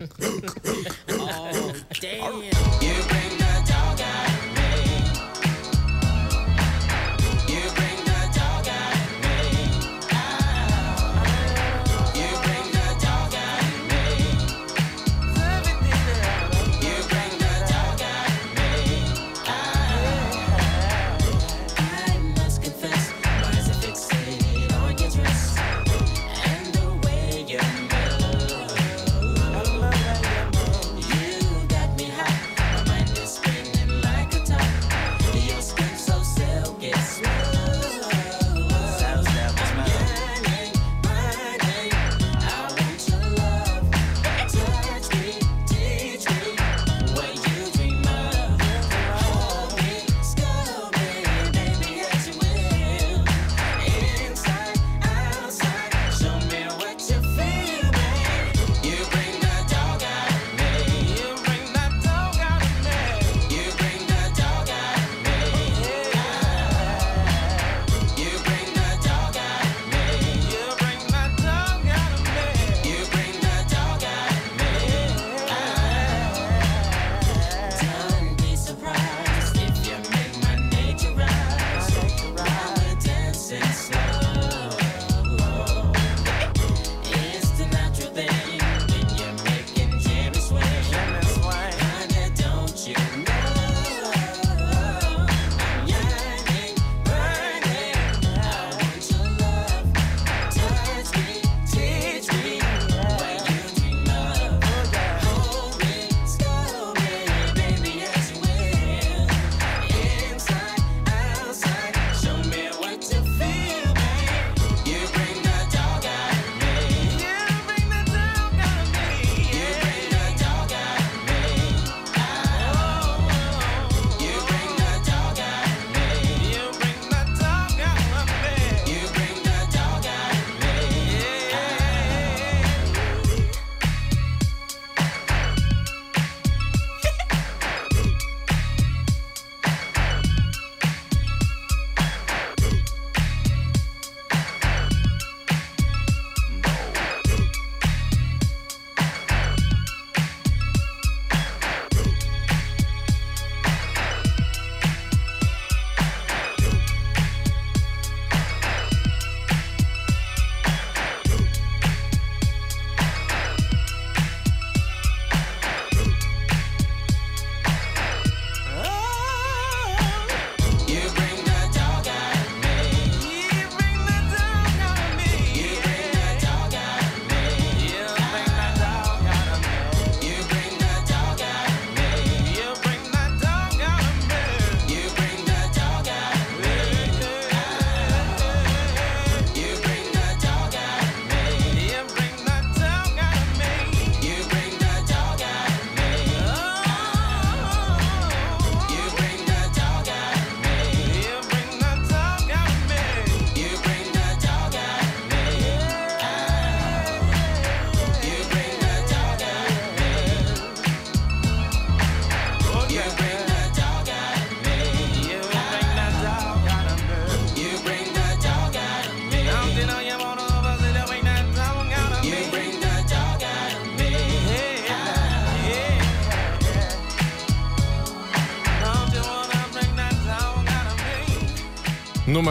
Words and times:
Look. 0.00 0.54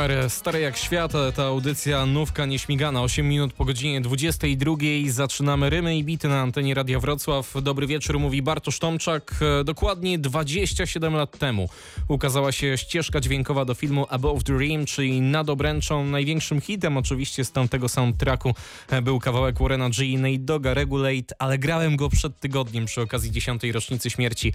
Numer 0.07 0.29
stary 0.29 0.59
jak 0.59 0.77
świat, 0.77 1.13
ta 1.35 1.43
audycja 1.43 2.05
nówka 2.05 2.45
nieśmigana. 2.45 3.01
8 3.01 3.29
minut 3.29 3.53
po 3.53 3.65
godzinie 3.65 4.01
22. 4.01 4.75
Zaczynamy 5.07 5.69
rymy 5.69 5.97
i 5.97 6.03
bity 6.03 6.27
na 6.27 6.41
antenie 6.41 6.73
Radia 6.73 6.99
Wrocław. 6.99 7.53
Dobry 7.61 7.87
wieczór, 7.87 8.19
mówi 8.19 8.41
Bartosz 8.41 8.79
Tomczak. 8.79 9.35
Dokładnie 9.65 10.19
27 10.19 11.13
lat 11.15 11.39
temu 11.39 11.69
ukazała 12.07 12.51
się 12.51 12.77
ścieżka 12.77 13.19
dźwiękowa 13.19 13.65
do 13.65 13.73
filmu 13.73 14.05
Above 14.09 14.43
the 14.43 14.57
Rim, 14.57 14.85
czyli 14.85 15.21
nad 15.21 15.49
obręczą. 15.49 16.05
Największym 16.05 16.61
hitem 16.61 16.97
oczywiście 16.97 17.45
z 17.45 17.51
tamtego 17.51 17.89
soundtracku 17.89 18.55
był 19.01 19.19
kawałek 19.19 19.59
Warrena 19.59 19.89
G. 19.89 20.17
Nate 20.17 20.37
Doga 20.39 20.73
Regulate, 20.73 21.35
ale 21.39 21.57
grałem 21.57 21.95
go 21.95 22.09
przed 22.09 22.39
tygodniem 22.39 22.85
przy 22.85 23.01
okazji 23.01 23.31
10. 23.31 23.63
rocznicy 23.63 24.09
śmierci 24.09 24.53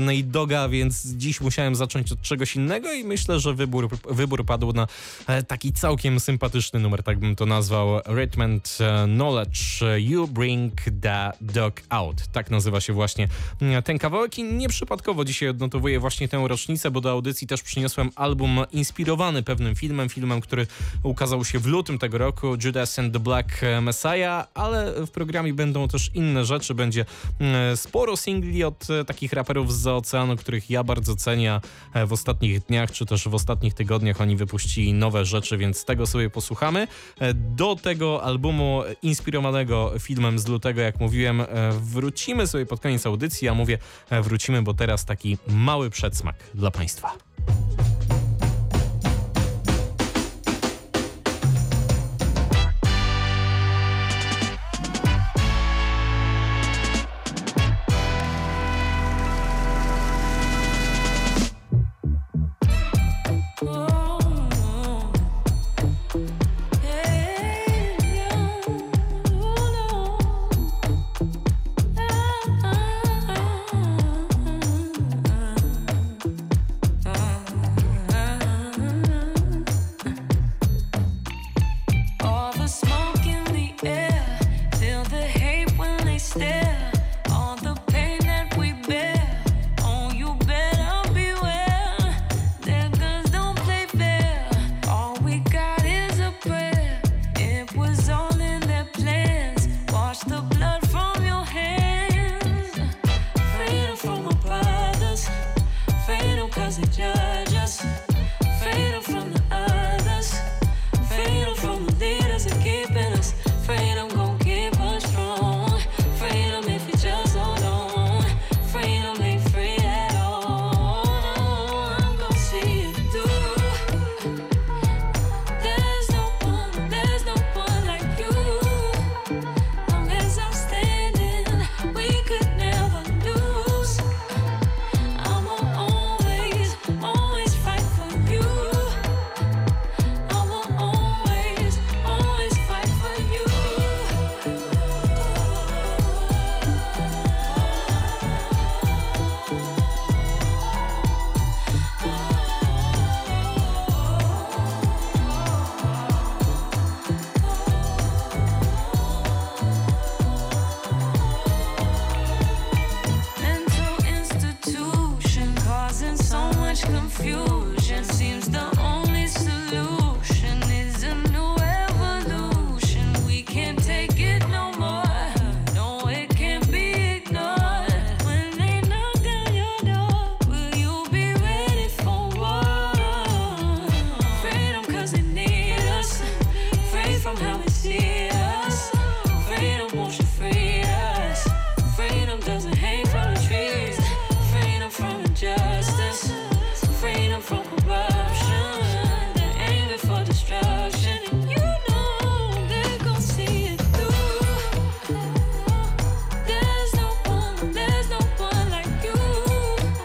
Nate 0.00 0.22
Doga, 0.22 0.68
więc 0.68 1.06
dziś 1.06 1.40
musiałem 1.40 1.74
zacząć 1.74 2.12
od 2.12 2.20
czegoś 2.20 2.56
innego 2.56 2.92
i 2.92 3.04
myślę, 3.04 3.40
że 3.40 3.54
wybór, 3.54 3.88
wybór 4.10 4.46
padł 4.46 4.72
na 4.72 4.82
e, 4.82 4.93
E, 5.26 5.42
taki 5.42 5.72
całkiem 5.72 6.20
sympatyczny 6.20 6.80
numer, 6.80 7.02
tak 7.02 7.18
bym 7.18 7.36
to 7.36 7.46
nazwał. 7.46 8.00
Richmond 8.06 8.78
e, 8.80 9.04
Knowledge 9.04 9.80
You 9.96 10.28
Bring 10.28 10.72
the 11.00 11.32
Dog 11.40 11.80
Out. 11.88 12.16
Tak 12.32 12.50
nazywa 12.50 12.80
się 12.80 12.92
właśnie 12.92 13.28
mm, 13.60 13.82
ten 13.82 13.98
kawałek 13.98 14.38
i 14.38 14.44
nieprzypadkowo 14.44 15.24
dzisiaj 15.24 15.48
odnotowuję 15.48 16.00
właśnie 16.00 16.28
tę 16.28 16.44
rocznicę, 16.48 16.90
bo 16.90 17.00
do 17.00 17.10
audycji 17.10 17.46
też 17.46 17.62
przyniosłem 17.62 18.10
album 18.16 18.58
inspirowany 18.72 19.42
pewnym 19.42 19.74
filmem, 19.74 20.08
filmem, 20.08 20.40
który 20.40 20.66
ukazał 21.02 21.44
się 21.44 21.58
w 21.58 21.66
lutym 21.66 21.98
tego 21.98 22.18
roku, 22.18 22.46
Judas 22.64 22.98
and 22.98 23.12
the 23.12 23.20
Black 23.20 23.60
Messiah, 23.82 24.46
ale 24.54 25.06
w 25.06 25.10
programie 25.10 25.54
będą 25.54 25.88
też 25.88 26.10
inne 26.14 26.44
rzeczy, 26.44 26.74
będzie 26.74 27.04
mm, 27.40 27.76
sporo 27.76 28.16
singli 28.16 28.64
od 28.64 28.90
e, 28.90 29.04
takich 29.04 29.32
raperów 29.32 29.74
z 29.74 29.86
oceanu, 29.86 30.36
których 30.36 30.70
ja 30.70 30.84
bardzo 30.84 31.16
cenię 31.16 31.60
w 32.06 32.12
ostatnich 32.12 32.60
dniach, 32.60 32.90
czy 32.90 33.06
też 33.06 33.28
w 33.28 33.34
ostatnich 33.34 33.74
tygodniach 33.74 34.20
oni 34.20 34.36
wypuścili 34.36 34.83
robi 34.84 34.94
nowe 34.94 35.24
rzeczy, 35.24 35.58
więc 35.58 35.84
tego 35.84 36.06
sobie 36.06 36.30
posłuchamy. 36.30 36.88
E, 37.20 37.34
do 37.34 37.76
tego 37.76 38.22
albumu 38.22 38.82
inspirowanego 39.02 39.92
filmem 39.98 40.38
z 40.38 40.48
lutego, 40.48 40.80
jak 40.80 41.00
mówiłem, 41.00 41.40
e, 41.40 41.46
wrócimy 41.72 42.46
sobie 42.46 42.66
pod 42.66 42.80
koniec 42.80 43.06
audycji. 43.06 43.46
Ja 43.46 43.54
mówię 43.54 43.78
e, 44.10 44.22
wrócimy, 44.22 44.62
bo 44.62 44.74
teraz 44.74 45.04
taki 45.04 45.38
mały 45.48 45.90
przedsmak 45.90 46.36
dla 46.54 46.70
Państwa. 46.70 47.12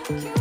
You. 0.09 0.38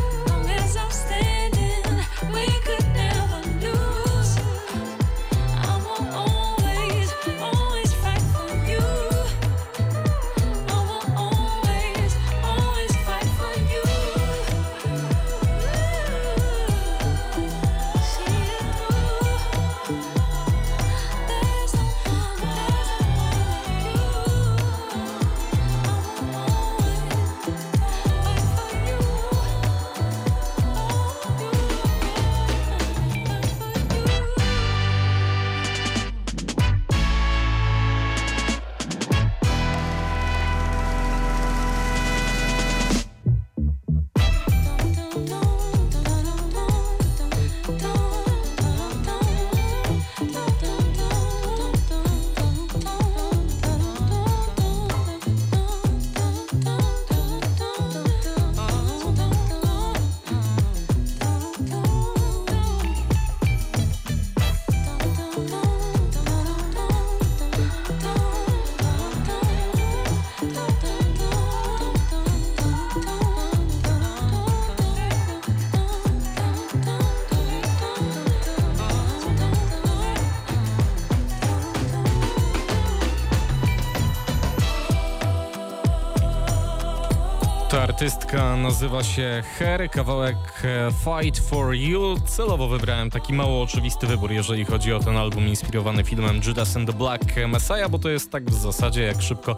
Rock 88.30 88.34
nazywa 88.58 89.04
się 89.04 89.42
Her, 89.58 89.90
kawałek 89.90 90.36
e, 90.64 90.90
Fight 90.92 91.38
for 91.38 91.74
You. 91.74 92.16
Celowo 92.26 92.68
wybrałem 92.68 93.10
taki 93.10 93.32
mało 93.32 93.62
oczywisty 93.62 94.06
wybór, 94.06 94.32
jeżeli 94.32 94.64
chodzi 94.64 94.92
o 94.92 95.00
ten 95.00 95.16
album 95.16 95.48
inspirowany 95.48 96.04
filmem 96.04 96.40
Judas 96.46 96.76
and 96.76 96.90
the 96.90 96.96
Black 96.96 97.36
Messiah, 97.48 97.90
bo 97.90 97.98
to 97.98 98.08
jest 98.08 98.30
tak 98.30 98.50
w 98.50 98.54
zasadzie, 98.54 99.02
jak 99.02 99.22
szybko 99.22 99.56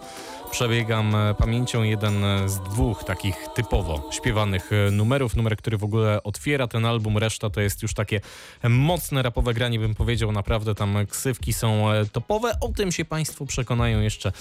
przebiegam 0.50 1.14
e, 1.14 1.34
pamięcią, 1.34 1.82
jeden 1.82 2.24
e, 2.24 2.48
z 2.48 2.60
dwóch 2.60 3.04
takich 3.04 3.36
typowo 3.54 4.08
śpiewanych 4.10 4.70
numerów. 4.92 5.36
Numer, 5.36 5.56
który 5.56 5.78
w 5.78 5.84
ogóle 5.84 6.22
otwiera 6.22 6.68
ten 6.68 6.84
album, 6.84 7.18
reszta 7.18 7.50
to 7.50 7.60
jest 7.60 7.82
już 7.82 7.94
takie 7.94 8.20
mocne 8.68 9.22
rapowe 9.22 9.54
granie, 9.54 9.78
bym 9.78 9.94
powiedział. 9.94 10.32
Naprawdę 10.32 10.74
tam 10.74 11.06
ksywki 11.06 11.52
są 11.52 11.84
topowe. 12.12 12.52
O 12.60 12.68
tym 12.68 12.92
się 12.92 13.04
Państwo 13.04 13.46
przekonają 13.46 14.00
jeszcze, 14.00 14.32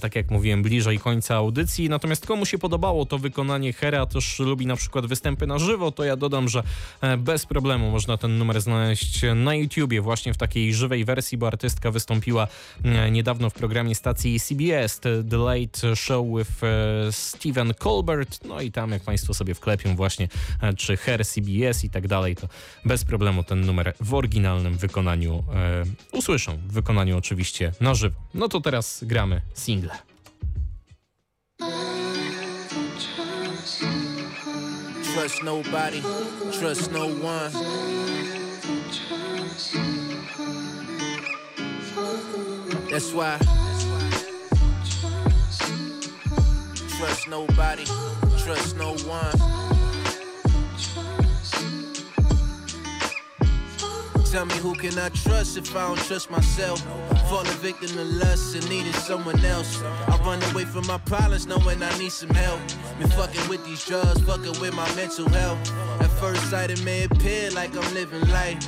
tak 0.00 0.16
jak 0.16 0.30
mówiłem, 0.30 0.62
bliżej 0.62 0.98
końca 0.98 1.34
audycji. 1.34 1.88
Natomiast 1.88 2.26
komu 2.26 2.46
się 2.46 2.58
podobało 2.58 3.06
to 3.06 3.18
wykonanie 3.18 3.72
Hera, 3.72 4.05
też 4.06 4.38
lubi 4.38 4.66
na 4.66 4.76
przykład 4.76 5.06
występy 5.06 5.46
na 5.46 5.58
żywo, 5.58 5.92
to 5.92 6.04
ja 6.04 6.16
dodam, 6.16 6.48
że 6.48 6.62
e, 7.00 7.16
bez 7.16 7.46
problemu 7.46 7.90
można 7.90 8.16
ten 8.16 8.38
numer 8.38 8.60
znaleźć 8.60 9.20
na 9.34 9.54
YouTubie 9.54 10.00
właśnie 10.00 10.34
w 10.34 10.36
takiej 10.36 10.74
żywej 10.74 11.04
wersji, 11.04 11.38
bo 11.38 11.46
artystka 11.46 11.90
wystąpiła 11.90 12.48
e, 12.84 13.10
niedawno 13.10 13.50
w 13.50 13.54
programie 13.54 13.94
stacji 13.94 14.40
CBS 14.40 15.00
The 15.00 15.36
Late 15.36 15.96
Show 15.96 16.26
with 16.38 16.64
e, 16.64 17.12
Stephen 17.12 17.74
Colbert. 17.74 18.44
No 18.44 18.60
i 18.60 18.72
tam 18.72 18.90
jak 18.90 19.02
Państwo 19.02 19.34
sobie 19.34 19.54
wklepią 19.54 19.96
właśnie 19.96 20.28
e, 20.62 20.74
czy 20.74 20.96
Her 20.96 21.26
CBS 21.26 21.84
i 21.84 21.90
tak 21.90 22.08
dalej, 22.08 22.36
to 22.36 22.48
bez 22.84 23.04
problemu 23.04 23.44
ten 23.44 23.66
numer 23.66 23.94
w 24.00 24.14
oryginalnym 24.14 24.76
wykonaniu 24.76 25.44
e, 25.54 25.84
usłyszą. 26.12 26.56
W 26.56 26.72
wykonaniu 26.72 27.18
oczywiście 27.18 27.72
na 27.80 27.94
żywo. 27.94 28.16
No 28.34 28.48
to 28.48 28.60
teraz 28.60 29.04
gramy 29.04 29.40
single. 29.54 29.90
Trust 35.16 35.42
nobody, 35.42 36.02
trust 36.52 36.92
no 36.92 37.08
one. 37.08 37.50
That's 42.90 43.14
why. 43.14 43.38
Trust 46.98 47.28
nobody, 47.28 47.84
trust 48.44 48.76
no 48.76 48.92
one. 49.08 49.65
Tell 54.32 54.44
me 54.44 54.56
who 54.56 54.74
can 54.74 54.98
I 54.98 55.08
trust 55.10 55.56
if 55.56 55.74
I 55.74 55.86
don't 55.86 55.98
trust 55.98 56.30
myself? 56.30 56.80
Fall 57.30 57.40
a 57.40 57.56
victim 57.62 57.88
to 57.88 58.04
lust 58.04 58.54
and 58.54 58.68
needing 58.68 58.92
someone 58.92 59.42
else. 59.44 59.80
I 59.82 60.18
run 60.26 60.42
away 60.50 60.64
from 60.64 60.86
my 60.86 60.98
problems 60.98 61.46
knowing 61.46 61.82
I 61.82 61.98
need 61.98 62.12
some 62.12 62.30
help. 62.30 62.60
Been 62.98 63.08
fucking 63.08 63.48
with 63.48 63.64
these 63.64 63.84
drugs, 63.84 64.20
fucking 64.22 64.60
with 64.60 64.74
my 64.74 64.86
mental 64.94 65.28
health. 65.28 65.58
At 66.02 66.10
first 66.20 66.50
sight, 66.50 66.70
it 66.70 66.82
may 66.84 67.04
appear 67.04 67.50
like 67.52 67.74
I'm 67.76 67.94
living 67.94 68.28
life. 68.28 68.58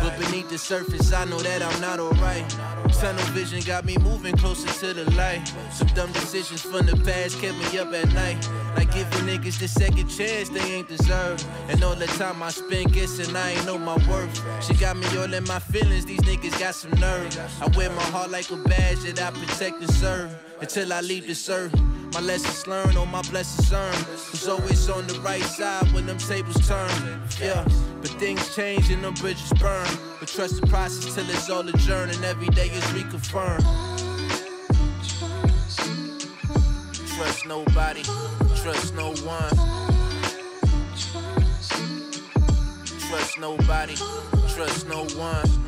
But 0.00 0.18
beneath 0.18 0.48
the 0.48 0.58
surface, 0.58 1.12
I 1.12 1.24
know 1.24 1.40
that 1.40 1.62
I'm 1.62 1.80
not 1.80 1.98
alright. 2.00 2.57
Tunnel 3.00 3.24
vision 3.26 3.60
got 3.60 3.84
me 3.84 3.96
moving 3.98 4.36
closer 4.36 4.66
to 4.80 4.92
the 4.92 5.08
light. 5.12 5.46
Some 5.70 5.86
dumb 5.88 6.10
decisions 6.10 6.62
from 6.62 6.84
the 6.84 6.96
past 6.96 7.40
kept 7.40 7.56
me 7.56 7.78
up 7.78 7.92
at 7.94 8.12
night. 8.12 8.50
Like 8.76 8.92
giving 8.92 9.20
niggas 9.20 9.60
the 9.60 9.68
second 9.68 10.08
chance 10.08 10.48
they 10.48 10.60
ain't 10.60 10.88
deserve. 10.88 11.44
And 11.68 11.82
all 11.84 11.94
the 11.94 12.08
time 12.18 12.42
I 12.42 12.50
spend 12.50 12.92
guessing 12.92 13.36
I 13.36 13.52
ain't 13.52 13.66
know 13.66 13.78
my 13.78 13.96
worth. 14.10 14.64
She 14.64 14.74
got 14.74 14.96
me 14.96 15.06
all 15.16 15.32
in 15.32 15.44
my 15.44 15.60
feelings, 15.60 16.06
these 16.06 16.20
niggas 16.22 16.58
got 16.58 16.74
some 16.74 16.90
nerve. 16.98 17.38
I 17.62 17.68
wear 17.76 17.88
my 17.90 18.02
heart 18.02 18.32
like 18.32 18.50
a 18.50 18.56
badge 18.56 19.04
that 19.04 19.22
I 19.22 19.30
protect 19.30 19.80
and 19.80 19.90
serve. 19.94 20.36
Until 20.60 20.92
I 20.92 21.00
leave 21.00 21.24
this 21.24 21.48
earth. 21.48 21.72
My 22.14 22.20
lessons 22.20 22.66
learned 22.66 22.96
on 22.96 23.10
my 23.10 23.22
blessings 23.22 23.72
earned. 23.72 24.06
Was 24.32 24.48
always 24.48 24.88
on 24.88 25.06
the 25.06 25.20
right 25.20 25.42
side 25.42 25.92
when 25.92 26.06
them 26.06 26.18
tables 26.18 26.66
turn. 26.66 26.90
Yeah, 27.40 27.64
but 28.00 28.10
things 28.18 28.54
change 28.54 28.90
and 28.90 29.04
them 29.04 29.14
bridges 29.14 29.52
burn. 29.60 29.86
But 30.18 30.28
trust 30.28 30.60
the 30.60 30.66
process 30.66 31.14
till 31.14 31.28
it's 31.28 31.50
all 31.50 31.68
adjourned 31.68 32.12
and 32.12 32.24
every 32.24 32.48
day 32.48 32.68
is 32.68 32.84
reconfirmed. 32.86 33.62
Trust 37.16 37.46
nobody, 37.46 38.02
trust 38.62 38.94
no 38.94 39.12
one. 39.24 39.56
Trust 43.08 43.38
nobody, 43.38 43.94
trust 44.54 44.88
no 44.88 45.04
one. 45.16 45.67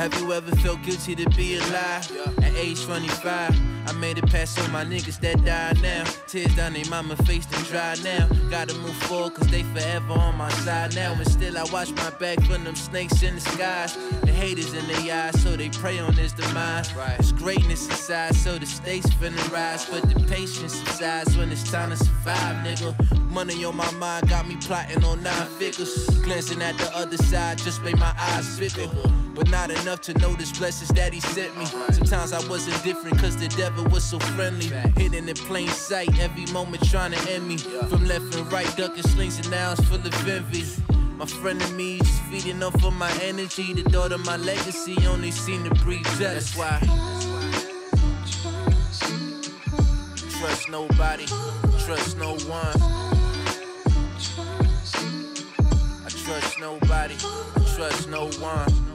Have 0.00 0.18
you 0.18 0.32
ever 0.32 0.56
felt 0.56 0.80
guilty 0.82 1.14
to 1.14 1.28
be 1.36 1.58
alive? 1.58 2.10
At 2.42 2.54
age 2.56 2.82
25, 2.86 3.79
I 3.86 3.92
made 3.92 4.18
it 4.18 4.26
past 4.30 4.58
all 4.60 4.68
my 4.68 4.84
niggas 4.84 5.20
that 5.20 5.44
died 5.44 5.80
now. 5.82 6.04
Tears 6.26 6.54
down 6.54 6.72
they 6.72 6.84
mama 6.84 7.16
face 7.16 7.46
and 7.52 7.66
dry 7.66 7.96
now. 8.02 8.28
Gotta 8.50 8.74
move 8.74 8.96
forward 9.04 9.34
cause 9.34 9.48
they 9.48 9.62
forever 9.62 10.12
on 10.12 10.36
my 10.36 10.50
side 10.64 10.94
now. 10.94 11.12
And 11.12 11.26
still 11.28 11.56
I 11.56 11.64
watch 11.72 11.90
my 11.92 12.10
back 12.10 12.40
from 12.42 12.64
them 12.64 12.76
snakes 12.76 13.22
in 13.22 13.34
the 13.36 13.40
skies. 13.40 13.96
The 14.22 14.32
haters 14.32 14.72
in 14.74 14.86
their 14.86 15.14
eyes, 15.14 15.40
so 15.42 15.56
they 15.56 15.68
pray 15.70 15.98
on 15.98 16.12
his 16.12 16.32
demise. 16.32 16.92
There's 16.92 17.32
greatness 17.32 17.86
inside, 17.88 18.34
so 18.34 18.58
the 18.58 18.66
stakes 18.66 19.06
finna 19.10 19.52
rise. 19.52 19.86
But 19.86 20.02
the 20.02 20.20
patience 20.26 20.74
subsides 20.74 21.36
when 21.36 21.50
it's 21.50 21.70
time 21.70 21.90
to 21.90 21.96
survive, 21.96 22.64
nigga. 22.64 22.94
Money 23.30 23.64
on 23.64 23.76
my 23.76 23.90
mind 23.92 24.28
got 24.28 24.48
me 24.48 24.56
plotting 24.56 25.04
on 25.04 25.22
nine 25.22 25.46
figures. 25.58 26.08
Glancing 26.20 26.60
at 26.62 26.76
the 26.78 26.96
other 26.96 27.16
side 27.16 27.58
just 27.58 27.82
made 27.82 27.98
my 27.98 28.12
eyes 28.18 28.58
bigger. 28.58 28.88
But 29.34 29.48
not 29.50 29.70
enough 29.70 30.00
to 30.02 30.14
notice 30.18 30.52
blessings 30.58 30.90
that 30.90 31.12
he 31.12 31.20
sent 31.20 31.56
me. 31.56 31.64
Sometimes 31.92 32.32
I 32.32 32.46
wasn't 32.48 32.82
different 32.82 33.18
cause 33.18 33.36
the 33.36 33.48
devil 33.48 33.79
was 33.88 34.04
so 34.04 34.18
friendly. 34.18 34.66
Hidden 34.96 35.28
in 35.28 35.36
plain 35.36 35.68
sight, 35.68 36.18
every 36.18 36.46
moment 36.52 36.88
trying 36.88 37.12
to 37.12 37.30
end 37.30 37.46
me. 37.48 37.56
From 37.56 38.04
left 38.06 38.34
and 38.34 38.52
right, 38.52 38.70
ducking 38.76 39.02
slings 39.02 39.38
and 39.38 39.50
now 39.50 39.72
it's 39.72 39.84
full 39.84 39.96
of 39.96 40.28
envy. 40.28 40.64
My 41.16 41.26
friend 41.26 41.60
and 41.60 41.76
me 41.76 41.98
just 41.98 42.22
feeding 42.24 42.62
off 42.62 42.82
of 42.82 42.94
my 42.94 43.12
energy. 43.22 43.74
The 43.74 43.82
daughter, 43.82 44.18
my 44.18 44.36
legacy, 44.38 44.96
only 45.06 45.30
seem 45.30 45.64
to 45.64 45.74
breathe 45.84 46.06
jealous. 46.18 46.54
That's 46.54 46.56
why. 46.56 46.78
Trust 50.38 50.70
nobody, 50.70 51.26
trust 51.84 52.16
no 52.16 52.36
one. 52.48 52.82
I 56.02 56.08
trust 56.08 56.58
nobody, 56.58 57.14
I 57.14 57.74
trust 57.76 58.08
no 58.08 58.28
one. 58.40 58.89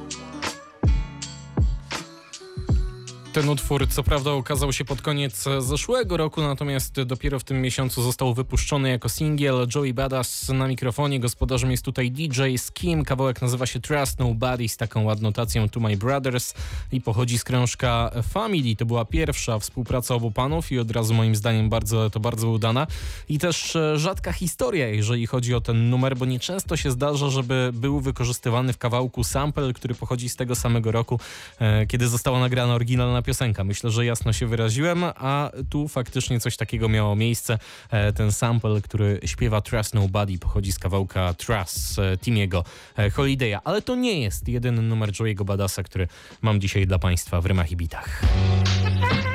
Ten 3.36 3.50
utwór 3.50 3.88
co 3.88 4.04
prawda 4.04 4.34
ukazał 4.34 4.74
się 4.74 4.86
pod 4.86 5.02
koniec 5.02 5.46
zeszłego 5.60 6.18
roku, 6.18 6.42
natomiast 6.42 7.02
dopiero 7.02 7.40
w 7.40 7.44
tym 7.44 7.62
miesiącu 7.62 8.02
został 8.04 8.34
wypuszczony 8.34 8.90
jako 8.90 9.10
singiel. 9.10 9.68
Joey 9.76 9.94
Badass 9.94 10.50
na 10.50 10.68
mikrofonie, 10.68 11.20
gospodarzem 11.20 11.72
jest 11.72 11.86
tutaj 11.86 12.12
DJ 12.12 12.56
Skim. 12.58 13.06
Kawałek 13.06 13.42
nazywa 13.42 13.66
się 13.66 13.80
Trust 13.80 14.20
Nobody 14.20 14.70
z 14.70 14.78
taką 14.78 15.04
ładnotacją 15.04 15.70
To 15.70 15.80
My 15.80 15.98
Brothers 15.98 16.54
i 16.92 17.02
pochodzi 17.02 17.38
z 17.38 17.44
krążka 17.44 18.12
Family. 18.30 18.76
To 18.76 18.86
była 18.86 19.06
pierwsza 19.06 19.60
współpraca 19.60 20.16
obu 20.16 20.32
panów 20.32 20.72
i 20.72 20.80
od 20.80 20.92
razu 20.92 21.14
moim 21.14 21.36
zdaniem 21.36 21.70
bardzo, 21.70 22.10
to 22.10 22.20
bardzo 22.20 22.50
udana. 22.50 22.88
I 23.30 23.40
też 23.40 23.76
e, 23.76 24.00
rzadka 24.00 24.34
historia, 24.34 24.88
jeżeli 24.88 25.28
chodzi 25.28 25.54
o 25.54 25.62
ten 25.62 25.90
numer, 25.90 26.18
bo 26.18 26.26
nieczęsto 26.26 26.78
się 26.78 26.92
zdarza, 26.92 27.30
żeby 27.30 27.70
był 27.74 28.00
wykorzystywany 28.00 28.74
w 28.74 28.78
kawałku 28.78 29.24
sample, 29.24 29.74
który 29.74 29.96
pochodzi 29.96 30.30
z 30.30 30.36
tego 30.36 30.56
samego 30.56 30.92
roku, 30.92 31.20
e, 31.60 31.86
kiedy 31.86 32.08
została 32.08 32.40
nagrana 32.40 32.76
oryginalna 32.76 33.25
piosenka. 33.26 33.64
Myślę, 33.64 33.92
że 33.92 34.06
jasno 34.06 34.34
się 34.34 34.48
wyraziłem, 34.48 35.04
a 35.04 35.52
tu 35.70 35.88
faktycznie 35.88 36.40
coś 36.40 36.58
takiego 36.58 36.90
miało 36.90 37.16
miejsce. 37.16 37.58
E, 37.92 38.14
Ten 38.14 38.32
sample, 38.32 38.82
który 38.82 39.20
śpiewa 39.26 39.62
Trust 39.62 39.94
Nobody, 39.94 40.38
pochodzi 40.38 40.72
z 40.72 40.80
kawałka 40.80 41.34
Trust 41.34 42.00
e, 42.00 42.18
Timiego 42.18 42.64
e, 42.98 43.10
Holiday'a, 43.10 43.60
ale 43.64 43.82
to 43.82 43.96
nie 43.96 44.22
jest 44.22 44.48
jedyny 44.48 44.82
numer 44.82 45.12
Joey'ego 45.12 45.46
Badasa, 45.46 45.84
który 45.84 46.08
mam 46.42 46.62
dzisiaj 46.62 46.88
dla 46.88 47.00
Państwa 47.00 47.42
w 47.42 47.46
rymach 47.46 47.72
i 47.72 47.76
bitach. 47.76 48.22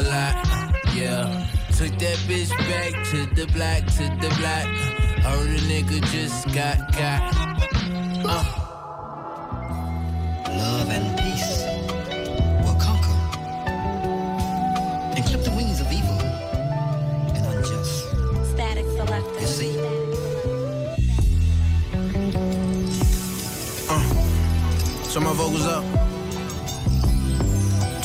a 0.00 0.08
lot. 0.08 0.34
Yeah. 0.94 1.46
Took 1.76 1.92
that 1.98 2.18
bitch 2.28 2.50
back 2.70 2.92
to 3.10 3.26
the 3.34 3.46
black, 3.52 3.84
to 3.96 4.04
the 4.20 4.34
black. 4.38 4.66
Heard 5.24 5.48
a 5.48 5.60
nigga 5.70 6.00
just 6.12 6.46
got 6.54 6.78
got. 6.92 7.20
Uh. 8.24 8.44
Love 10.48 10.90
and 10.90 11.18
peace 11.18 11.64
will 12.64 12.78
conquer 12.80 13.16
and 15.16 15.24
clip 15.24 15.42
the 15.44 15.50
wings 15.56 15.80
of 15.80 15.92
evil 15.92 16.20
and 17.36 17.46
unjust. 17.52 18.08
Static 18.52 18.86
Selektah. 18.96 19.40
You 19.40 19.46
see? 19.46 19.76
Turn 25.12 25.24
my 25.24 25.32
vocals 25.32 25.66
up. 25.66 25.84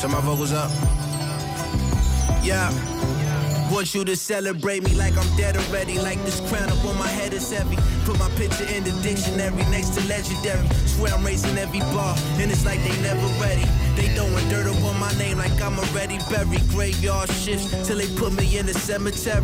Turn 0.00 0.10
my 0.10 0.20
vocals 0.20 0.52
up. 0.52 1.05
Yeah. 2.46 2.70
Want 3.72 3.92
you 3.92 4.04
to 4.04 4.14
celebrate 4.14 4.84
me 4.84 4.94
like 4.94 5.18
I'm 5.18 5.36
dead 5.36 5.56
already. 5.56 5.98
Like 5.98 6.22
this 6.24 6.38
crown 6.48 6.70
up 6.70 6.84
on 6.84 6.96
my 6.96 7.08
head 7.08 7.32
is 7.32 7.50
heavy. 7.50 7.74
Put 8.04 8.20
my 8.20 8.30
picture 8.36 8.64
in 8.72 8.84
the 8.84 8.92
dictionary 9.02 9.64
next 9.68 9.98
to 9.98 10.06
legendary. 10.06 10.64
Swear 10.86 11.12
I'm 11.12 11.26
raising 11.26 11.58
every 11.58 11.80
bar, 11.80 12.14
and 12.38 12.48
it's 12.52 12.64
like 12.64 12.78
they 12.84 13.02
never 13.02 13.26
ready. 13.42 13.66
They 13.96 14.14
throwing 14.14 14.48
dirt 14.48 14.68
up 14.68 14.80
on 14.84 15.00
my 15.00 15.10
name 15.18 15.38
like 15.38 15.60
I'm 15.60 15.76
already 15.76 16.18
buried. 16.30 16.62
Graveyard 16.68 17.28
shifts 17.32 17.66
till 17.84 17.98
they 17.98 18.06
put 18.14 18.32
me 18.32 18.58
in 18.58 18.66
the 18.66 18.74
cemetery. 18.74 19.42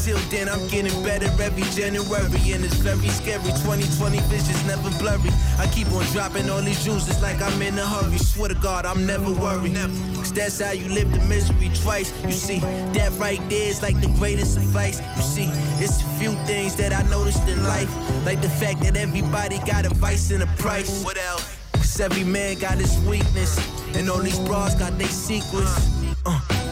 Until 0.00 0.16
then, 0.30 0.48
I'm 0.48 0.66
getting 0.68 1.02
better 1.02 1.26
every 1.42 1.62
January, 1.76 2.52
and 2.52 2.64
it's 2.64 2.76
very 2.76 3.06
scary. 3.08 3.44
2020 3.44 4.18
vision's 4.32 4.66
never 4.66 4.88
blurry. 4.98 5.28
I 5.58 5.66
keep 5.74 5.92
on 5.92 6.02
dropping 6.06 6.48
all 6.48 6.62
these 6.62 6.82
juices 6.82 7.20
like 7.20 7.42
I'm 7.42 7.60
in 7.60 7.78
a 7.78 7.86
hurry. 7.86 8.16
Swear 8.16 8.48
to 8.48 8.54
God, 8.54 8.86
I'm 8.86 9.04
never 9.04 9.30
worried. 9.30 9.76
Cause 10.16 10.32
that's 10.32 10.58
how 10.58 10.72
you 10.72 10.88
live 10.88 11.12
the 11.12 11.20
misery 11.26 11.70
twice. 11.82 12.14
You 12.24 12.32
see, 12.32 12.60
that 12.60 13.12
right 13.18 13.46
there 13.50 13.68
is 13.68 13.82
like 13.82 14.00
the 14.00 14.08
greatest 14.18 14.56
advice. 14.56 15.02
You 15.18 15.22
see, 15.22 15.50
it's 15.84 16.00
a 16.00 16.06
few 16.18 16.32
things 16.46 16.76
that 16.76 16.94
I 16.94 17.02
noticed 17.10 17.46
in 17.46 17.62
life, 17.64 17.90
like 18.24 18.40
the 18.40 18.48
fact 18.48 18.80
that 18.84 18.96
everybody 18.96 19.58
got 19.66 19.84
a 19.84 19.90
vice 19.90 20.30
and 20.30 20.42
a 20.42 20.46
price. 20.56 21.04
What 21.04 21.18
else? 21.18 21.58
Cause 21.74 22.00
every 22.00 22.24
man 22.24 22.58
got 22.58 22.78
his 22.78 22.98
weakness, 23.00 23.58
and 23.94 24.08
all 24.08 24.22
these 24.22 24.38
bras 24.38 24.74
got 24.76 24.96
their 24.96 25.08
secrets. 25.08 25.99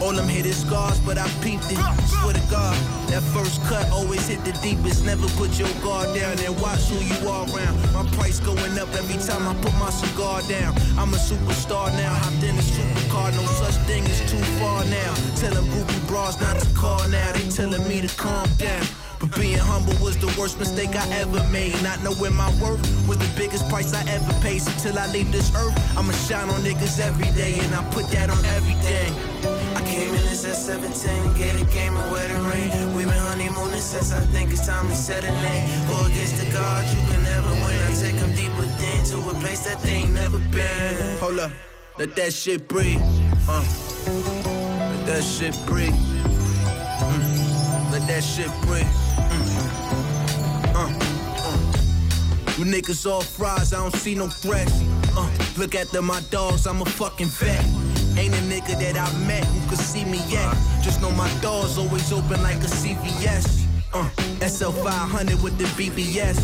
All 0.01 0.13
them 0.13 0.27
hit 0.27 0.45
is 0.45 0.61
scars, 0.61 0.99
but 0.99 1.17
I 1.17 1.27
peeped 1.43 1.71
it. 1.71 1.79
Swear 2.07 2.33
to 2.33 2.43
God, 2.49 2.75
that 3.09 3.21
first 3.35 3.61
cut 3.65 3.89
always 3.91 4.27
hit 4.27 4.43
the 4.45 4.53
deepest. 4.63 5.05
Never 5.05 5.27
put 5.35 5.59
your 5.59 5.69
guard 5.83 6.15
down 6.15 6.39
and 6.39 6.55
watch 6.61 6.87
who 6.87 6.99
you 7.03 7.27
are 7.27 7.45
around. 7.51 7.75
My 7.93 8.05
price 8.15 8.39
going 8.39 8.77
up 8.79 8.89
every 8.95 9.19
time 9.21 9.47
I 9.47 9.53
put 9.61 9.73
my 9.75 9.89
cigar 9.89 10.41
down. 10.43 10.73
I'm 10.97 11.13
a 11.13 11.17
superstar 11.17 11.91
now, 11.93 12.13
hopped 12.13 12.43
in 12.43 12.55
a 12.57 12.61
supercar. 12.61 13.35
No 13.35 13.43
such 13.59 13.75
thing 13.87 14.03
as 14.05 14.19
too 14.31 14.43
far 14.59 14.85
now. 14.85 15.13
Telling 15.35 15.67
groupie 15.67 16.07
bras 16.07 16.39
not 16.39 16.59
to 16.59 16.67
call 16.73 17.07
now. 17.09 17.31
They 17.33 17.49
telling 17.49 17.85
me 17.87 18.01
to 18.01 18.09
calm 18.15 18.47
down. 18.57 18.85
But 19.19 19.35
being 19.35 19.57
humble 19.57 19.93
was 20.01 20.15
the 20.17 20.33
worst 20.39 20.59
mistake 20.59 20.95
I 20.95 21.05
ever 21.19 21.43
made. 21.51 21.75
Not 21.83 22.01
knowing 22.03 22.33
my 22.35 22.49
worth 22.61 22.79
was 23.05 23.17
the 23.17 23.29
biggest 23.35 23.67
price 23.67 23.93
I 23.93 24.01
ever 24.09 24.31
paid. 24.39 24.61
So 24.61 24.71
till 24.79 24.97
I 24.97 25.11
leave 25.11 25.29
this 25.31 25.53
earth, 25.55 25.75
I'ma 25.97 26.13
shine 26.13 26.49
on 26.49 26.61
niggas 26.61 26.99
every 27.01 27.29
day, 27.35 27.59
and 27.59 27.75
I 27.75 27.83
put 27.91 28.07
that 28.11 28.29
on 28.29 28.43
everything. 28.45 29.58
Came 29.89 30.13
in 30.13 30.21
this 30.29 30.45
at 30.45 30.55
17, 30.55 31.33
get 31.33 31.59
a 31.59 31.65
game 31.73 31.97
of 31.97 32.11
the 32.11 32.49
rain. 32.51 32.95
We've 32.95 33.07
been 33.07 33.17
honeymooning 33.17 33.81
since 33.81 34.13
I 34.13 34.19
think 34.19 34.51
it's 34.51 34.67
time 34.67 34.87
to 34.87 34.95
set 34.95 35.23
a 35.23 35.31
name. 35.31 35.67
Go 35.87 36.05
against 36.05 36.37
the 36.37 36.51
gods, 36.51 36.93
you 36.93 37.01
can 37.09 37.23
never 37.23 37.49
win. 37.49 37.79
I 37.87 37.93
take 37.99 38.15
them 38.15 38.31
deep 38.35 38.55
within 38.55 39.03
to 39.05 39.17
a 39.29 39.33
place 39.41 39.65
that 39.65 39.81
they 39.81 40.05
ain't 40.05 40.13
never 40.13 40.37
been. 40.37 41.17
Hold 41.17 41.39
up, 41.39 41.51
let 41.97 42.15
that 42.17 42.33
shit 42.33 42.67
breathe. 42.67 43.01
Uh, 43.47 43.65
let 44.05 45.05
that 45.07 45.23
shit 45.23 45.57
breathe. 45.65 45.93
Mm, 46.99 47.91
let 47.91 48.07
that 48.07 48.23
shit 48.23 48.51
breathe. 48.61 48.85
Mm, 49.33 50.75
uh, 50.75 50.89
uh. 51.49 51.69
You 52.59 52.65
niggas 52.65 53.09
all 53.09 53.21
fries, 53.21 53.73
I 53.73 53.77
don't 53.77 53.95
see 53.95 54.13
no 54.13 54.27
threats. 54.27 54.83
Uh, 55.17 55.27
look 55.57 55.73
at 55.73 55.89
them, 55.89 56.05
my 56.05 56.21
dogs, 56.29 56.67
I'm 56.67 56.81
a 56.83 56.85
fucking 56.85 57.29
vet. 57.29 57.88
Ain't 58.19 58.33
a 58.33 58.43
nigga 58.51 58.77
that 58.79 58.97
I 58.97 59.07
met 59.25 59.45
who 59.45 59.69
could 59.69 59.79
see 59.79 60.03
me 60.03 60.19
yet. 60.27 60.53
Just 60.83 61.01
know 61.01 61.09
my 61.11 61.29
doors 61.39 61.77
always 61.77 62.11
open 62.11 62.43
like 62.43 62.57
a 62.57 62.67
CVS. 62.81 63.63
Uh, 63.93 64.09
SL 64.45 64.71
500 64.71 65.41
with 65.41 65.57
the 65.57 65.63
BBS. 65.79 66.37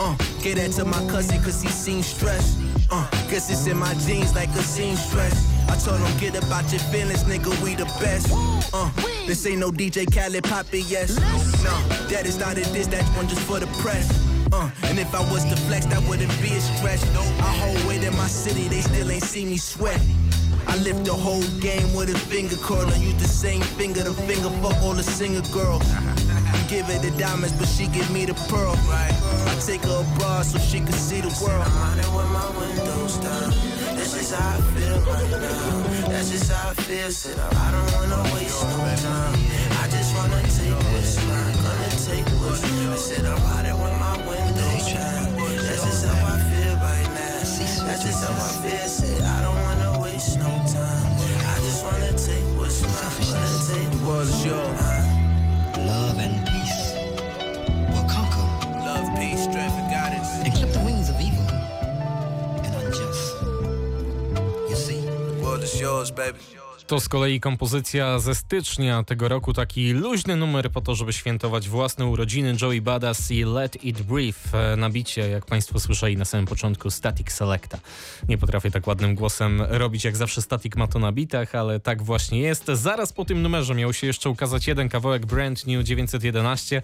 Uh, 0.00 0.16
get 0.42 0.56
that 0.56 0.72
to 0.72 0.86
my 0.86 1.06
cousin 1.10 1.42
cause 1.42 1.60
he 1.60 1.68
seen 1.68 2.02
stress. 2.02 2.56
Uh, 2.90 3.06
guess 3.28 3.50
it's 3.50 3.66
in 3.66 3.76
my 3.76 3.92
jeans 4.06 4.34
like 4.34 4.48
a 4.50 4.62
seamstress. 4.62 5.36
I 5.68 5.76
told 5.76 6.00
him 6.00 6.18
get 6.18 6.34
about 6.42 6.72
your 6.72 6.80
feelings, 6.88 7.24
nigga, 7.24 7.52
we 7.62 7.74
the 7.74 7.84
best. 8.00 8.32
Uh, 8.72 8.88
this 9.26 9.44
ain't 9.44 9.58
no 9.58 9.70
DJ 9.70 10.06
Khaled 10.10 10.44
Poppy, 10.44 10.80
yes. 10.88 11.18
No, 11.62 11.76
that 12.08 12.24
is 12.24 12.38
not 12.38 12.56
a 12.56 12.64
diss, 12.72 12.86
that 12.86 13.04
one 13.14 13.28
just 13.28 13.42
for 13.42 13.60
the 13.60 13.66
press. 13.82 14.08
Uh, 14.50 14.70
and 14.84 14.98
if 14.98 15.14
I 15.14 15.20
was 15.30 15.44
to 15.44 15.56
flex, 15.66 15.84
that 15.86 16.02
wouldn't 16.08 16.32
be 16.40 16.54
a 16.54 16.60
stretch. 16.60 17.02
I 17.04 17.52
hold 17.60 17.86
weight 17.86 18.02
in 18.02 18.16
my 18.16 18.28
city, 18.28 18.68
they 18.68 18.80
still 18.80 19.10
ain't 19.10 19.22
see 19.22 19.44
me 19.44 19.58
sweat. 19.58 20.00
I 20.68 20.76
lift 20.76 21.04
the 21.04 21.14
whole 21.14 21.42
game 21.60 21.94
with 21.94 22.10
a 22.10 22.18
finger 22.18 22.56
curl 22.56 22.86
and 22.92 23.02
use 23.02 23.20
the 23.20 23.26
same 23.26 23.62
finger 23.62 24.04
to 24.04 24.12
finger 24.12 24.50
fuck 24.60 24.76
all 24.82 24.92
the 24.92 25.02
singer 25.02 25.42
girls. 25.50 25.82
Give 26.68 26.84
her 26.84 26.98
the 27.00 27.10
diamonds, 27.18 27.56
but 27.56 27.66
she 27.66 27.86
give 27.88 28.10
me 28.10 28.26
the 28.26 28.34
pearl. 28.52 28.76
Right. 28.84 29.16
I 29.48 29.54
take 29.64 29.82
her 29.88 30.04
abroad 30.04 30.44
so 30.44 30.58
she 30.58 30.78
can 30.80 30.92
see 30.92 31.20
the 31.20 31.32
world. 31.40 31.64
I'm 31.64 31.72
riding 31.80 32.12
with 32.12 32.30
my 32.36 32.48
windows 32.60 33.16
down. 33.16 33.50
That's 33.96 34.12
just 34.12 34.34
how 34.34 34.58
I 34.58 34.60
feel 34.76 35.00
right 35.08 35.30
now. 35.30 36.08
That's 36.12 36.30
just 36.30 36.52
how 36.52 36.70
I 36.70 36.74
feel. 36.74 37.10
Said 37.10 37.38
I 37.40 37.70
don't 37.72 37.88
wanna 37.96 38.20
waste 38.36 38.60
no 38.68 38.76
time. 39.00 39.34
I 39.80 39.88
just 39.88 40.12
wanna 40.14 40.40
take 40.52 40.76
what's 40.92 41.16
mine. 41.24 41.56
Gonna 41.64 41.90
take 41.96 42.28
what's 42.44 42.60
mine. 42.60 42.92
I 42.92 42.96
said 42.96 43.24
I'm 43.24 43.40
riding 43.48 43.78
with 43.80 43.96
my 44.04 44.14
windows 44.28 44.86
down. 44.92 45.32
That's 45.64 45.80
just 45.80 46.04
how 46.04 46.34
I 46.34 46.38
feel 46.52 46.74
right 46.76 47.08
now. 47.16 47.88
That's 47.88 48.04
just 48.04 48.20
how 48.20 48.36
I 48.36 48.50
feel. 48.60 48.88
Said 48.88 49.22
I 49.24 49.42
don't 49.42 49.56
wanna 49.56 49.77
no 50.36 50.46
time. 50.66 51.12
I 51.52 51.56
just 51.60 51.84
wanna 51.84 52.12
take 52.12 52.44
what's 52.58 52.82
mine. 52.82 52.92
Gonna 53.32 53.66
take 53.72 53.90
the 53.90 54.06
world 54.06 54.28
is 54.28 54.44
yours. 54.44 54.80
Love 55.86 56.18
and 56.18 56.46
peace 56.48 56.94
will 57.92 58.08
conquer 58.08 58.46
Love, 58.84 59.06
peace, 59.18 59.42
strength, 59.44 59.74
and 59.74 59.90
guidance. 59.90 60.28
and 60.44 60.52
clip 60.54 60.72
the 60.72 60.80
wings 60.80 61.08
of 61.08 61.20
evil 61.20 61.46
and 62.64 62.74
unjust. 62.82 63.34
You 64.70 64.76
see? 64.76 65.00
The 65.00 65.40
world 65.42 65.62
is 65.62 65.80
yours, 65.80 66.10
baby. 66.10 66.38
To 66.88 67.00
z 67.00 67.08
kolei 67.08 67.40
kompozycja 67.40 68.18
ze 68.18 68.34
stycznia 68.34 69.02
tego 69.02 69.28
roku, 69.28 69.52
taki 69.52 69.92
luźny 69.92 70.36
numer 70.36 70.70
po 70.70 70.80
to, 70.80 70.94
żeby 70.94 71.12
świętować 71.12 71.68
własne 71.68 72.06
urodziny. 72.06 72.56
Joey 72.62 72.80
Badass 72.80 73.30
i 73.30 73.44
Let 73.44 73.84
It 73.84 74.02
Breathe 74.02 74.72
e, 74.72 74.76
na 74.76 74.90
bicie, 74.90 75.28
jak 75.28 75.46
Państwo 75.46 75.80
słyszeli 75.80 76.16
na 76.16 76.24
samym 76.24 76.46
początku, 76.46 76.90
Static 76.90 77.32
Selecta. 77.32 77.78
Nie 78.28 78.38
potrafię 78.38 78.70
tak 78.70 78.86
ładnym 78.86 79.14
głosem 79.14 79.62
robić, 79.62 80.04
jak 80.04 80.16
zawsze 80.16 80.42
Static 80.42 80.76
ma 80.76 80.86
to 80.86 80.98
na 80.98 81.12
bitach, 81.12 81.54
ale 81.54 81.80
tak 81.80 82.02
właśnie 82.02 82.40
jest. 82.40 82.66
Zaraz 82.66 83.12
po 83.12 83.24
tym 83.24 83.42
numerze 83.42 83.74
miał 83.74 83.92
się 83.92 84.06
jeszcze 84.06 84.30
ukazać 84.30 84.66
jeden 84.66 84.88
kawałek 84.88 85.26
Brand 85.26 85.66
New 85.66 85.84
911, 85.84 86.82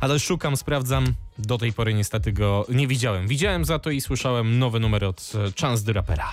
ale 0.00 0.18
szukam, 0.20 0.56
sprawdzam. 0.56 1.14
Do 1.38 1.58
tej 1.58 1.72
pory 1.72 1.94
niestety 1.94 2.32
go 2.32 2.66
nie 2.68 2.86
widziałem. 2.86 3.28
Widziałem 3.28 3.64
za 3.64 3.78
to 3.78 3.90
i 3.90 4.00
słyszałem 4.00 4.58
nowy 4.58 4.80
numer 4.80 5.04
od 5.04 5.32
e, 5.34 5.60
Chance 5.60 5.84
the 5.84 5.92
Rappera. 5.92 6.32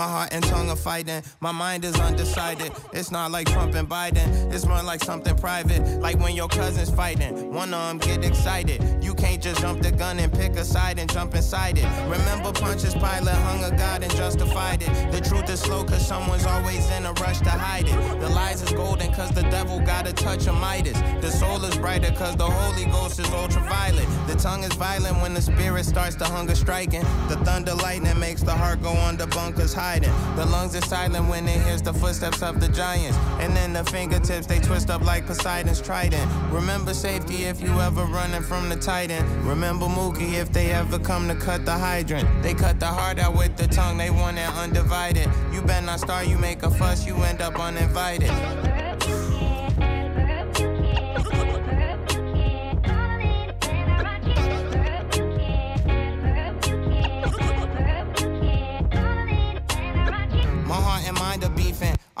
My 0.00 0.08
heart 0.08 0.32
and 0.32 0.42
tongue 0.42 0.70
are 0.70 0.76
fighting. 0.76 1.22
My 1.40 1.52
mind 1.52 1.84
is 1.84 1.94
undecided. 2.00 2.72
It's 2.94 3.10
not 3.10 3.30
like 3.30 3.46
Trump 3.48 3.74
and 3.74 3.86
Biden. 3.86 4.50
It's 4.50 4.64
more 4.64 4.82
like 4.82 5.04
something 5.04 5.36
private. 5.36 6.00
Like 6.00 6.18
when 6.18 6.34
your 6.34 6.48
cousin's 6.48 6.88
fighting. 6.88 7.52
One 7.52 7.74
of 7.74 7.86
them 7.86 7.98
get 7.98 8.24
excited. 8.24 9.04
You 9.04 9.12
can't 9.12 9.42
just 9.42 9.60
jump 9.60 9.82
the 9.82 9.92
gun 9.92 10.18
and 10.18 10.32
pick 10.32 10.52
a 10.52 10.64
side 10.64 10.98
and 10.98 11.12
jump 11.12 11.34
inside 11.34 11.76
it. 11.76 11.84
Remember 12.08 12.50
Pontius 12.50 12.94
Pilate 12.94 13.40
hung 13.44 13.62
a 13.62 13.76
god 13.76 14.02
and 14.02 14.10
justified 14.16 14.82
it. 14.82 15.12
The 15.12 15.20
truth 15.20 15.50
is 15.50 15.60
slow 15.60 15.84
cause 15.84 16.06
someone's 16.06 16.46
always 16.46 16.90
in 16.92 17.04
a 17.04 17.12
rush 17.20 17.40
to 17.40 17.50
hide 17.50 17.86
it. 17.86 18.20
The 18.20 18.30
lies 18.30 18.62
is 18.62 18.72
golden 18.72 19.12
cause 19.12 19.32
the 19.32 19.42
devil 19.50 19.80
got 19.80 20.08
a 20.08 20.14
touch 20.14 20.46
of 20.46 20.54
Midas. 20.54 20.98
The 21.20 21.30
soul 21.30 21.62
is 21.66 21.76
brighter 21.76 22.10
cause 22.12 22.36
the 22.36 22.48
Holy 22.48 22.86
Ghost 22.86 23.18
is 23.18 23.28
ultraviolet. 23.34 24.08
The 24.26 24.36
tongue 24.36 24.64
is 24.64 24.72
violent 24.72 25.20
when 25.20 25.34
the 25.34 25.42
spirit 25.42 25.84
starts 25.84 26.16
to 26.16 26.24
hunger 26.24 26.54
striking. 26.54 27.02
The 27.28 27.36
thunder 27.44 27.74
lightning 27.74 28.18
makes 28.18 28.42
the 28.42 28.54
heart 28.54 28.80
go 28.82 28.92
under 28.92 29.26
bunkers 29.26 29.74
The 29.98 30.46
lungs 30.46 30.76
are 30.76 30.82
silent 30.82 31.28
when 31.28 31.48
it 31.48 31.60
hears 31.62 31.82
the 31.82 31.92
footsteps 31.92 32.42
of 32.42 32.60
the 32.60 32.68
giants. 32.68 33.16
And 33.40 33.56
then 33.56 33.72
the 33.72 33.82
fingertips 33.84 34.46
they 34.46 34.60
twist 34.60 34.88
up 34.88 35.02
like 35.02 35.26
Poseidon's 35.26 35.80
trident. 35.80 36.30
Remember 36.52 36.94
safety 36.94 37.44
if 37.44 37.60
you 37.60 37.72
ever 37.80 38.04
running 38.04 38.42
from 38.42 38.68
the 38.68 38.76
titan. 38.76 39.24
Remember 39.44 39.86
Mookie 39.86 40.34
if 40.34 40.52
they 40.52 40.70
ever 40.70 40.98
come 40.98 41.26
to 41.26 41.34
cut 41.34 41.64
the 41.64 41.72
hydrant. 41.72 42.28
They 42.40 42.54
cut 42.54 42.78
the 42.78 42.86
heart 42.86 43.18
out 43.18 43.36
with 43.36 43.56
the 43.56 43.66
tongue, 43.66 43.96
they 43.96 44.10
want 44.10 44.38
it 44.38 44.48
undivided. 44.54 45.28
You 45.52 45.60
better 45.62 45.86
not 45.86 45.98
start, 45.98 46.28
you 46.28 46.38
make 46.38 46.62
a 46.62 46.70
fuss, 46.70 47.04
you 47.04 47.16
end 47.16 47.40
up 47.42 47.58
uninvited. 47.58 48.30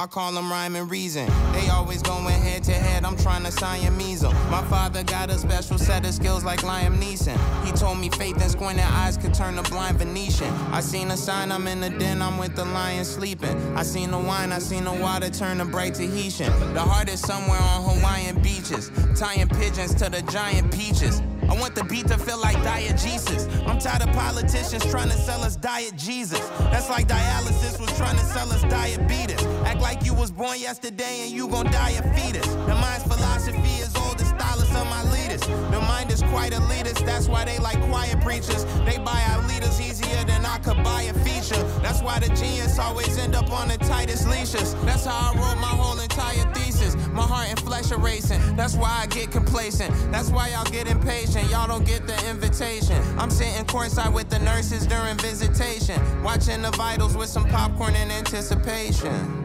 I 0.00 0.06
call 0.06 0.32
them 0.32 0.50
rhyme 0.50 0.76
and 0.76 0.90
reason. 0.90 1.26
They 1.52 1.68
always 1.68 2.00
going 2.00 2.24
head 2.24 2.64
to 2.64 2.72
head, 2.72 3.04
I'm 3.04 3.18
trying 3.18 3.44
to 3.44 3.52
Siamese 3.52 4.24
'em. 4.24 4.32
My 4.50 4.64
father 4.64 5.02
got 5.02 5.28
a 5.28 5.36
special 5.36 5.76
set 5.76 6.06
of 6.06 6.14
skills 6.14 6.42
like 6.42 6.60
Liam 6.60 6.98
Neeson. 6.98 7.36
He 7.66 7.72
told 7.72 7.98
me 7.98 8.08
faith 8.08 8.40
and 8.40 8.50
squinted 8.50 8.86
eyes 8.86 9.18
could 9.18 9.34
turn 9.34 9.58
a 9.58 9.62
blind 9.64 9.98
Venetian. 9.98 10.50
I 10.72 10.80
seen 10.80 11.10
a 11.10 11.18
sign, 11.18 11.52
I'm 11.52 11.66
in 11.66 11.82
the 11.82 11.90
den, 11.90 12.22
I'm 12.22 12.38
with 12.38 12.56
the 12.56 12.64
lion 12.64 13.04
sleeping. 13.04 13.54
I 13.76 13.82
seen 13.82 14.10
the 14.10 14.18
wine, 14.18 14.52
I 14.52 14.58
seen 14.58 14.84
the 14.84 14.92
water 14.94 15.28
turn 15.28 15.60
a 15.60 15.66
bright 15.66 15.96
Tahitian. 15.96 16.50
The 16.72 16.80
heart 16.80 17.10
is 17.10 17.20
somewhere 17.20 17.60
on 17.60 17.82
Hawaiian 17.82 18.40
beaches, 18.40 18.90
tying 19.14 19.48
pigeons 19.48 19.92
to 19.96 20.08
the 20.08 20.22
giant 20.32 20.72
peaches. 20.72 21.20
I 21.50 21.54
want 21.58 21.74
the 21.74 21.82
beat 21.84 22.06
to 22.06 22.16
feel 22.16 22.40
like 22.40 22.56
diegesis. 22.58 23.50
I'm 23.66 23.78
tired 23.78 24.02
of 24.02 24.14
politicians 24.14 24.86
trying 24.86 25.10
to 25.10 25.16
sell 25.16 25.42
us 25.42 25.56
diet 25.56 25.96
Jesus. 25.96 26.38
That's 26.70 26.88
like 26.88 27.08
dialysis 27.08 27.80
was 27.80 27.90
trying 27.98 28.16
to 28.16 28.24
sell 28.24 28.52
us 28.52 28.62
diabetes. 28.62 29.42
Act 29.66 29.80
like 29.80 30.04
you 30.04 30.14
was 30.14 30.30
born 30.30 30.60
yesterday 30.60 31.22
and 31.24 31.32
you 31.32 31.48
gon' 31.48 31.66
die 31.66 31.90
a 31.90 32.02
fetus. 32.14 32.46
The 32.46 32.76
mind's 32.76 33.02
philosophy 33.02 33.82
is 33.82 33.94
old, 33.96 34.18
the 34.18 34.26
stylist 34.26 34.72
of 34.74 34.86
my 34.86 35.02
The 35.46 35.80
mind 35.80 36.10
is 36.10 36.22
quite 36.22 36.52
elitist, 36.52 37.04
that's 37.04 37.28
why 37.28 37.44
they 37.44 37.58
like 37.58 37.80
quiet 37.88 38.20
preachers. 38.20 38.64
They 38.84 38.98
buy 38.98 39.22
our 39.30 39.46
leaders 39.48 39.80
easier 39.80 40.24
than 40.24 40.44
I 40.44 40.58
could 40.58 40.82
buy 40.82 41.02
a 41.02 41.14
feature. 41.24 41.62
That's 41.82 42.02
why 42.02 42.18
the 42.18 42.28
genius 42.34 42.78
always 42.78 43.16
end 43.18 43.34
up 43.34 43.50
on 43.50 43.68
the 43.68 43.78
tightest 43.78 44.28
leashes. 44.28 44.74
That's 44.84 45.04
how 45.04 45.32
I 45.32 45.36
wrote 45.36 45.60
my 45.60 45.68
whole 45.68 45.98
entire 45.98 46.44
thesis. 46.54 46.96
My 47.12 47.22
heart 47.22 47.48
and 47.48 47.58
flesh 47.60 47.90
are 47.92 47.98
racing. 47.98 48.40
That's 48.56 48.74
why 48.74 49.00
I 49.02 49.06
get 49.06 49.30
complacent. 49.30 49.92
That's 50.12 50.30
why 50.30 50.48
y'all 50.48 50.64
get 50.64 50.86
impatient. 50.86 51.50
Y'all 51.50 51.66
don't 51.66 51.86
get 51.86 52.06
the 52.06 52.30
invitation. 52.30 53.02
I'm 53.18 53.30
sitting 53.30 53.64
courtside 53.66 54.12
with 54.12 54.28
the 54.28 54.38
nurses 54.38 54.86
during 54.86 55.16
visitation. 55.18 56.00
Watching 56.22 56.62
the 56.62 56.70
vitals 56.72 57.16
with 57.16 57.28
some 57.28 57.46
popcorn 57.48 57.94
in 57.96 58.10
anticipation. 58.10 59.39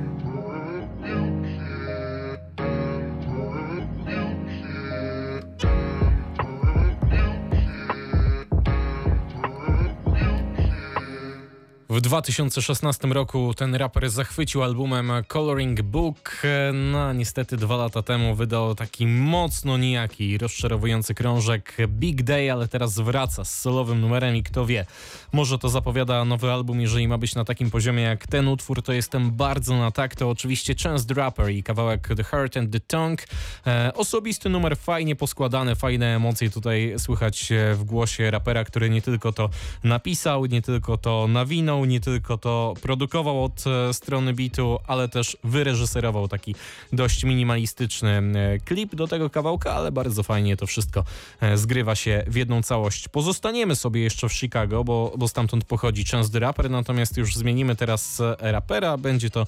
W 11.95 12.01
2016 12.01 13.08
roku 13.08 13.53
ten 13.53 13.75
raper 13.75 14.10
zachwycił 14.10 14.63
albumem 14.63 15.12
Coloring 15.27 15.81
Book. 15.81 16.41
No, 16.73 17.13
niestety 17.13 17.58
dwa 17.58 17.75
lata 17.75 18.01
temu 18.01 18.36
wydał 18.36 18.75
taki 18.75 19.08
mocno 19.08 19.77
nijaki, 19.77 20.38
rozczarowujący 20.38 21.13
krążek 21.13 21.77
Big 21.88 22.23
Day, 22.23 22.51
ale 22.51 22.67
teraz 22.67 22.99
wraca 22.99 23.45
z 23.45 23.60
solowym 23.60 24.01
numerem 24.01 24.36
i 24.36 24.43
kto 24.43 24.65
wie, 24.65 24.86
może 25.34 25.60
to 25.60 25.69
zapowiada 25.69 26.25
nowy 26.25 26.51
album, 26.51 26.81
jeżeli 26.81 27.08
ma 27.08 27.17
być 27.17 27.36
na 27.36 27.45
takim 27.45 27.71
poziomie 27.71 28.03
jak 28.03 28.27
ten 28.27 28.47
utwór, 28.47 28.84
to 28.84 28.93
jestem 28.93 29.31
bardzo 29.31 29.77
na 29.77 29.91
tak. 29.91 30.15
To 30.15 30.29
oczywiście 30.29 30.75
Chance 30.84 31.13
Rapper 31.13 31.49
i 31.49 31.63
kawałek 31.63 32.08
The 32.17 32.23
Heart 32.23 32.58
and 32.58 32.71
the 32.71 32.79
Tongue. 32.79 33.23
E, 33.67 33.91
osobisty 33.93 34.49
numer, 34.49 34.77
fajnie 34.77 35.15
poskładany, 35.15 35.75
fajne 35.75 36.15
emocje 36.15 36.49
tutaj 36.49 36.93
słychać 36.97 37.51
e, 37.51 37.75
w 37.75 37.84
głosie 37.84 38.31
rapera, 38.31 38.63
który 38.63 38.89
nie 38.89 39.01
tylko 39.01 39.31
to 39.31 39.49
napisał, 39.84 40.45
nie 40.45 40.62
tylko 40.62 40.97
to 40.97 41.27
nawinął, 41.27 41.84
nie 41.87 41.99
tylko 41.99 42.37
to 42.37 42.73
produkował 42.81 43.43
od 43.43 43.63
e, 43.67 43.93
strony 43.93 44.33
bitu, 44.33 44.79
ale 44.87 45.09
też 45.09 45.37
wyreżyserował 45.43 46.27
taki 46.27 46.55
dość 46.93 47.23
minimalistyczny 47.23 48.09
e, 48.35 48.59
klip 48.59 48.95
do 48.95 49.07
tego 49.07 49.29
kawałka, 49.29 49.73
ale 49.73 49.91
bardzo 49.91 50.23
fajnie 50.23 50.57
to 50.57 50.67
wszystko 50.67 51.03
e, 51.41 51.57
zgrywa 51.57 51.95
się 51.95 52.23
w 52.27 52.35
jedną 52.35 52.63
całość. 52.63 53.07
Pozostaniemy 53.07 53.75
sobie 53.75 54.01
jeszcze 54.01 54.29
w 54.29 54.33
Chicago, 54.33 54.83
bo, 54.83 55.13
bo 55.17 55.27
stamtąd 55.27 55.65
pochodzi 55.65 56.05
Chance 56.05 56.29
the 56.29 56.39
Rapper, 56.39 56.69
natomiast 56.69 57.17
już 57.17 57.35
zmienimy 57.35 57.75
teraz 57.75 58.21
rapera. 58.39 58.97
Będzie 58.97 59.29
to 59.29 59.47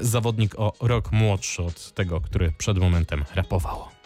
zawodnik 0.00 0.54
o 0.58 0.72
rok 0.80 1.12
młodszy 1.12 1.62
od 1.62 1.94
tego, 1.94 2.20
który 2.20 2.52
przed 2.58 2.78
momentem 2.78 3.24
rapował. 3.34 3.98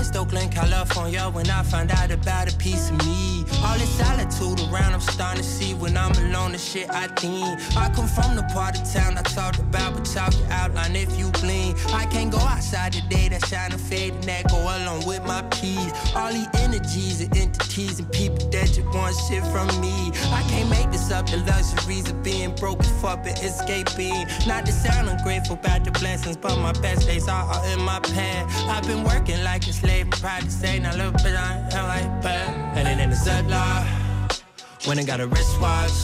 West 0.00 0.16
Oakland, 0.16 0.50
California 0.50 1.20
when 1.30 1.50
I 1.50 1.62
found 1.62 1.90
out 1.90 2.10
about 2.10 2.50
a 2.50 2.56
piece 2.56 2.88
of 2.88 2.96
me. 3.06 3.44
All 3.62 3.76
this 3.76 3.90
solitude 3.98 4.58
around, 4.72 4.94
I'm 4.94 5.00
starting 5.00 5.42
to 5.42 5.48
see 5.48 5.74
when 5.74 5.94
I'm 5.94 6.12
alone, 6.12 6.52
the 6.52 6.58
shit 6.58 6.88
I 6.88 7.06
think. 7.08 7.60
I 7.76 7.90
come 7.90 8.08
from 8.08 8.34
the 8.34 8.42
part 8.54 8.80
of 8.80 8.90
town 8.90 9.18
I 9.18 9.22
talked 9.22 9.58
about, 9.58 9.92
but 9.92 10.06
talk 10.06 10.32
your 10.38 10.50
outline 10.50 10.96
if 10.96 11.18
you 11.18 11.30
blink. 11.42 11.76
I 11.92 12.06
can't 12.06 12.32
go 12.32 12.38
outside 12.38 12.94
today, 12.94 13.28
that 13.28 13.44
shine 13.44 13.72
and 13.72 13.80
fade, 13.80 14.14
and 14.14 14.24
that 14.24 14.48
go 14.48 14.56
along 14.56 15.06
with 15.06 15.22
my 15.26 15.42
peace. 15.50 15.92
All 16.16 16.32
these 16.32 16.48
energies 16.54 17.20
and 17.20 17.36
entities 17.36 17.98
and 17.98 18.10
people 18.10 18.48
that 18.52 18.68
just 18.68 18.86
want 18.94 19.14
shit 19.28 19.44
from 19.52 19.68
me. 19.82 20.12
I 20.32 20.42
can't 20.48 20.70
make 20.70 20.90
this 20.90 21.10
up, 21.12 21.26
the 21.26 21.44
luxuries 21.44 22.08
of 22.08 22.22
being 22.22 22.54
broke 22.54 22.80
as 22.80 22.90
fuck 23.02 23.26
and 23.26 23.38
escaping. 23.44 24.24
Not 24.46 24.64
to 24.64 24.72
sound 24.72 25.10
ungrateful 25.10 25.56
about 25.56 25.84
the 25.84 25.90
blessings, 25.90 26.38
but 26.38 26.56
my 26.56 26.72
best 26.80 27.06
days 27.06 27.28
are 27.28 27.44
all 27.52 27.64
in 27.64 27.82
my 27.82 28.00
past. 28.00 28.48
I've 28.66 28.86
been 28.86 29.04
working 29.04 29.44
like 29.44 29.66
a 29.66 29.72
slave, 29.90 30.02
and 30.02 30.12
proud 30.20 30.42
to 30.42 30.50
say, 30.50 30.78
now 30.78 30.94
look, 30.96 31.14
but 31.14 31.34
I 31.34 31.68
am 31.72 31.88
like 31.88 32.22
bad. 32.22 32.76
And 32.76 32.86
then 32.86 33.00
in 33.00 33.10
the 33.10 33.16
Ziplock, 33.16 34.86
when 34.86 34.98
I 34.98 35.04
got 35.04 35.20
a 35.20 35.26
wristwatch, 35.26 35.98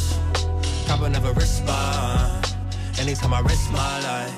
cop 0.86 1.00
never 1.10 1.32
respond. 1.32 2.54
Anytime 2.98 3.34
I 3.34 3.40
risk 3.40 3.70
my 3.72 4.00
life, 4.00 4.34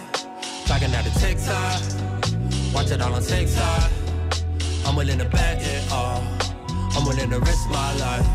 clocking 0.66 0.94
out 0.94 1.06
a 1.06 1.12
TikTok, 1.18 2.74
watch 2.74 2.90
it 2.90 3.00
all 3.00 3.14
on 3.14 3.22
TikTok. 3.22 3.90
I'm 4.87 4.96
willing 4.96 5.18
to 5.18 5.24
bet 5.24 5.62
it 5.62 5.92
all. 5.92 6.22
I'm 6.94 7.04
willing 7.04 7.30
to 7.30 7.40
risk 7.40 7.68
my 7.70 7.92
life. 7.96 8.26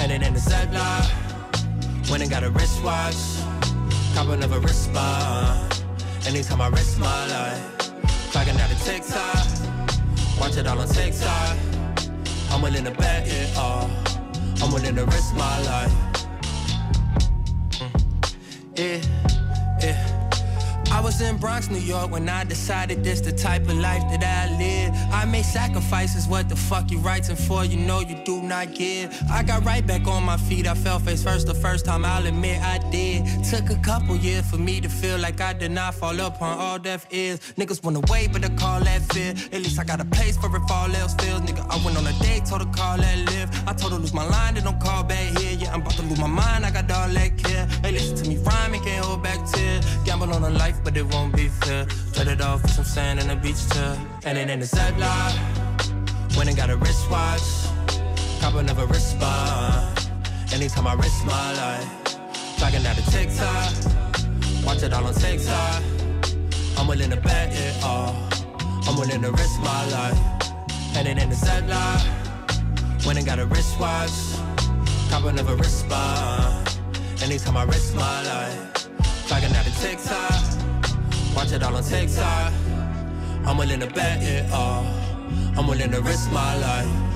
And 0.00 0.10
then 0.10 0.22
in 0.22 0.34
the 0.34 0.40
Ziplock, 0.40 1.06
when 2.10 2.20
I 2.22 2.26
got 2.26 2.42
a 2.42 2.50
wristwatch, 2.50 3.20
cop 4.14 4.26
never 4.38 4.60
respond. 4.60 5.82
Anytime 6.26 6.60
I 6.60 6.68
risk 6.68 6.98
my 6.98 7.26
life, 7.28 7.92
clocking 8.32 8.58
out 8.58 8.70
a 8.72 8.78
TikTok, 8.84 9.63
watch 10.44 10.58
it 10.58 10.66
all 10.66 10.78
on 10.78 10.88
TikTok. 10.88 11.56
I'm 12.50 12.60
willing 12.60 12.84
to 12.84 12.90
bet 12.90 13.26
it 13.26 13.56
all. 13.56 13.88
I'm 14.60 14.72
willing 14.72 14.94
to 14.96 15.06
risk 15.06 15.34
my 15.34 15.58
life. 15.62 15.92
Mm. 17.80 18.34
Yeah, 18.76 19.00
yeah. 19.80 20.13
I 20.94 21.00
was 21.00 21.20
in 21.20 21.38
Bronx, 21.38 21.68
New 21.68 21.80
York 21.80 22.12
when 22.12 22.28
I 22.28 22.44
decided 22.44 23.02
this 23.02 23.20
the 23.20 23.32
type 23.32 23.62
of 23.62 23.76
life 23.78 24.02
that 24.12 24.22
I 24.22 24.56
live. 24.56 24.94
I 25.12 25.24
made 25.24 25.44
sacrifices, 25.44 26.28
what 26.28 26.48
the 26.48 26.54
fuck 26.54 26.88
you 26.88 26.98
writing 26.98 27.34
for? 27.34 27.64
You 27.64 27.78
know 27.78 27.98
you 27.98 28.16
do 28.24 28.40
not 28.40 28.74
give. 28.74 29.12
I 29.28 29.42
got 29.42 29.64
right 29.64 29.84
back 29.84 30.06
on 30.06 30.22
my 30.22 30.36
feet, 30.36 30.68
I 30.68 30.74
fell 30.74 31.00
face 31.00 31.24
first 31.24 31.48
the 31.48 31.54
first 31.54 31.84
time, 31.84 32.04
I'll 32.04 32.24
admit 32.24 32.62
I 32.62 32.78
did. 32.92 33.26
Took 33.42 33.70
a 33.70 33.76
couple 33.82 34.14
years 34.14 34.48
for 34.48 34.56
me 34.56 34.80
to 34.80 34.88
feel 34.88 35.18
like 35.18 35.40
I 35.40 35.52
did 35.52 35.72
not 35.72 35.94
fall 35.94 36.18
upon 36.20 36.58
all 36.58 36.78
deaf 36.78 37.08
ears. 37.10 37.40
Niggas 37.58 37.82
wanna 37.82 38.00
wait, 38.08 38.32
but 38.32 38.44
I 38.44 38.50
call 38.50 38.78
that 38.78 39.02
fear. 39.12 39.34
At 39.52 39.62
least 39.62 39.80
I 39.80 39.84
got 39.84 40.00
a 40.00 40.04
place 40.04 40.36
for 40.36 40.46
if 40.56 40.70
all 40.70 40.94
else 40.94 41.14
fails. 41.14 41.40
Nigga, 41.40 41.66
I 41.68 41.84
went 41.84 41.98
on 41.98 42.06
a 42.06 42.12
date, 42.20 42.46
told 42.46 42.64
her 42.64 42.72
call 42.72 42.98
that 42.98 43.18
live. 43.30 43.50
I 43.66 43.72
told 43.72 43.92
her 43.94 43.98
lose 43.98 44.14
my 44.14 44.26
line, 44.28 44.54
then 44.54 44.62
don't 44.62 44.80
call 44.80 45.02
back 45.02 45.36
here. 45.38 45.56
Yeah, 45.58 45.74
I'm 45.74 45.80
about 45.80 45.94
to 45.94 46.02
lose 46.02 46.20
my 46.20 46.28
mind, 46.28 46.64
I 46.64 46.70
got 46.70 46.88
all 46.92 47.08
that 47.08 47.36
care. 47.36 47.66
Hey, 47.82 47.90
listen 47.90 48.16
to 48.18 48.28
me 48.28 48.36
rhyme, 48.36 48.74
and 48.74 48.84
can't 48.84 49.04
hold 49.04 49.24
back 49.24 49.40
tears. 49.50 49.84
Gamble 50.04 50.32
on 50.32 50.44
a 50.44 50.50
life, 50.50 50.83
but 50.84 50.96
it 50.96 51.06
won't 51.12 51.34
be 51.34 51.48
fair. 51.48 51.86
Trade 52.12 52.28
it 52.28 52.40
off 52.42 52.60
for 52.60 52.68
some 52.68 52.84
sand 52.84 53.18
and 53.18 53.30
a 53.30 53.36
beach 53.36 53.68
chair. 53.70 53.96
And 54.24 54.38
in 54.38 54.60
the 54.60 54.66
Ziplock, 54.66 55.32
when 56.36 56.48
I 56.48 56.52
got 56.52 56.68
a 56.68 56.76
wristwatch, 56.76 57.40
cop 58.40 58.54
another 58.54 58.86
wristband. 58.86 60.10
Anytime 60.52 60.86
I 60.86 60.94
risk 60.94 61.24
my 61.24 61.52
life, 61.54 61.88
clocking 62.58 62.84
out 62.84 62.98
a 62.98 63.10
TikTok, 63.10 64.64
watch 64.64 64.82
it 64.82 64.92
all 64.92 65.06
on 65.06 65.14
TikTok. 65.14 65.82
I'm 66.76 66.86
willing 66.86 67.10
to 67.10 67.16
bet 67.16 67.52
it 67.52 67.82
all. 67.82 68.14
I'm 68.86 68.96
willing 68.96 69.22
to 69.22 69.32
risk 69.32 69.58
my 69.60 69.86
life. 69.90 70.18
And 70.96 71.08
in 71.08 71.16
the 71.30 71.34
Ziplock, 71.34 73.06
when 73.06 73.16
I 73.16 73.22
got 73.22 73.38
a 73.38 73.46
wristwatch, 73.46 74.10
cop 75.10 75.24
another 75.24 75.56
wristband. 75.56 76.68
Anytime 77.22 77.56
I 77.56 77.64
risk 77.64 77.94
my 77.94 78.22
life, 78.22 78.88
clocking 79.26 79.54
out 79.56 79.66
a 79.66 79.72
TikTok. 79.80 80.43
Watch 81.34 81.52
it 81.52 81.62
all 81.62 81.74
on 81.76 81.82
TikTok. 81.82 82.52
I'm 83.44 83.58
willing 83.58 83.80
to 83.80 83.86
bet 83.88 84.22
it 84.22 84.50
all. 84.52 84.86
I'm 85.56 85.66
willing 85.66 85.90
to 85.90 86.00
risk 86.00 86.30
my 86.30 86.56
life. 86.56 87.13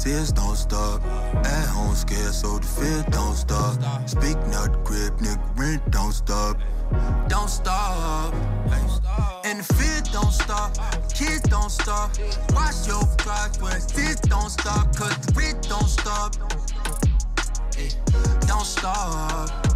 Tears 0.00 0.32
don't 0.32 0.56
stop. 0.56 1.04
At 1.44 1.68
home 1.68 1.94
scared, 1.94 2.34
so 2.34 2.58
the 2.58 2.66
fear 2.66 3.04
don't 3.10 3.36
stop. 3.36 3.76
Speak 4.08 4.36
not 4.48 4.84
crib, 4.84 5.18
nigga, 5.18 5.58
rent 5.58 5.82
don't 5.90 6.12
stop. 6.12 6.56
don't 7.28 7.48
stop. 7.48 8.34
And 9.44 9.60
the 9.60 9.74
fear 9.74 10.00
don't 10.12 10.32
stop, 10.32 10.74
kids 11.14 11.42
don't 11.42 11.70
stop. 11.70 12.10
Watch 12.52 12.86
your 12.86 13.04
progress, 13.18 13.86
this 13.92 14.20
don't 14.20 14.50
stop, 14.50 14.94
cause 14.96 15.16
the 15.26 15.56
don't 15.68 15.88
stop. 15.88 16.34
Don't 18.46 18.66
stop. 18.66 19.70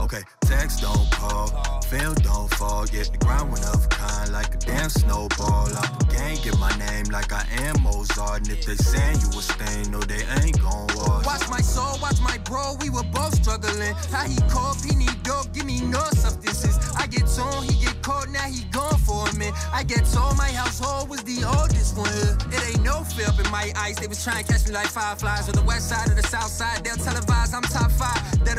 Okay, 0.00 0.22
text 0.42 0.82
don't 0.82 1.10
call, 1.10 1.48
fail 1.82 2.14
don't 2.14 2.52
fall. 2.54 2.86
Yeah, 2.92 3.04
the 3.04 3.18
ground 3.18 3.50
went 3.50 3.64
of 3.66 3.88
kind 3.88 4.32
like 4.32 4.54
a 4.54 4.58
damn 4.58 4.90
snowball. 4.90 5.66
Up 5.76 5.98
the 5.98 6.06
gang, 6.14 6.38
get 6.44 6.58
my 6.58 6.70
name 6.78 7.06
like 7.06 7.32
I 7.32 7.44
am 7.64 7.82
Mozart. 7.82 8.42
And 8.42 8.50
if 8.50 8.64
they 8.66 8.76
saying 8.76 9.18
you 9.20 9.30
a 9.38 9.42
stain, 9.42 9.90
no, 9.90 10.00
they 10.00 10.22
ain't 10.42 10.60
gon' 10.60 10.86
walk. 10.94 11.24
Watch 11.24 11.48
my 11.48 11.60
soul, 11.60 11.98
watch 12.00 12.20
my 12.20 12.38
bro, 12.44 12.76
we 12.80 12.90
were 12.90 13.08
both 13.12 13.34
struggling. 13.34 13.94
How 14.12 14.28
he 14.28 14.36
cough, 14.48 14.84
he 14.84 14.94
need 14.94 15.22
dope, 15.22 15.52
give 15.52 15.64
me 15.64 15.80
no 15.80 16.04
substances. 16.12 16.78
I 16.96 17.06
get 17.06 17.26
on, 17.38 17.64
he 17.64 17.84
get 17.84 18.00
caught, 18.02 18.28
now 18.28 18.44
he 18.44 18.64
gone 18.70 18.98
for 18.98 19.26
a 19.28 19.34
minute. 19.34 19.54
I 19.72 19.82
get 19.82 20.04
told 20.04 20.36
my 20.36 20.50
household 20.50 21.08
was 21.08 21.22
the 21.24 21.42
oldest 21.44 21.96
one. 21.96 22.08
It 22.52 22.62
ain't 22.68 22.84
no 22.84 23.02
fear 23.02 23.26
up 23.26 23.40
in 23.40 23.50
my 23.50 23.72
eyes, 23.76 23.96
they 23.96 24.06
was 24.06 24.22
trying 24.22 24.44
to 24.44 24.52
catch 24.52 24.66
me 24.66 24.72
like 24.72 24.86
fireflies. 24.86 25.48
On 25.48 25.54
the 25.54 25.64
west 25.64 25.88
side 25.88 26.10
or 26.10 26.14
the 26.14 26.22
south 26.22 26.50
side, 26.50 26.84
they'll 26.84 26.96
televise, 26.96 27.54
I'm 27.54 27.62
top 27.62 27.90
five. 27.90 28.20
Dead 28.44 28.58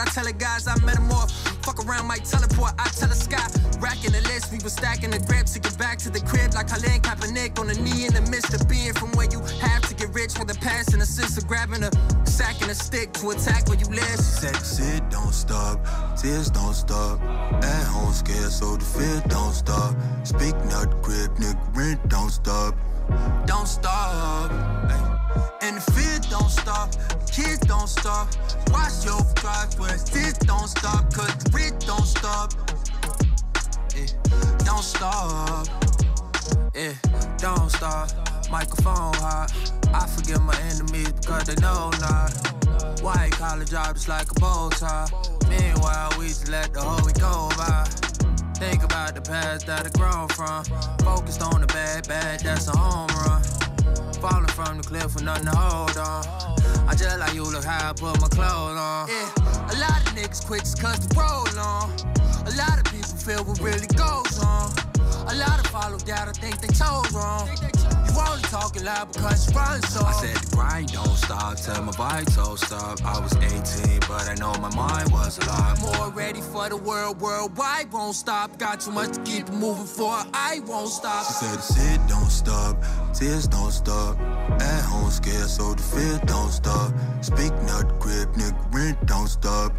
I 0.00 0.06
tell 0.06 0.24
the 0.24 0.32
guys, 0.32 0.66
I 0.66 0.74
met 0.80 0.96
them 0.96 1.10
metamorph. 1.10 1.30
Fuck 1.62 1.84
around, 1.84 2.06
might 2.06 2.24
teleport, 2.24 2.72
I 2.78 2.88
tell 2.88 3.08
the 3.08 3.14
sky. 3.14 3.46
Racking 3.80 4.12
the 4.12 4.22
list, 4.32 4.50
we 4.50 4.58
was 4.64 4.72
stacking 4.72 5.10
the 5.10 5.18
grips 5.18 5.52
to 5.52 5.60
get 5.60 5.76
back 5.76 5.98
to 5.98 6.10
the 6.10 6.20
crib 6.20 6.54
like 6.54 6.68
Colin 6.68 7.00
Kaepernick 7.00 7.58
on 7.58 7.66
the 7.66 7.74
knee 7.74 8.06
in 8.06 8.14
the 8.14 8.22
midst 8.30 8.54
of 8.54 8.66
being 8.66 8.94
from 8.94 9.12
where 9.12 9.28
you 9.30 9.40
have 9.60 9.82
to 9.88 9.94
get 9.94 10.08
rich 10.14 10.38
with 10.38 10.48
the 10.48 10.58
past 10.60 10.94
and 10.94 11.02
the 11.02 11.06
sister 11.06 11.44
grabbing 11.46 11.82
a 11.84 11.90
sack 12.26 12.60
and 12.62 12.70
a 12.70 12.74
stick 12.74 13.12
to 13.14 13.30
attack 13.30 13.68
where 13.68 13.78
you 13.78 13.86
live. 13.86 14.20
Said 14.20 14.54
the 14.54 14.64
shit 14.64 15.10
don't 15.10 15.34
stop, 15.34 15.84
tears 16.16 16.48
don't 16.50 16.74
stop. 16.74 17.20
At 17.62 17.84
home 17.84 18.12
scared, 18.14 18.52
so 18.52 18.76
the 18.76 18.84
fear 18.84 19.22
don't 19.28 19.52
stop. 19.52 19.94
Speak 20.24 20.56
the 20.72 20.88
crib, 21.02 21.36
nigga, 21.36 21.76
rent 21.76 22.08
don't 22.08 22.30
stop. 22.30 22.74
don't 23.46 23.68
stop. 23.68 25.09
And 25.62 25.76
the 25.76 25.80
fear 25.92 26.18
don't 26.30 26.50
stop, 26.50 26.90
kids 27.30 27.60
don't 27.60 27.88
stop. 27.88 28.28
Watch 28.70 29.04
your 29.04 29.22
progress, 29.34 30.08
this 30.10 30.34
don't 30.38 30.68
stop, 30.68 31.12
cause 31.12 31.34
the 31.38 31.50
don't 31.86 32.06
stop. 32.06 32.52
Eh, 33.96 34.06
Don't 34.64 34.82
stop. 34.82 35.66
Yeah, 36.74 36.92
don't 37.38 37.70
stop. 37.70 38.08
Microphone 38.50 39.14
hot. 39.14 39.52
I 39.92 40.06
forgive 40.06 40.40
my 40.42 40.56
enemies 40.62 41.12
because 41.12 41.44
they 41.44 41.54
know 41.60 41.90
not. 42.00 42.30
White 43.02 43.32
collar 43.32 43.64
job 43.64 43.94
just 43.94 44.08
like 44.08 44.30
a 44.30 44.34
bow 44.34 44.70
tie. 44.70 45.06
Meanwhile, 45.48 46.12
we 46.18 46.28
just 46.28 46.48
let 46.48 46.72
the 46.72 46.80
whole 46.80 47.04
week 47.04 47.18
go 47.18 47.48
by. 47.56 47.84
Think 48.54 48.84
about 48.84 49.14
the 49.14 49.22
past 49.22 49.66
that 49.66 49.86
I 49.86 49.90
grown 49.98 50.28
from. 50.28 50.64
Focused 51.04 51.42
on 51.42 51.60
the 51.60 51.66
bad, 51.66 52.06
bad, 52.06 52.40
that's 52.40 52.68
a 52.68 52.76
home 52.76 53.08
run. 53.08 53.59
Falling 54.20 54.46
from 54.48 54.76
the 54.76 54.82
cliff 54.82 55.14
with 55.14 55.24
nothing 55.24 55.46
to 55.46 55.56
hold 55.56 55.96
on. 55.96 56.24
I 56.86 56.94
just 56.94 57.18
like 57.18 57.32
you 57.32 57.42
look 57.42 57.64
how 57.64 57.88
I 57.88 57.92
put 57.94 58.20
my 58.20 58.28
clothes 58.28 58.76
on. 58.76 59.08
Yeah, 59.08 59.72
a 59.72 59.76
lot 59.80 59.96
of 60.04 60.12
niggas 60.12 60.44
quit 60.46 60.60
just 60.60 60.78
cause 60.78 61.00
the 61.00 61.14
road 61.16 61.54
long. 61.56 61.88
A 62.44 62.52
lot 62.54 62.76
of 62.76 62.84
people 62.92 63.16
feel 63.16 63.42
what 63.44 63.58
really 63.60 63.86
goes 63.96 64.38
on. 64.44 64.70
A 65.28 65.34
lot 65.36 65.58
of 65.58 65.66
follow 65.68 65.96
doubt, 65.98 66.28
I 66.28 66.32
think 66.32 66.60
they 66.60 66.68
chose 66.68 67.10
wrong. 67.14 67.48
You 68.30 68.36
only 68.36 68.48
talking 68.48 68.84
loud 68.84 69.12
because 69.12 69.50
you 69.50 69.58
running 69.58 69.82
so. 69.82 70.04
I 70.04 70.12
said 70.12 70.36
the 70.36 70.54
grind 70.54 70.92
don't 70.92 71.16
stop 71.16 71.56
till 71.56 71.82
my 71.82 71.90
vitals 71.90 72.60
stop. 72.60 73.04
I 73.04 73.18
was 73.18 73.34
18, 73.34 73.98
but 74.06 74.28
I 74.28 74.36
know 74.36 74.52
my 74.60 74.72
mind 74.72 75.10
was 75.10 75.38
a 75.38 75.46
lot 75.46 75.80
more. 75.80 75.96
more 75.96 76.10
ready 76.10 76.40
for 76.40 76.68
the 76.68 76.76
world, 76.76 77.20
worldwide 77.20 77.90
won't 77.92 78.14
stop. 78.14 78.56
Got 78.56 78.82
too 78.82 78.92
much 78.92 79.14
to 79.14 79.20
keep 79.22 79.48
it 79.48 79.52
moving 79.52 79.84
for, 79.84 80.14
I 80.32 80.60
won't 80.64 80.90
stop. 80.90 81.26
She 81.26 81.32
said 81.32 81.58
the 81.58 81.74
shit 81.74 82.08
don't 82.08 82.30
stop, 82.30 82.76
tears 83.14 83.48
don't 83.48 83.72
stop. 83.72 84.16
At 84.60 84.82
home 84.84 85.10
scared, 85.10 85.50
so 85.50 85.74
the 85.74 85.82
fear 85.82 86.20
don't 86.26 86.52
stop. 86.52 86.92
Speak 87.22 87.50
out 87.74 87.88
the 87.88 87.96
crib, 87.98 88.32
nigga, 88.34 88.72
rent 88.72 89.06
don't 89.06 89.26
stop. 89.26 89.72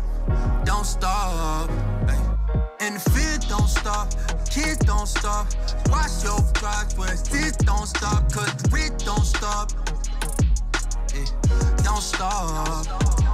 don't 0.65 0.85
stop. 0.85 1.69
Ay. 2.09 2.19
And 2.81 2.95
the 2.95 3.09
fear 3.11 3.37
don't 3.47 3.69
stop, 3.69 4.09
kids 4.51 4.77
don't 4.79 5.07
stop. 5.07 5.47
Watch 5.89 6.23
your 6.23 6.41
progress, 6.53 7.21
this 7.29 7.55
don't 7.57 7.87
stop, 7.87 8.31
cause 8.31 8.53
the 8.55 8.69
rent 8.69 9.03
don't 9.05 9.23
stop. 9.23 9.71
Eh, 11.15 11.25
Don't 11.83 12.01
stop. 12.01 13.30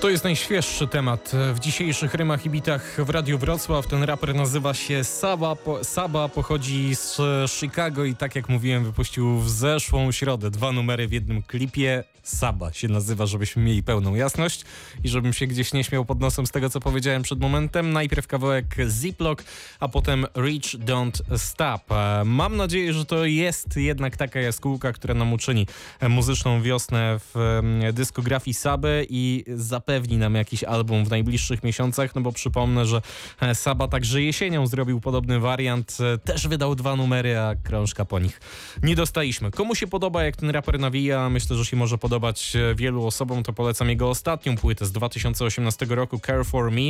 To 0.00 0.10
jest 0.10 0.24
najświeższy 0.24 0.86
temat 0.86 1.32
w 1.54 1.58
dzisiejszych 1.58 2.14
rymach 2.14 2.46
i 2.46 2.50
bitach 2.50 2.96
w 3.04 3.10
Radiu 3.10 3.38
Wrocław. 3.38 3.86
Ten 3.86 4.02
raper 4.02 4.34
nazywa 4.34 4.74
się 4.74 5.04
Saba, 5.04 5.56
po, 5.56 5.84
Saba 5.84 6.28
pochodzi 6.28 6.94
z 6.94 7.20
Chicago 7.50 8.04
i 8.04 8.14
tak 8.14 8.36
jak 8.36 8.48
mówiłem 8.48 8.84
wypuścił 8.84 9.38
w 9.38 9.50
zeszłą 9.50 10.12
środę 10.12 10.50
dwa 10.50 10.72
numery 10.72 11.08
w 11.08 11.12
jednym 11.12 11.42
klipie. 11.42 12.04
Saba 12.22 12.72
się 12.72 12.88
nazywa, 12.88 13.26
żebyśmy 13.26 13.62
mieli 13.62 13.82
pełną 13.82 14.14
jasność 14.14 14.64
i 15.04 15.08
żebym 15.08 15.32
się 15.32 15.46
gdzieś 15.46 15.72
nie 15.72 15.84
śmiał 15.84 16.04
pod 16.04 16.20
nosem 16.20 16.46
z 16.46 16.50
tego, 16.50 16.70
co 16.70 16.80
powiedziałem 16.80 17.22
przed 17.22 17.40
momentem. 17.40 17.92
Najpierw 17.92 18.26
kawałek 18.26 18.76
Ziplock, 18.88 19.44
a 19.80 19.88
potem 19.88 20.26
Reach 20.34 20.62
Don't 20.86 21.38
Stop. 21.38 21.82
Mam 22.24 22.56
nadzieję, 22.56 22.92
że 22.92 23.04
to 23.04 23.24
jest 23.24 23.76
jednak 23.76 24.16
taka 24.16 24.40
jaskółka, 24.40 24.92
która 24.92 25.14
nam 25.14 25.32
uczyni 25.32 25.66
muzyczną 26.08 26.62
wiosnę 26.62 27.20
w 27.34 27.60
dyskografii 27.92 28.54
Saby 28.54 29.06
i 29.10 29.44
zapewni 29.88 30.16
nam 30.16 30.34
jakiś 30.34 30.64
album 30.64 31.04
w 31.04 31.10
najbliższych 31.10 31.62
miesiącach, 31.62 32.14
no 32.14 32.20
bo 32.20 32.32
przypomnę, 32.32 32.86
że 32.86 33.02
e, 33.40 33.54
Saba 33.54 33.88
także 33.88 34.22
jesienią 34.22 34.66
zrobił 34.66 35.00
podobny 35.00 35.40
wariant, 35.40 35.98
e, 36.00 36.18
też 36.18 36.48
wydał 36.48 36.74
dwa 36.74 36.96
numery, 36.96 37.38
a 37.38 37.54
krążka 37.62 38.04
po 38.04 38.18
nich 38.18 38.40
nie 38.82 38.96
dostaliśmy. 38.96 39.50
Komu 39.50 39.74
się 39.74 39.86
podoba, 39.86 40.24
jak 40.24 40.36
ten 40.36 40.50
raper 40.50 40.80
nawija, 40.80 41.28
myślę, 41.28 41.56
że 41.56 41.64
się 41.64 41.76
może 41.76 41.98
podobać 41.98 42.56
e, 42.56 42.74
wielu 42.74 43.06
osobom, 43.06 43.42
to 43.42 43.52
polecam 43.52 43.88
jego 43.88 44.10
ostatnią 44.10 44.56
płytę 44.56 44.86
z 44.86 44.92
2018 44.92 45.86
roku, 45.86 46.20
Care 46.26 46.44
For 46.44 46.70
Me, 46.70 46.80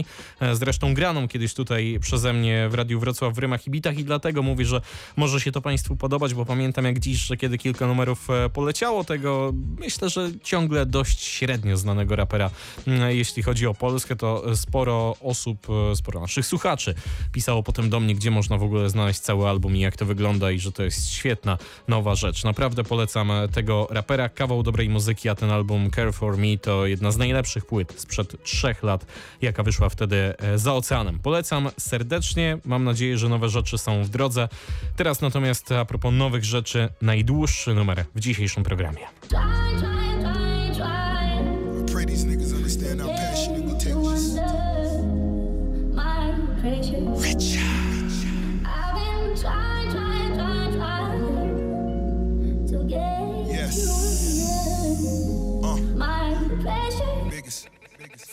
zresztą 0.55 0.95
graną 0.95 1.29
kiedyś 1.29 1.55
tutaj 1.55 1.99
przeze 2.01 2.33
mnie 2.33 2.69
w 2.69 2.75
Radiu 2.75 3.01
Wrocław 3.01 3.35
w 3.35 3.39
Rymach 3.39 3.67
i 3.67 3.71
Bitach 3.71 3.99
i 3.99 4.05
dlatego 4.05 4.43
mówię, 4.43 4.65
że 4.65 4.81
może 5.17 5.41
się 5.41 5.53
to 5.53 5.61
Państwu 5.61 5.97
podobać, 5.97 6.35
bo 6.35 6.45
pamiętam 6.45 6.85
jak 6.85 6.99
dziś, 6.99 7.19
że 7.19 7.37
kiedy 7.37 7.59
kilka 7.59 7.87
numerów 7.87 8.29
poleciało 8.53 9.05
tego, 9.05 9.53
myślę, 9.79 10.09
że 10.09 10.31
ciągle 10.43 10.87
dość 10.87 11.23
średnio 11.23 11.77
znanego 11.77 12.17
rapera, 12.17 12.51
jeśli 13.09 13.43
chodzi 13.43 13.67
o 13.67 13.75
Polskę, 13.75 14.17
to 14.17 14.57
sporo 14.57 15.17
osób, 15.21 15.67
e, 15.93 15.97
sporo 15.97 16.21
naszych 16.21 16.47
słuchaczy 16.47 16.95
pisało 17.33 17.63
potem 17.63 17.91
do 17.91 18.01
mnie, 18.01 18.15
gdzie 18.15 18.31
można 18.31 18.59
w 18.59 18.63
ogóle 18.63 18.91
znaleźć 18.91 19.21
cały 19.21 19.49
album 19.49 19.77
i 19.77 19.81
jak 19.81 19.97
to 19.97 20.07
wygląda 20.07 20.51
i 20.51 20.59
że 20.59 20.73
to 20.73 20.83
jest 20.83 21.11
świetna, 21.11 21.59
nowa 21.89 22.15
rzecz. 22.15 22.45
Naprawdę 22.45 22.85
polecam 22.85 23.31
e, 23.31 23.49
tego 23.49 23.87
rapera, 23.91 24.29
kawał 24.29 24.63
dobrej 24.63 24.89
muzyki, 24.89 25.29
a 25.29 25.35
ten 25.35 25.51
album 25.51 25.91
Care 25.91 26.13
For 26.13 26.37
Me 26.39 26.59
to 26.59 26.87
jedna 26.87 27.11
z 27.11 27.17
najlepszych 27.17 27.67
płyt 27.67 27.95
sprzed 27.97 28.43
trzech 28.43 28.83
lat, 28.83 29.07
jaka 29.43 29.63
wyszła 29.63 29.89
wtedy 29.89 30.17
e, 30.39 30.59
za 30.59 30.75
oceanem. 30.75 31.19
Polecam 31.19 31.71
serdecznie, 31.79 32.59
mam 32.65 32.85
nadzieję, 32.85 33.19
że 33.19 33.29
nowe 33.29 33.49
rzeczy 33.49 33.79
są 33.79 34.05
w 34.05 34.09
drodze. 34.09 34.49
Teraz 34.97 35.21
natomiast 35.21 35.73
a 35.73 35.85
propos 35.85 36.15
nowych 36.15 36.45
rzeczy, 36.45 36.89
najdłuższy 37.03 37.75
numer 37.75 38.05
w 38.15 38.21
dzisiejszym 38.21 38.63
programie. 38.63 39.07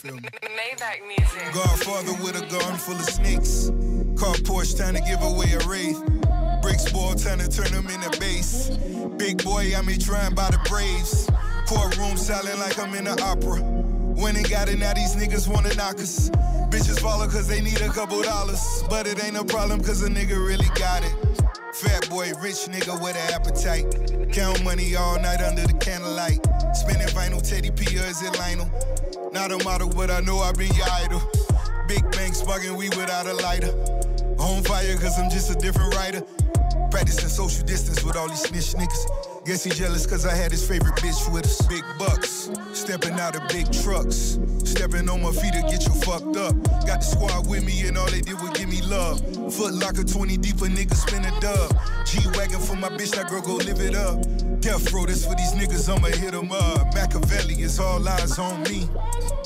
Feel 0.04 0.16
me? 0.16 0.22
Maybach 0.22 1.00
music. 1.08 1.54
Godfather 1.54 2.14
with 2.24 2.36
a 2.36 2.46
garden 2.48 2.78
full 2.78 2.96
of 2.96 3.06
snakes. 3.06 3.70
Car 4.20 4.36
Porsche 4.44 4.76
trying 4.76 4.96
to 4.96 5.02
give 5.02 5.22
away 5.22 5.52
a 5.54 5.60
wraith. 5.68 6.02
Bricks 6.62 6.92
ball 6.92 7.16
trying 7.16 7.40
to 7.40 7.50
turn 7.50 7.72
them 7.72 7.88
into 7.88 8.20
base. 8.20 8.70
Big 9.18 9.44
boy, 9.44 9.72
I'm 9.76 9.86
me 9.86 9.98
trying 9.98 10.36
by 10.36 10.50
the 10.52 10.60
Braves. 10.70 11.30
Courtroom 11.68 12.18
silent 12.18 12.60
like 12.60 12.78
I'm 12.80 12.94
in 12.96 13.06
the 13.06 13.22
opera. 13.24 13.62
When 13.62 14.36
they 14.36 14.44
got 14.44 14.70
it, 14.70 14.78
now 14.80 14.94
these 14.94 15.16
niggas 15.16 15.48
wanna 15.48 15.74
knock 15.76 15.96
us. 15.96 16.30
Bitches 16.70 17.00
follow 17.00 17.28
cause 17.28 17.48
they 17.48 17.62
need 17.62 17.82
a 17.82 17.90
couple 17.90 18.22
dollars. 18.22 18.84
But 18.90 19.08
it 19.08 19.24
ain't 19.24 19.38
a 19.38 19.46
problem 19.46 19.82
cause 19.82 20.04
a 20.04 20.10
nigga 20.10 20.36
really 20.36 20.68
got 20.76 21.04
it. 21.04 21.23
Fat 21.74 22.08
boy, 22.08 22.32
rich 22.40 22.68
nigga 22.70 23.02
with 23.02 23.16
an 23.16 23.34
appetite. 23.34 24.32
Count 24.32 24.64
money 24.64 24.96
all 24.96 25.20
night 25.20 25.42
under 25.42 25.64
the 25.64 25.74
candlelight. 25.74 26.40
Spinning 26.76 27.08
vinyl, 27.08 27.42
Teddy 27.42 27.72
P 27.72 27.98
or 27.98 28.06
is 28.06 28.22
it 28.22 28.38
Lionel? 28.38 28.70
Not 29.32 29.52
a 29.52 29.64
model, 29.64 29.90
but 29.90 30.12
I 30.12 30.20
know 30.20 30.38
I 30.38 30.52
been 30.52 30.72
your 30.76 30.86
idol. 30.92 31.22
Big 31.88 32.04
bang 32.12 32.34
sparking 32.34 32.76
we 32.76 32.90
without 32.90 33.26
a 33.26 33.34
lighter. 33.34 33.72
On 34.38 34.64
fire, 34.64 34.96
cause 34.98 35.18
I'm 35.18 35.32
just 35.32 35.50
a 35.50 35.56
different 35.56 35.96
writer. 35.96 36.22
Practicing 36.94 37.30
social 37.30 37.66
distance 37.66 38.04
with 38.04 38.16
all 38.16 38.28
these 38.30 38.44
snitch 38.44 38.76
niggas. 38.76 39.46
Guess 39.46 39.64
he 39.64 39.72
jealous 39.72 40.06
cause 40.06 40.28
I 40.28 40.36
had 40.36 40.52
his 40.52 40.64
favorite 40.64 40.94
bitch 40.98 41.34
with 41.34 41.44
us. 41.44 41.60
Big 41.66 41.84
bucks, 41.98 42.52
stepping 42.74 43.14
out 43.14 43.36
of 43.36 43.48
big 43.48 43.66
trucks. 43.82 44.38
Stepping 44.64 45.10
on 45.10 45.24
my 45.24 45.32
feet 45.32 45.54
to 45.54 45.62
get 45.64 45.88
you 45.88 45.94
fucked 46.06 46.38
up. 46.38 46.54
Got 46.86 47.02
the 47.02 47.06
squad 47.06 47.50
with 47.50 47.66
me 47.66 47.88
and 47.88 47.98
all 47.98 48.06
they 48.12 48.22
did 48.22 48.40
was 48.40 48.52
give 48.52 48.70
me 48.70 48.84
love. 48.84 49.20
Foot 49.56 49.74
locker 49.74 50.04
20 50.04 50.38
deep, 50.38 50.58
a 50.58 50.70
nigga 50.70 50.94
spin 50.94 51.26
a 51.26 51.32
dub. 51.42 51.76
G-Wagon 52.06 52.60
for 52.60 52.76
my 52.76 52.90
bitch, 52.90 53.16
that 53.16 53.28
girl 53.28 53.42
go 53.42 53.56
live 53.56 53.80
it 53.80 53.96
up. 53.96 54.22
Death 54.62 54.94
row, 54.94 55.08
this 55.08 55.26
for 55.26 55.34
these 55.34 55.54
niggas, 55.54 55.90
I'ma 55.90 56.10
hit 56.10 56.36
'em 56.36 56.52
up. 56.52 56.94
Machiavelli 56.94 57.60
is 57.64 57.80
all 57.80 58.08
eyes 58.08 58.38
on 58.38 58.62
me. 58.70 58.88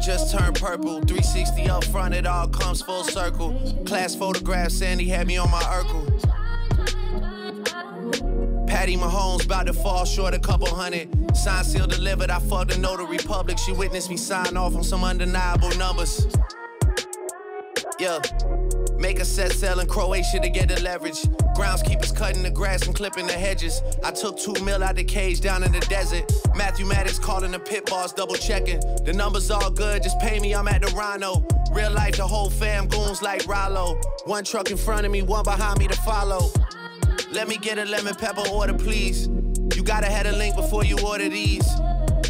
Just 0.02 0.36
turned 0.36 0.56
purple. 0.56 1.00
360 1.00 1.70
up 1.70 1.84
front, 1.84 2.14
it 2.14 2.26
all 2.26 2.46
comes 2.46 2.82
full 2.82 3.04
circle. 3.04 3.54
Class 3.86 4.14
photograph, 4.14 4.70
Sandy 4.70 5.08
had 5.08 5.26
me 5.26 5.38
on 5.38 5.50
my 5.50 5.62
Urkel. 5.62 6.04
Patty 8.66 8.96
Mahomes 8.96 9.46
about 9.46 9.66
to 9.66 9.72
fall 9.72 10.04
short 10.04 10.34
a 10.34 10.38
couple 10.38 10.66
hundred. 10.66 11.08
Sign 11.34 11.64
seal 11.64 11.86
delivered, 11.86 12.28
I 12.28 12.38
fucked 12.38 12.72
the 12.72 12.78
notary 12.78 13.16
public. 13.16 13.56
She 13.56 13.72
witnessed 13.72 14.10
me 14.10 14.18
sign 14.18 14.58
off 14.58 14.76
on 14.76 14.84
some 14.84 15.04
undeniable 15.04 15.70
numbers. 15.78 16.26
Yeah. 17.98 18.18
Make 18.98 19.20
a 19.20 19.24
set 19.24 19.52
sell 19.52 19.80
in 19.80 19.86
Croatia 19.86 20.40
to 20.40 20.50
get 20.50 20.68
the 20.68 20.82
leverage. 20.82 21.22
Groundskeepers 21.54 22.14
cutting 22.16 22.42
the 22.42 22.50
grass 22.50 22.86
and 22.86 22.94
clipping 22.94 23.26
the 23.26 23.32
hedges. 23.32 23.80
I 24.02 24.10
took 24.10 24.38
two 24.38 24.54
mil 24.64 24.82
out 24.82 24.96
the 24.96 25.04
cage 25.04 25.40
down 25.40 25.62
in 25.62 25.72
the 25.72 25.80
desert. 25.80 26.30
Matthew 26.56 26.84
Maddox 26.84 27.18
calling 27.18 27.52
the 27.52 27.58
pit 27.58 27.86
boss, 27.86 28.12
double 28.12 28.34
checking. 28.34 28.80
The 29.04 29.12
numbers 29.12 29.50
all 29.50 29.70
good, 29.70 30.02
just 30.02 30.18
pay 30.18 30.40
me, 30.40 30.54
I'm 30.54 30.66
at 30.68 30.82
the 30.82 30.92
Rhino. 30.94 31.46
Real 31.72 31.92
life, 31.92 32.16
the 32.16 32.26
whole 32.26 32.50
fam 32.50 32.88
goons 32.88 33.22
like 33.22 33.46
Rollo. 33.46 34.00
One 34.24 34.44
truck 34.44 34.70
in 34.70 34.76
front 34.76 35.06
of 35.06 35.12
me, 35.12 35.22
one 35.22 35.44
behind 35.44 35.78
me 35.78 35.86
to 35.86 35.96
follow. 36.02 36.50
Let 37.30 37.48
me 37.48 37.56
get 37.56 37.78
a 37.78 37.84
lemon 37.84 38.14
pepper 38.14 38.48
order, 38.48 38.74
please. 38.74 39.28
You 39.74 39.82
gotta 39.82 40.06
have 40.06 40.26
a 40.26 40.32
link 40.32 40.56
before 40.56 40.84
you 40.84 40.98
order 41.06 41.28
these. 41.28 41.66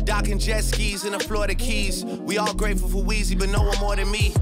Docking 0.04 0.38
jet 0.38 0.64
skis 0.64 1.04
in 1.04 1.12
the 1.12 1.18
Florida 1.18 1.54
Keys. 1.54 2.04
We 2.04 2.36
all 2.36 2.54
grateful 2.54 2.88
for 2.88 3.02
Wheezy, 3.02 3.34
but 3.34 3.48
no 3.48 3.62
one 3.62 3.78
more 3.78 3.96
than 3.96 4.10
me. 4.10 4.34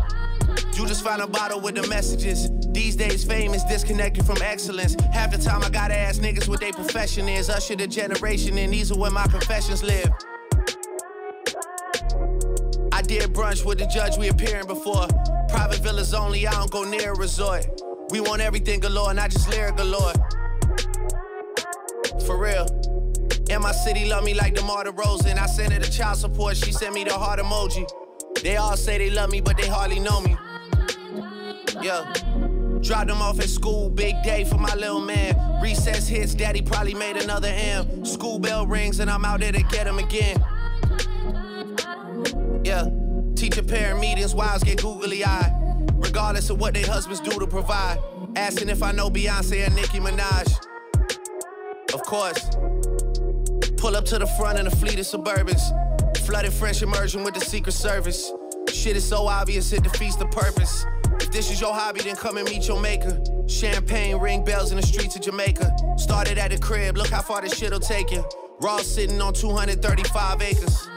You 0.74 0.86
just 0.86 1.04
found 1.04 1.22
a 1.22 1.26
bottle 1.26 1.60
with 1.60 1.76
the 1.76 1.86
messages. 1.86 2.48
These 2.72 2.96
days, 2.96 3.22
fame 3.22 3.52
is 3.54 3.64
disconnected 3.64 4.24
from 4.24 4.40
excellence. 4.42 4.96
Half 5.12 5.32
the 5.32 5.38
time, 5.38 5.62
I 5.62 5.68
gotta 5.68 5.96
ask 5.96 6.20
niggas 6.20 6.48
what 6.48 6.60
their 6.60 6.72
profession 6.72 7.28
is. 7.28 7.50
Usher 7.50 7.76
the 7.76 7.86
generation, 7.86 8.56
and 8.56 8.72
these 8.72 8.90
are 8.90 8.98
where 8.98 9.10
my 9.10 9.26
confessions 9.26 9.82
live. 9.82 10.10
I 12.92 13.02
did 13.02 13.32
brunch 13.34 13.64
with 13.64 13.78
the 13.78 13.86
judge 13.86 14.16
we 14.16 14.28
appearing 14.28 14.66
before. 14.66 15.06
Private 15.48 15.80
villas 15.80 16.14
only, 16.14 16.46
I 16.46 16.52
don't 16.52 16.70
go 16.70 16.84
near 16.84 17.12
a 17.12 17.16
resort. 17.16 17.66
We 18.10 18.20
want 18.20 18.40
everything 18.40 18.80
galore, 18.80 19.12
not 19.12 19.30
just 19.30 19.50
lyric 19.50 19.76
galore. 19.76 20.12
For 22.26 22.38
real. 22.38 22.66
And 23.50 23.62
my 23.62 23.72
city 23.72 24.06
love 24.06 24.24
me 24.24 24.32
like 24.32 24.54
the 24.54 24.60
DeMar 24.62 24.84
DeRozan. 24.84 25.38
I 25.38 25.46
sent 25.46 25.72
her 25.72 25.78
the 25.78 25.90
child 25.90 26.16
support, 26.16 26.56
she 26.56 26.72
sent 26.72 26.94
me 26.94 27.04
the 27.04 27.12
heart 27.12 27.38
emoji. 27.38 27.86
They 28.42 28.56
all 28.56 28.76
say 28.76 28.98
they 28.98 29.10
love 29.10 29.30
me, 29.30 29.40
but 29.40 29.56
they 29.56 29.66
hardly 29.66 29.98
know 29.98 30.20
me. 30.20 30.36
Yeah. 31.82 32.12
Dropped 32.82 33.06
them 33.06 33.22
off 33.22 33.38
at 33.38 33.48
school, 33.48 33.88
big 33.88 34.20
day 34.24 34.44
for 34.44 34.58
my 34.58 34.74
little 34.74 35.00
man. 35.00 35.60
Recess 35.62 36.08
hits, 36.08 36.34
daddy 36.34 36.60
probably 36.60 36.94
made 36.94 37.16
another 37.16 37.48
M. 37.48 38.04
School 38.04 38.40
bell 38.40 38.66
rings, 38.66 38.98
and 38.98 39.08
I'm 39.08 39.24
out 39.24 39.38
there 39.38 39.52
to 39.52 39.62
get 39.62 39.86
him 39.86 39.98
again. 39.98 40.44
Yeah. 42.64 42.88
Teacher 43.36 43.62
parent 43.62 44.00
meetings, 44.00 44.34
wives 44.34 44.64
get 44.64 44.82
googly 44.82 45.24
eyed. 45.24 45.52
Regardless 45.94 46.50
of 46.50 46.60
what 46.60 46.74
their 46.74 46.86
husbands 46.86 47.20
do 47.20 47.30
to 47.38 47.46
provide. 47.46 47.98
Asking 48.34 48.68
if 48.68 48.82
I 48.82 48.90
know 48.90 49.10
Beyonce 49.10 49.64
and 49.64 49.74
Nicki 49.76 50.00
Minaj. 50.00 50.52
Of 51.94 52.02
course. 52.02 52.50
Pull 53.76 53.96
up 53.96 54.04
to 54.06 54.18
the 54.18 54.26
front 54.38 54.58
in 54.58 54.66
a 54.66 54.70
fleet 54.70 54.98
of 54.98 55.06
Suburbans. 55.06 55.62
Flooded 56.26 56.52
French 56.52 56.82
immersion 56.82 57.22
with 57.22 57.34
the 57.34 57.40
Secret 57.40 57.72
Service. 57.72 58.32
Shit 58.82 58.96
is 58.96 59.08
so 59.08 59.28
obvious, 59.28 59.72
it 59.72 59.84
defeats 59.84 60.16
the 60.16 60.26
purpose. 60.26 60.84
If 61.20 61.30
this 61.30 61.52
is 61.52 61.60
your 61.60 61.72
hobby, 61.72 62.00
then 62.00 62.16
come 62.16 62.36
and 62.36 62.48
meet 62.48 62.66
your 62.66 62.80
maker. 62.80 63.22
Champagne 63.46 64.16
ring 64.16 64.42
bells 64.42 64.72
in 64.72 64.76
the 64.76 64.84
streets 64.84 65.14
of 65.14 65.22
Jamaica. 65.22 65.72
Started 65.96 66.36
at 66.36 66.50
the 66.50 66.58
crib, 66.58 66.96
look 66.96 67.06
how 67.06 67.22
far 67.22 67.42
this 67.42 67.56
shit'll 67.56 67.78
take 67.78 68.10
you. 68.10 68.24
Raw 68.60 68.78
sitting 68.78 69.20
on 69.20 69.34
235 69.34 70.42
acres. 70.42 70.88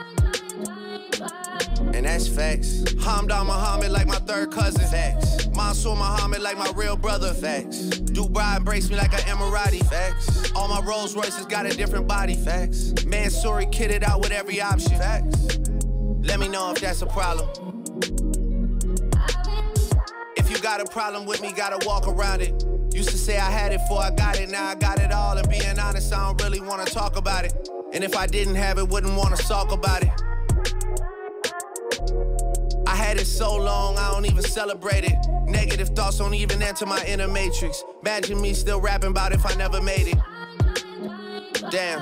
And 1.93 2.08
that's 2.08 2.28
facts. 2.28 2.82
Hamdan 3.06 3.45
Muhammad 3.45 3.91
like 3.91 4.08
my 4.08 4.15
third 4.15 4.50
cousin. 4.52 4.82
Facts. 4.88 5.48
Mansour 5.56 5.95
Muhammad 5.95 6.41
like 6.41 6.58
my 6.58 6.71
real 6.76 6.95
brother. 6.95 7.36
Facts. 7.36 7.84
Dubai 8.15 8.58
embrace 8.58 8.89
me 8.89 8.95
like 8.95 9.13
an 9.13 9.19
Emirati. 9.30 9.86
Facts. 9.88 10.52
All 10.54 10.67
my 10.67 10.82
Rolls 10.82 11.15
Royces 11.15 11.45
got 11.45 11.67
a 11.67 11.69
different 11.69 12.08
body. 12.08 12.34
Facts. 12.34 12.93
Mansory 13.06 13.67
kitted 13.67 14.02
out 14.02 14.21
with 14.21 14.32
every 14.32 14.60
option. 14.60 14.98
Facts. 14.98 15.60
Let 16.24 16.39
me 16.39 16.48
know 16.48 16.71
if 16.71 16.82
that's 16.82 17.04
a 17.04 17.06
problem. 17.06 17.75
You 20.56 20.62
got 20.62 20.80
a 20.80 20.86
problem 20.86 21.26
with 21.26 21.41
me, 21.41 21.52
gotta 21.52 21.86
walk 21.86 22.08
around 22.08 22.41
it. 22.41 22.63
Used 22.94 23.10
to 23.10 23.18
say 23.18 23.38
I 23.38 23.52
had 23.52 23.74
it 23.74 23.80
before 23.80 24.02
I 24.02 24.12
got 24.12 24.39
it, 24.39 24.50
now 24.50 24.68
I 24.68 24.76
got 24.76 25.00
it 25.00 25.12
all. 25.12 25.38
And 25.38 25.50
being 25.50 25.78
honest, 25.78 26.13
I 26.13 26.28
don't 26.28 26.41
really 26.41 26.62
wanna 26.62 26.86
talk 26.86 27.18
about 27.18 27.44
it. 27.44 27.54
And 27.91 28.06
if 28.06 28.15
I 28.15 28.26
didn't 28.26 28.56
have 28.56 28.78
it, 28.78 28.88
wouldn't 28.88 29.18
wanna 29.18 29.36
talk 29.36 29.74
about 29.74 30.04
it. 30.04 30.12
I 32.88 32.96
had 32.96 33.20
it 33.20 33.26
so 33.26 33.54
long, 33.54 33.98
I 33.98 34.10
don't 34.12 34.26
even 34.26 34.44
celebrate 34.44 35.04
it. 35.04 35.18
Negative 35.46 35.89
thoughts 35.89 36.20
don't 36.20 36.34
even 36.34 36.62
enter 36.63 36.86
my 36.86 37.04
inner 37.06 37.28
matrix. 37.28 37.84
Imagine 38.02 38.39
me 38.39 38.54
still 38.54 38.80
rapping 38.80 39.10
about 39.10 39.34
if 39.34 39.46
I 39.46 39.54
never 39.56 39.82
made 39.82 40.08
it. 40.08 40.18
Damn. 41.70 42.00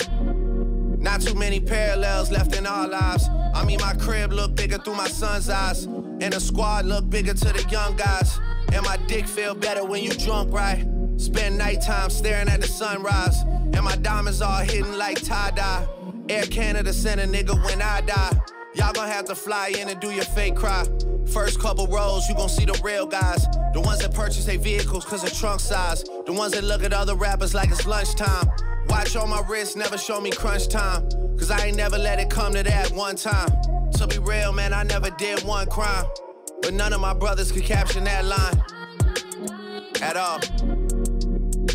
Not 1.02 1.22
too 1.22 1.34
many 1.34 1.60
parallels 1.60 2.30
left 2.30 2.56
in 2.56 2.68
our 2.68 2.88
lives. 2.88 3.28
I 3.56 3.66
mean, 3.66 3.80
my 3.82 3.96
crib 3.96 4.32
look 4.32 4.54
bigger 4.56 4.78
through 4.78 4.96
my 4.96 5.08
son's 5.08 5.50
eyes. 5.50 5.88
And 6.24 6.32
the 6.32 6.40
squad 6.40 6.86
look 6.86 7.10
bigger 7.10 7.34
to 7.34 7.46
the 7.52 7.68
young 7.70 7.98
guys. 7.98 8.40
And 8.72 8.82
my 8.86 8.96
dick 9.08 9.28
feel 9.28 9.54
better 9.54 9.84
when 9.84 10.02
you 10.02 10.10
drunk, 10.12 10.54
right? 10.54 10.88
Spend 11.18 11.58
nighttime 11.58 12.10
staring 12.10 12.48
at 12.48 12.62
the 12.62 12.68
sunrise. 12.68 13.42
And 13.74 13.84
my 13.84 13.98
diamonds 13.98 14.42
all 14.42 14.62
hidden 14.62 14.98
like 14.98 15.22
tie-dye. 15.22 15.86
Air 16.30 16.44
Canada 16.44 16.94
sent 16.94 17.20
a 17.20 17.26
nigga 17.26 17.62
when 17.66 17.82
I 17.82 18.00
die. 18.00 18.40
Y'all 18.74 18.94
gonna 18.94 19.12
have 19.12 19.26
to 19.26 19.36
fly 19.36 19.74
in 19.78 19.90
and 19.90 20.00
do 20.00 20.12
your 20.12 20.24
fake 20.24 20.56
cry. 20.56 20.86
First 21.34 21.60
couple 21.60 21.88
rows, 21.88 22.30
you 22.30 22.36
gon' 22.36 22.48
see 22.48 22.64
the 22.64 22.80
real 22.82 23.06
guys. 23.06 23.46
The 23.74 23.82
ones 23.82 24.00
that 24.00 24.14
purchase 24.14 24.46
their 24.46 24.58
vehicles 24.58 25.04
cause 25.04 25.26
of 25.26 25.34
trunk 25.34 25.60
size. 25.60 26.06
The 26.26 26.32
ones 26.32 26.54
that 26.54 26.64
look 26.64 26.86
at 26.86 26.94
other 26.94 27.16
rappers 27.16 27.54
like 27.54 27.70
it's 27.70 27.86
lunchtime. 27.86 28.48
Watch 28.88 29.18
on 29.18 29.30
my 29.30 29.44
wrist, 29.50 29.76
never 29.76 29.98
show 29.98 30.22
me 30.22 30.32
crunch 30.32 30.70
time. 30.70 31.04
Cause 31.38 31.52
I 31.52 31.66
ain't 31.66 31.76
never 31.76 31.98
let 31.98 32.18
it 32.18 32.30
come 32.30 32.54
to 32.54 32.64
that 32.64 32.92
one 32.92 33.18
time. 33.18 33.52
To 33.98 34.08
be 34.08 34.18
real, 34.20 34.52
man, 34.52 34.74
I 34.74 34.84
never 34.84 35.10
did 35.12 35.44
one 35.44 35.68
crime. 35.68 36.06
But 36.62 36.74
none 36.74 36.94
of 36.94 37.02
my 37.02 37.14
brothers 37.14 37.52
could 37.52 37.64
caption 37.64 38.04
that 38.06 38.26
line. 38.26 38.64
At 40.02 40.18
all. 40.18 40.40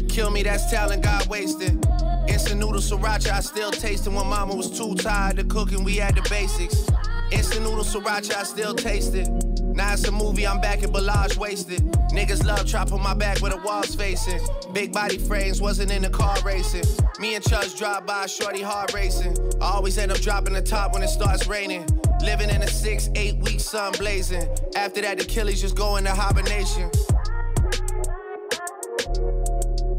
Kill 0.08 0.30
me, 0.30 0.42
that's 0.42 0.70
talent 0.70 1.02
God 1.04 1.26
wasted. 1.28 1.84
Instant 2.28 2.60
noodle 2.60 2.80
sriracha, 2.80 3.30
I 3.30 3.40
still 3.40 3.70
tasting 3.70 4.14
when 4.14 4.26
mama 4.26 4.54
was 4.54 4.76
too 4.76 4.94
tired 4.94 5.36
to 5.36 5.44
cook 5.44 5.72
and 5.72 5.84
we 5.84 5.96
had 5.96 6.16
the 6.16 6.26
basics. 6.28 6.86
Instant 7.30 7.62
noodle 7.62 7.84
sriracha, 7.84 8.36
I 8.36 8.42
still 8.42 8.74
taste 8.74 9.14
it. 9.14 9.28
Now 9.62 9.92
it's 9.92 10.06
a 10.08 10.12
movie, 10.12 10.46
I'm 10.46 10.60
back 10.60 10.82
in 10.82 10.90
Bellage 10.90 11.36
wasted. 11.36 11.80
Niggas 12.10 12.44
love 12.44 12.92
on 12.92 13.02
my 13.02 13.14
back 13.14 13.40
with 13.40 13.52
the 13.52 13.58
walls 13.58 13.94
facing. 13.94 14.40
Big 14.72 14.92
body 14.92 15.18
frames, 15.18 15.60
wasn't 15.60 15.92
in 15.92 16.02
the 16.02 16.10
car 16.10 16.36
racing. 16.44 16.84
Me 17.20 17.36
and 17.36 17.44
Chuz 17.44 17.78
drive 17.78 18.04
by, 18.06 18.26
shorty 18.26 18.60
hard 18.60 18.92
racing. 18.92 19.36
I 19.60 19.70
always 19.70 19.96
end 19.98 20.10
up 20.10 20.18
dropping 20.18 20.54
the 20.54 20.62
top 20.62 20.94
when 20.94 21.02
it 21.02 21.08
starts 21.08 21.46
raining. 21.46 21.86
Living 22.22 22.50
in 22.50 22.62
a 22.62 22.66
six, 22.66 23.10
eight 23.14 23.36
week 23.38 23.60
sun 23.60 23.92
blazing. 23.92 24.48
After 24.76 25.00
that, 25.02 25.18
the 25.18 25.24
Achilles 25.24 25.60
just 25.60 25.76
go 25.76 25.96
into 25.96 26.10
hibernation. 26.10 26.90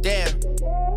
Damn. 0.01 0.39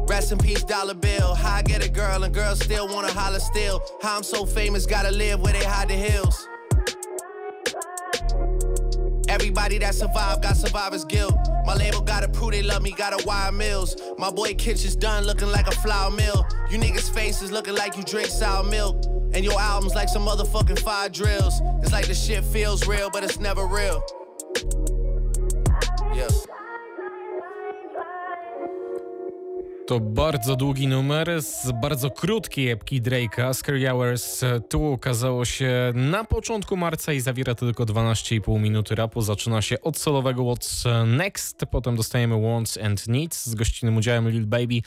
Rest 0.07 0.33
in 0.33 0.39
peace, 0.39 0.63
dollar 0.65 0.95
bill. 0.95 1.35
How 1.35 1.57
I 1.57 1.63
get 1.63 1.87
a 1.87 1.91
girl 1.91 2.25
and 2.25 2.35
girls 2.35 2.61
still 2.61 2.89
wanna 2.89 3.13
holler 3.13 3.41
still. 3.41 3.81
How 4.03 4.17
I'm 4.17 4.23
so 4.23 4.45
famous, 4.45 4.85
gotta 4.85 5.11
live 5.11 5.41
where 5.41 5.53
they 5.53 5.65
hide 5.65 5.89
the 5.89 5.95
hills. 5.95 6.49
Everybody 9.33 9.79
that 9.79 9.95
survived 9.95 10.42
got 10.42 10.59
survivor's 10.59 11.07
guilt. 11.07 11.35
My 11.64 11.75
label 11.75 12.03
gotta 12.03 12.28
prove 12.28 12.51
they 12.51 12.62
love 12.62 12.83
me, 12.83 12.93
gotta 12.93 13.26
wire 13.26 13.51
mills. 13.51 13.97
My 14.18 14.30
boy 14.30 14.53
Kitchen's 14.53 14.95
done 14.95 15.24
looking 15.24 15.49
like 15.51 15.66
a 15.66 15.70
flour 15.70 16.11
mill. 16.11 16.47
You 16.70 16.76
niggas' 16.78 17.11
faces 17.14 17.51
looking 17.51 17.74
like 17.74 17.97
you 17.97 18.03
drink 18.03 18.28
sour 18.28 18.62
milk. 18.62 19.03
And 19.33 19.43
your 19.43 19.59
albums 19.59 19.95
like 19.95 20.11
some 20.11 20.26
motherfucking 20.26 20.80
fire 20.80 21.09
drills. 21.09 21.62
It's 21.83 21.93
like 21.93 22.09
the 22.09 22.14
shit 22.14 22.45
feels 22.45 22.87
real, 22.87 23.09
but 23.09 23.24
it's 23.24 23.41
never 23.41 23.64
real. 23.66 24.05
To 29.93 30.01
bardzo 30.01 30.57
długi 30.57 30.86
numer 30.86 31.43
z 31.43 31.72
bardzo 31.80 32.11
krótkiej 32.11 32.70
epki 32.70 33.03
Drake'a. 33.03 33.55
Scary 33.55 33.86
Hours 33.88 34.40
tu 34.68 34.93
okazało 34.93 35.45
się 35.45 35.93
na 35.95 36.24
początku 36.24 36.76
marca 36.76 37.12
i 37.12 37.20
zawiera 37.20 37.55
tylko 37.55 37.84
12,5 37.84 38.61
minuty 38.61 38.95
rapu. 38.95 39.22
Zaczyna 39.22 39.62
się 39.62 39.80
od 39.80 39.99
solowego 39.99 40.43
What's 40.43 41.07
Next, 41.07 41.66
potem 41.70 41.97
dostajemy 41.97 42.40
Wants 42.40 42.78
and 42.78 43.09
Needs 43.09 43.47
z 43.47 43.55
gościnnym 43.55 43.97
udziałem 43.97 44.30
Lil 44.30 44.47
Baby. 44.47 44.82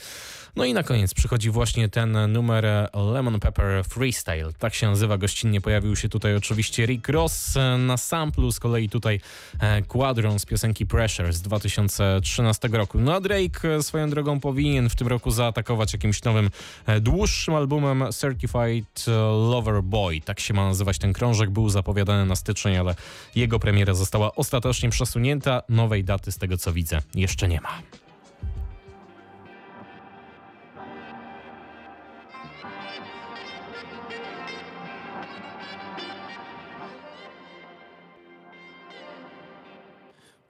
No 0.56 0.66
i 0.66 0.74
na 0.74 0.84
koniec 0.84 1.14
przychodzi 1.14 1.50
właśnie 1.50 1.90
ten 1.90 2.32
numer 2.32 2.90
Lemon 3.14 3.40
Pepper 3.40 3.84
Freestyle. 3.86 4.54
Tak 4.60 4.74
się 4.74 4.88
nazywa, 4.88 5.18
gościnnie 5.18 5.62
pojawił 5.62 5.96
się 5.96 6.10
tutaj 6.10 6.36
oczywiście 6.36 6.86
Rick 6.86 7.10
Ross 7.10 7.56
na 7.80 7.98
samplu, 7.98 8.52
z 8.52 8.60
kolei 8.60 8.90
tutaj 8.90 9.20
e, 9.60 9.82
Quadron 9.82 10.40
z 10.40 10.46
piosenki 10.46 10.86
Pressure 10.86 11.34
z 11.34 11.42
2013 11.42 12.68
roku. 12.68 13.00
No 13.00 13.14
a 13.14 13.20
Drake 13.20 13.76
e, 13.76 13.84
swoją 13.84 14.10
drogą 14.10 14.40
powinien 14.40 14.90
w 14.90 14.95
tym 14.96 15.08
roku 15.08 15.32
zaatakować 15.32 15.94
jakimś 15.94 16.24
nowym, 16.24 16.50
e, 16.86 17.00
dłuższym 17.00 17.54
albumem 17.54 18.04
Certified 18.12 19.06
Lover 19.50 19.84
Boy. 19.84 20.22
Tak 20.22 20.40
się 20.40 20.54
ma 20.54 20.68
nazywać 20.68 20.98
ten 20.98 21.14
krążek, 21.14 21.50
był 21.50 21.70
zapowiadany 21.70 22.26
na 22.26 22.36
styczeń, 22.36 22.78
ale 22.78 22.96
jego 23.36 23.60
premiera 23.60 23.94
została 23.94 24.36
ostatecznie 24.36 24.90
przesunięta. 24.90 25.62
Nowej 25.70 26.04
daty 26.04 26.32
z 26.32 26.38
tego 26.38 26.58
co 26.58 26.74
widzę 26.74 27.02
jeszcze 27.16 27.48
nie 27.48 27.62
ma. 27.62 27.82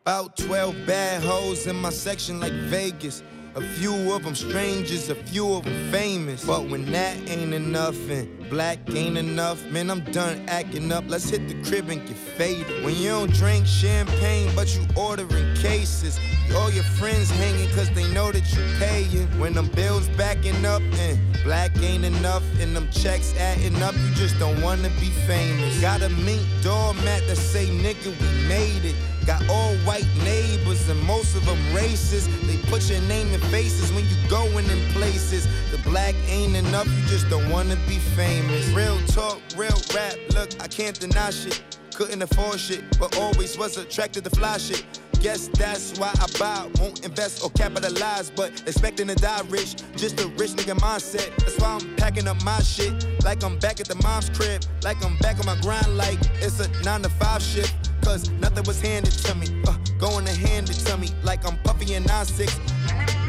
About 0.08 0.36
12 0.36 0.86
bad 0.86 1.24
hoes 1.24 1.66
in 1.66 1.82
my 1.82 1.91
section 1.91 2.39
like 2.39 2.54
Vegas. 2.70 3.24
A 3.56 3.62
few 3.62 4.12
of 4.12 4.26
them 4.26 4.36
strangers, 4.36 5.10
a 5.10 5.16
few 5.16 5.53
of 5.53 5.64
them 5.64 5.89
famous. 5.89 6.43
But 6.43 6.68
when 6.68 6.91
that 6.91 7.16
ain't 7.30 7.53
enough 7.53 7.95
and 8.10 8.49
black 8.49 8.80
ain't 8.89 9.18
enough, 9.18 9.64
man, 9.72 9.89
I'm 9.89 10.01
done 10.12 10.43
acting 10.49 10.91
up. 10.91 11.06
Let's 11.08 11.30
hit 11.30 11.47
the 11.47 11.53
crib 11.64 11.89
and 11.89 12.06
get 12.06 12.18
faded. 12.18 12.84
When 12.84 12.95
you 12.95 13.12
don't 13.12 13.32
drink 13.32 13.66
champagne, 13.66 14.51
but 14.58 14.76
you 14.76 14.86
ordering 14.97 15.56
cases. 15.56 16.20
All 16.53 16.70
your 16.70 16.84
friends 16.84 17.30
hanging 17.32 17.70
cause 17.70 17.89
they 17.91 18.03
know 18.14 18.30
that 18.30 18.45
you 18.53 18.62
paying. 18.78 19.28
When 19.39 19.53
them 19.53 19.68
bills 19.68 20.10
backing 20.10 20.66
up 20.66 20.82
and 20.99 21.18
black 21.45 21.72
ain't 21.82 22.03
enough 22.03 22.43
and 22.60 22.76
them 22.76 22.89
checks 22.91 23.34
adding 23.38 23.82
up, 23.82 23.95
you 23.95 24.14
just 24.16 24.38
don't 24.38 24.62
wanna 24.62 24.89
be 24.99 25.10
famous. 25.28 25.80
Got 25.80 26.01
a 26.01 26.10
mink 26.10 26.41
doormat 26.62 27.26
that 27.28 27.38
say, 27.38 27.68
nigga, 27.68 28.08
we 28.20 28.47
made 28.49 28.84
it. 28.84 28.95
Got 29.26 29.49
all 29.49 29.74
white 29.78 30.08
neighbors 30.24 30.88
and 30.88 31.01
most 31.01 31.36
of 31.36 31.43
them 31.47 31.58
racist. 31.74 32.30
They 32.45 32.58
put 32.70 32.88
your 32.89 33.01
name 33.01 33.34
in 33.34 33.41
faces 33.52 33.91
when 33.93 34.06
you 34.06 34.16
going 34.30 34.66
in 34.70 34.80
places. 34.91 35.48
The 35.72 35.78
black 35.89 36.16
ain't 36.28 36.56
enough, 36.56 36.88
you 36.88 37.06
just 37.08 37.30
don't 37.30 37.50
wanna 37.50 37.76
be 37.88 38.00
famous. 38.16 38.68
Real 38.70 39.00
talk, 39.08 39.39
real 39.56 39.80
rap, 39.93 40.16
look, 40.34 40.50
I 40.62 40.68
can't 40.68 41.00
deny 41.00 41.30
shit. 41.30 41.62
Couldn't 41.93 42.22
afford 42.22 42.60
shit, 42.60 42.84
but 43.00 43.18
always 43.18 43.58
was 43.58 43.78
attracted 43.78 44.24
to 44.26 44.30
fly 44.30 44.58
shit. 44.58 44.86
Guess 45.22 45.48
that's 45.58 45.98
why 45.98 46.12
I 46.20 46.28
buy, 46.38 46.70
won't 46.80 47.04
invest 47.06 47.43
or 47.43 47.50
capitalize, 47.52 48.30
but 48.30 48.52
expecting 48.68 49.08
to 49.08 49.16
die 49.16 49.41
rich. 49.50 49.76
Just 49.96 50.20
a 50.20 50.28
rich 50.28 50.52
nigga 50.52 50.78
mindset. 50.78 51.36
That's 51.38 51.58
why 51.60 51.80
I'm 51.80 51.96
packing 51.96 52.28
up 52.28 52.43
my 52.43 52.60
shit. 52.60 52.93
Like 53.24 53.43
I'm 53.43 53.58
back 53.58 53.80
at 53.80 53.88
the 53.88 53.96
mom's 54.04 54.30
crib. 54.30 54.64
Like 54.84 55.04
I'm 55.04 55.18
back 55.18 55.39
on 55.39 55.46
my 55.46 55.60
grind, 55.62 55.98
like 55.98 56.20
it's 56.43 56.60
a 56.60 56.68
nine 56.84 57.02
to 57.02 57.10
five 57.10 57.41
shift. 57.41 57.74
Cause 58.04 58.30
nothing 58.30 58.64
was 58.66 58.80
handed 58.80 59.14
to 59.14 59.34
me. 59.34 59.48
Uh, 59.68 59.76
going 59.98 60.26
to 60.26 60.32
hand 60.32 60.70
it 60.70 60.74
to 60.74 60.98
me. 60.98 61.10
Like 61.24 61.43
I'm 61.48 61.58
puffy 61.64 61.96
and 61.96 62.06
9-6. 62.06 63.25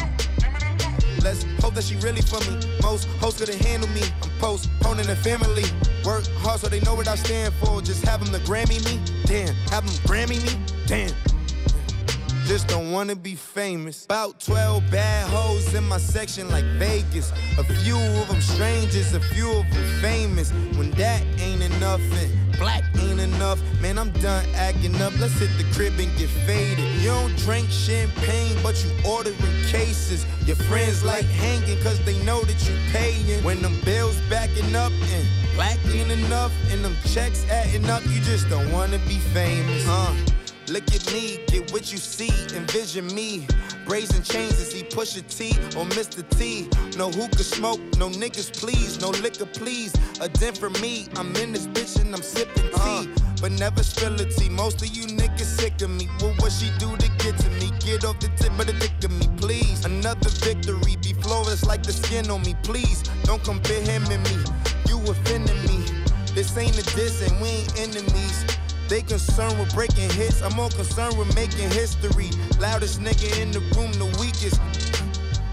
Let's 1.26 1.42
hope 1.60 1.74
that 1.74 1.82
she 1.82 1.96
really 1.96 2.22
for 2.22 2.38
me. 2.48 2.56
Most 2.82 3.08
hosts 3.18 3.40
couldn't 3.40 3.60
handle 3.60 3.88
me. 3.88 4.02
I'm 4.22 4.30
postponing 4.38 5.08
the 5.08 5.16
family. 5.16 5.64
Work 6.04 6.24
hard 6.38 6.60
so 6.60 6.68
they 6.68 6.78
know 6.82 6.94
what 6.94 7.08
I 7.08 7.16
stand 7.16 7.52
for. 7.54 7.82
Just 7.82 8.04
have 8.04 8.24
them 8.24 8.32
to 8.32 8.38
Grammy 8.48 8.78
me. 8.84 9.00
Damn, 9.24 9.52
have 9.72 9.84
them 9.84 9.96
Grammy 10.06 10.38
me. 10.46 10.56
Damn. 10.86 11.10
Just 12.46 12.68
don't 12.68 12.92
wanna 12.92 13.16
be 13.16 13.34
famous. 13.34 14.04
About 14.04 14.38
12 14.38 14.88
bad 14.92 15.28
hoes 15.28 15.74
in 15.74 15.82
my 15.88 15.98
section 15.98 16.48
like 16.48 16.64
Vegas. 16.78 17.32
A 17.58 17.64
few 17.64 17.98
of 17.98 18.28
them 18.28 18.40
strangers, 18.40 19.12
a 19.12 19.18
few 19.18 19.50
of 19.50 19.68
them 19.72 20.00
famous. 20.00 20.52
When 20.78 20.92
that 20.92 21.24
ain't 21.40 21.60
enough 21.60 22.00
and 22.22 22.45
black 22.58 22.84
ain't 22.98 23.20
enough, 23.20 23.60
man, 23.80 23.98
I'm 23.98 24.10
done 24.20 24.44
acting 24.54 24.94
up. 25.02 25.12
Let's 25.18 25.38
hit 25.38 25.50
the 25.58 25.64
crib 25.74 25.98
and 25.98 26.10
get 26.18 26.28
faded. 26.46 26.84
You 27.00 27.08
don't 27.08 27.36
drink 27.38 27.70
champagne, 27.70 28.56
but 28.62 28.82
you 28.84 28.90
ordering 29.08 29.36
cases. 29.66 30.26
Your 30.46 30.56
friends 30.56 31.04
like 31.04 31.24
hanging 31.24 31.80
cause 31.82 31.98
they 32.04 32.18
know 32.24 32.42
that 32.42 32.68
you 32.68 32.74
paying. 32.92 33.42
When 33.44 33.62
them 33.62 33.76
bills 33.84 34.20
backing 34.28 34.74
up 34.74 34.92
and 34.92 35.26
black 35.54 35.78
ain't 35.86 36.10
enough 36.10 36.52
and 36.70 36.84
them 36.84 36.96
checks 37.06 37.48
adding 37.48 37.88
up, 37.88 38.02
you 38.06 38.20
just 38.20 38.48
don't 38.48 38.70
wanna 38.72 38.98
be 39.08 39.18
famous. 39.32 39.86
Uh. 39.88 40.14
Look 40.68 40.92
at 40.92 41.12
me, 41.12 41.38
get 41.46 41.72
what 41.72 41.92
you 41.92 41.98
see, 41.98 42.32
envision 42.56 43.06
me. 43.14 43.46
Brazen 43.84 44.24
chains 44.24 44.58
and 44.58 44.66
see 44.66 44.82
Pusha 44.82 45.22
T 45.28 45.50
or 45.78 45.84
Mr. 45.94 46.28
T. 46.36 46.68
No 46.98 47.08
hookah 47.08 47.44
smoke, 47.44 47.78
no 47.98 48.08
niggas 48.08 48.52
please, 48.52 49.00
no 49.00 49.10
liquor 49.10 49.46
please. 49.46 49.94
A 50.20 50.28
den 50.28 50.54
for 50.54 50.70
me, 50.82 51.06
I'm 51.14 51.34
in 51.36 51.52
this 51.52 51.68
bitch 51.68 52.00
and 52.00 52.12
I'm 52.12 52.22
sipping 52.22 52.64
tea. 52.64 52.72
Uh. 52.74 53.06
But 53.40 53.52
never 53.52 53.84
spill 53.84 54.20
a 54.20 54.24
tea. 54.24 54.48
Most 54.48 54.82
of 54.82 54.88
you 54.88 55.04
niggas 55.04 55.60
sick 55.60 55.80
of 55.82 55.90
me. 55.90 56.08
What 56.18 56.42
what 56.42 56.50
she 56.50 56.70
do 56.78 56.96
to 56.96 57.08
get 57.18 57.38
to 57.38 57.50
me? 57.60 57.70
Get 57.78 58.04
off 58.04 58.18
the 58.18 58.28
tip 58.36 58.58
of 58.58 58.66
the 58.66 58.72
dick 58.72 58.98
to 59.00 59.08
me, 59.08 59.28
please. 59.36 59.84
Another 59.84 60.30
victory, 60.30 60.96
be 60.96 61.12
flawless 61.22 61.64
like 61.64 61.84
the 61.84 61.92
skin 61.92 62.28
on 62.28 62.42
me, 62.42 62.56
please. 62.64 63.02
Don't 63.22 63.42
compare 63.44 63.82
him 63.82 64.02
and 64.10 64.22
me. 64.24 64.36
You 64.88 64.98
offending 65.08 65.62
me. 65.66 65.84
This 66.34 66.56
ain't 66.56 66.76
a 66.76 66.82
diss 66.96 67.22
and 67.30 67.40
we 67.40 67.48
ain't 67.48 67.78
enemies. 67.78 68.44
They 68.88 69.02
concerned 69.02 69.58
with 69.58 69.74
breaking 69.74 70.10
hits. 70.10 70.42
I'm 70.42 70.54
more 70.54 70.70
concerned 70.70 71.18
with 71.18 71.34
making 71.34 71.70
history. 71.70 72.30
Loudest 72.60 73.00
nigga 73.00 73.40
in 73.42 73.50
the 73.50 73.60
room, 73.74 73.92
the 73.94 74.06
weakest. 74.20 74.85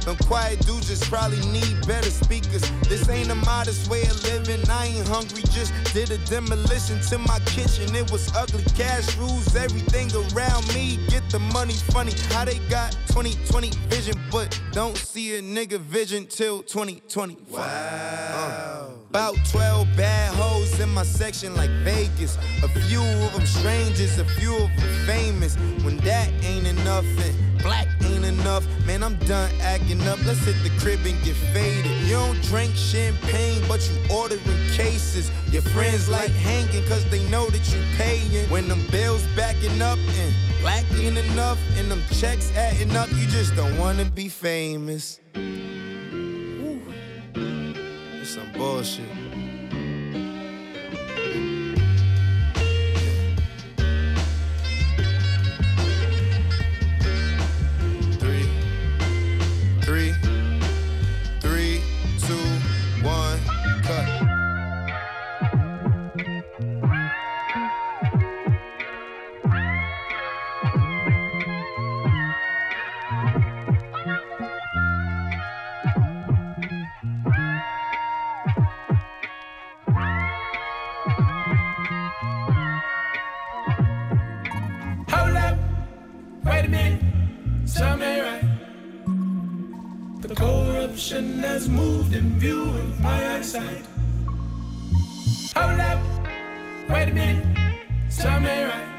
Them 0.06 0.18
quiet 0.18 0.60
dudes 0.66 0.88
just 0.88 1.10
probably 1.10 1.40
need 1.48 1.88
better 1.88 2.10
speakers. 2.10 2.70
This 2.90 3.08
ain't 3.10 3.32
a 3.32 3.36
modest 3.36 3.90
way 3.90 4.02
of 4.04 4.22
living. 4.24 4.60
I 4.70 4.88
ain't 4.88 5.08
hungry, 5.08 5.44
just 5.52 5.74
did 5.94 6.12
a 6.12 6.18
demolition 6.30 7.00
to 7.10 7.18
my 7.18 7.40
kitchen. 7.46 7.96
It 7.96 8.12
was 8.12 8.34
ugly. 8.36 8.64
Cash 8.76 9.16
rules 9.18 9.56
everything 9.56 10.10
around 10.34 10.68
me. 10.74 11.00
Get 11.08 11.30
the 11.30 11.40
money 11.40 11.74
funny. 11.92 12.14
How 12.30 12.44
they 12.46 12.60
got 12.70 12.92
2020 13.08 13.70
vision, 13.88 14.20
but 14.32 14.60
don't 14.72 14.98
see 14.98 15.38
a 15.38 15.42
nigga 15.42 15.80
vision 15.80 16.28
till 16.28 16.64
2020. 16.64 17.38
Wow. 17.50 18.90
about 19.10 19.38
12 19.52 19.88
bad 19.96 20.34
hoes 20.34 20.80
in 20.80 20.90
my 20.90 21.04
section 21.04 21.56
like 21.56 21.70
Vegas. 21.84 22.38
A 22.64 22.68
few 22.68 23.02
of 23.02 23.34
them 23.34 23.46
strangers, 23.46 24.18
a 24.20 24.26
few 24.26 24.54
of 24.56 24.70
them 24.76 25.06
famous. 25.06 25.56
When 25.84 25.98
that 25.98 26.30
ain't 26.44 26.68
enough 26.68 27.06
black 27.64 27.88
ain't 28.04 28.26
enough, 28.26 28.68
man, 28.86 29.02
I'm 29.04 29.16
done 29.26 29.50
acting 29.62 30.02
up. 30.08 30.20
Let's 30.26 30.46
hit 30.46 30.62
the 30.64 30.70
crib 30.80 31.00
and 31.06 31.22
get 31.24 31.36
faded. 31.54 31.92
You 32.08 32.14
don't 32.14 32.42
drink 32.44 32.76
champagne, 32.76 33.64
but 33.68 33.82
you 33.90 33.96
ordering 34.14 34.42
cases. 34.72 35.32
Your 35.52 35.62
friends 35.62 36.10
like 36.10 36.32
hanging 36.32 36.84
cause 36.88 37.10
they 37.10 37.24
know 37.30 37.48
that 37.48 37.74
you 37.74 37.82
paying. 37.98 38.50
When 38.50 38.68
them 38.68 38.86
bills 38.92 39.26
backing 39.36 39.82
up 39.82 39.98
and 39.98 40.34
black 40.62 40.86
ain't 40.94 41.18
enough 41.18 41.60
and 41.78 41.90
them 41.90 42.04
checks 42.12 42.52
adding 42.56 42.96
up, 42.96 43.10
you 43.12 43.26
just 43.28 43.56
don't 43.56 43.78
wanna 43.78 44.06
be 44.06 44.30
famous. 44.30 45.20
Woo. 45.36 46.82
It's 47.36 48.32
some 48.32 48.52
bullshit. 48.54 49.33
Corruption 91.14 91.40
has 91.44 91.70
moved 91.70 92.16
in 92.16 92.40
view 92.40 92.64
of 92.64 93.00
my 93.00 93.36
eyesight. 93.36 93.86
Hold 95.56 95.80
up, 95.80 96.00
wait 96.90 97.10
a 97.10 97.14
minute, 97.14 97.46
tell 98.10 98.40
me 98.40 98.64
right. 98.64 98.90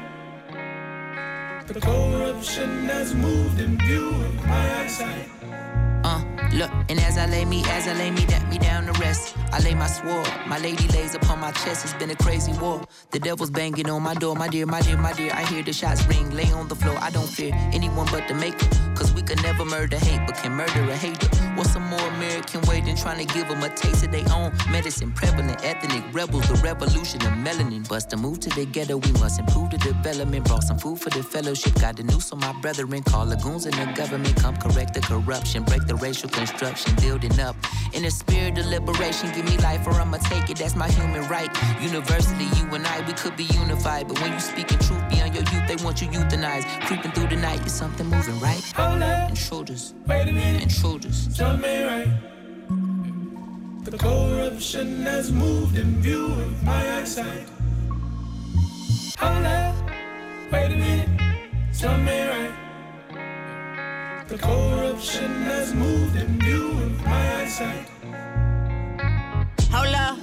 The 1.67 1.81
corruption 1.81 2.85
has 2.85 3.13
moved 3.13 3.59
in 3.59 3.77
view 3.79 4.11
of 4.11 4.47
my 4.47 4.79
eyesight. 4.79 5.29
Uh, 6.05 6.23
look, 6.53 6.71
and 6.87 7.01
as 7.01 7.17
I 7.17 7.25
lay 7.25 7.43
me, 7.43 7.63
as 7.65 7.85
I 7.85 7.93
lay 7.93 8.11
me, 8.11 8.23
that 8.27 8.47
me 8.49 8.59
down 8.59 8.85
to 8.85 8.93
rest. 9.01 9.35
I 9.51 9.59
lay 9.59 9.75
my 9.75 9.87
sword, 9.87 10.29
my 10.47 10.57
lady 10.59 10.87
lays 10.89 11.15
upon 11.15 11.39
my 11.41 11.51
chest. 11.51 11.83
It's 11.83 11.93
been 11.95 12.11
a 12.11 12.15
crazy 12.15 12.53
war. 12.53 12.81
The 13.11 13.19
devil's 13.19 13.49
banging 13.49 13.89
on 13.89 14.01
my 14.01 14.13
door, 14.13 14.35
my 14.35 14.47
dear, 14.47 14.65
my 14.65 14.79
dear, 14.79 14.95
my 14.97 15.11
dear. 15.11 15.33
I 15.33 15.43
hear 15.47 15.63
the 15.63 15.73
shots 15.73 16.05
ring, 16.07 16.29
lay 16.29 16.49
on 16.53 16.69
the 16.69 16.75
floor. 16.75 16.97
I 16.97 17.09
don't 17.09 17.27
fear 17.27 17.51
anyone 17.73 18.07
but 18.09 18.25
the 18.29 18.35
maker. 18.35 18.67
Cause 18.95 19.13
we 19.13 19.21
could 19.21 19.41
never 19.43 19.65
murder 19.65 19.97
hate, 19.97 20.21
but 20.25 20.35
can 20.35 20.53
murder 20.53 20.81
a 20.89 20.95
hater. 20.95 21.27
What's 21.55 21.75
a 21.75 21.79
more 21.79 22.07
American 22.15 22.61
way 22.61 22.81
than 22.81 22.95
trying 22.95 23.25
to 23.25 23.33
give 23.33 23.47
them 23.47 23.63
a 23.63 23.69
taste 23.69 24.05
of 24.05 24.11
their 24.11 24.25
own 24.33 24.51
medicine? 24.69 25.11
Prevalent 25.11 25.63
ethnic 25.63 26.03
rebels, 26.13 26.47
the 26.47 26.55
revolution 26.55 27.21
of 27.21 27.33
melanin. 27.33 27.87
Bust 27.87 28.13
a 28.13 28.17
move 28.17 28.39
to 28.41 28.49
the 28.49 28.65
ghetto, 28.65 28.97
we 28.97 29.11
must 29.13 29.39
improve 29.39 29.69
the 29.71 29.77
development. 29.77 30.45
Brought 30.45 30.63
some 30.63 30.77
food 30.77 30.99
for 30.99 31.09
the 31.09 31.23
fellowship, 31.23 31.73
got 31.75 31.97
the 31.97 32.03
news 32.03 32.31
on 32.31 32.39
my 32.39 32.53
brethren. 32.61 33.03
Call 33.03 33.25
lagoons 33.25 33.65
in 33.65 33.71
the 33.71 33.91
government, 33.95 34.35
come 34.37 34.55
correct 34.57 34.93
the 34.93 35.01
corruption, 35.01 35.63
break 35.63 35.85
the 35.87 35.95
racial 35.95 36.29
construction, 36.29 36.95
building 36.95 37.39
up. 37.39 37.55
In 37.93 38.03
the 38.03 38.11
spirit 38.11 38.57
of 38.57 38.65
liberation, 38.65 39.31
give 39.33 39.45
me 39.45 39.57
life 39.57 39.85
or 39.87 39.93
I'ma 39.93 40.17
take 40.17 40.49
it, 40.49 40.57
that's 40.57 40.75
my 40.75 40.89
human 40.89 41.27
right. 41.27 41.49
Universally, 41.81 42.45
you 42.57 42.65
and 42.73 42.85
I, 42.87 43.05
we 43.07 43.13
could 43.13 43.35
be 43.35 43.45
unified. 43.45 44.07
But 44.07 44.21
when 44.21 44.33
you 44.33 44.39
speaking 44.39 44.79
truth 44.79 45.03
beyond 45.09 45.33
your 45.33 45.43
youth, 45.43 45.67
they 45.67 45.83
want 45.83 46.01
you 46.01 46.07
euthanized. 46.09 46.65
Creeping 46.87 47.11
through 47.11 47.27
the 47.27 47.37
night, 47.37 47.65
is 47.65 47.73
something 47.73 48.07
moving 48.07 48.39
right? 48.39 48.61
Hold 48.85 49.01
up, 49.01 49.29
Intruders, 49.29 49.93
wait 50.07 50.27
a 50.29 50.31
minute, 50.31 50.63
intruders. 50.63 51.35
tell 51.35 51.57
me 51.57 51.83
right. 51.83 52.07
The 53.83 53.97
corruption 53.97 55.01
has 55.03 55.31
moved 55.31 55.77
in 55.77 56.01
view 56.01 56.25
of 56.25 56.63
my 56.63 56.97
eyesight. 56.97 57.47
Hold 59.17 59.45
up, 59.45 59.75
wait 60.51 60.71
a 60.71 60.77
minute, 60.77 61.09
tell 61.77 61.97
me 61.97 62.27
right. 62.27 62.53
The 64.27 64.37
corruption 64.37 65.31
has 65.51 65.73
moved 65.73 66.15
in 66.15 66.39
view 66.39 66.71
of 66.85 67.03
my 67.05 67.41
eyesight. 67.41 67.87
Hold 69.71 69.95
up, 69.95 70.14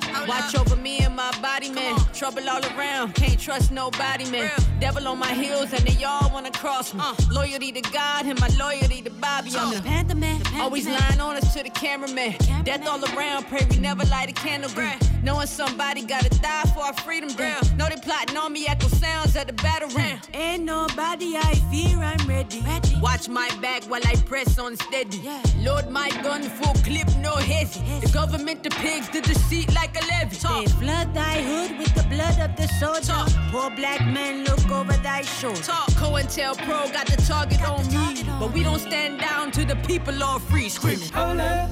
Trouble 2.23 2.49
all 2.49 2.65
around, 2.79 3.17
can't 3.17 3.37
trust 3.37 3.73
nobody, 3.73 4.31
man. 4.31 4.49
Devil 4.79 5.09
on 5.09 5.19
my 5.19 5.33
heels, 5.35 5.73
and 5.73 5.85
they 5.85 6.05
all 6.05 6.31
wanna 6.33 6.53
cross 6.53 6.95
me. 6.95 7.01
Uh. 7.03 7.17
Loyalty 7.33 7.73
to 7.73 7.81
God 7.91 8.27
and 8.27 8.39
my 8.39 8.47
loyalty 8.57 9.03
to 9.03 9.11
Bobby. 9.11 9.51
I'm 9.59 9.75
the 9.75 9.83
Panther 9.83 10.15
man. 10.15 10.41
Always 10.61 10.87
lying 10.87 11.21
on 11.21 11.37
us 11.37 11.55
to 11.55 11.63
the 11.63 11.71
cameraman. 11.71 12.37
Death 12.65 12.87
all 12.87 13.03
around, 13.17 13.47
pray 13.47 13.67
we 13.71 13.79
never 13.79 14.05
light 14.07 14.31
a 14.31 14.33
candle 14.33 14.71
green. 14.71 14.99
Knowing 15.23 15.47
somebody 15.47 16.05
gotta 16.05 16.29
die 16.41 16.65
for 16.75 16.81
our 16.81 16.93
freedom, 16.95 17.31
damn. 17.31 17.63
Know 17.77 17.89
they 17.89 17.97
plotting 17.97 18.37
on 18.37 18.53
me, 18.53 18.67
echo 18.67 18.89
sounds 18.89 19.37
at 19.37 19.47
the 19.47 19.53
battle. 19.55 19.89
Ain't 20.35 20.65
nobody 20.65 21.37
I 21.37 21.55
fear, 21.71 21.99
I'm 21.99 22.27
ready. 22.29 22.63
Watch 23.01 23.29
my 23.29 23.49
back 23.61 23.85
while 23.85 24.01
I 24.05 24.17
press 24.27 24.59
on 24.59 24.77
steady. 24.77 25.21
Load 25.59 25.89
my 25.91 26.11
gun, 26.23 26.43
full 26.43 26.75
clip, 26.83 27.09
no 27.19 27.35
hesi. 27.37 28.01
The 28.01 28.11
government, 28.13 28.63
the 28.63 28.71
pigs, 28.71 29.09
the 29.11 29.21
deceit 29.21 29.73
like 29.75 29.97
a 30.01 30.07
levy. 30.07 30.37
They 30.37 30.71
flood 30.73 31.15
thy 31.15 31.43
hood 31.43 31.79
with 31.79 31.95
the 31.95 32.05
blood 32.05 32.39
of 32.39 32.57
the 32.57 32.69
soldier. 32.81 33.25
Poor 33.51 33.71
black 33.71 34.01
man, 34.01 34.45
look 34.45 34.71
over 34.71 34.97
thy 35.03 35.23
shoulder. 35.23 35.63
Talk. 35.63 35.89
COINTELPRO 35.93 36.93
got 36.93 37.07
the 37.07 37.17
target 37.23 37.63
on 37.69 37.87
me. 37.89 38.25
But 38.41 38.53
we 38.53 38.63
don't 38.63 38.81
stand 38.81 39.21
down 39.21 39.53
to 39.53 39.65
the 39.65 39.77
people 39.77 40.23
all 40.23 40.41
free 40.51 40.69
screaming. 40.69 41.09
Hold 41.11 41.41
up, 41.41 41.71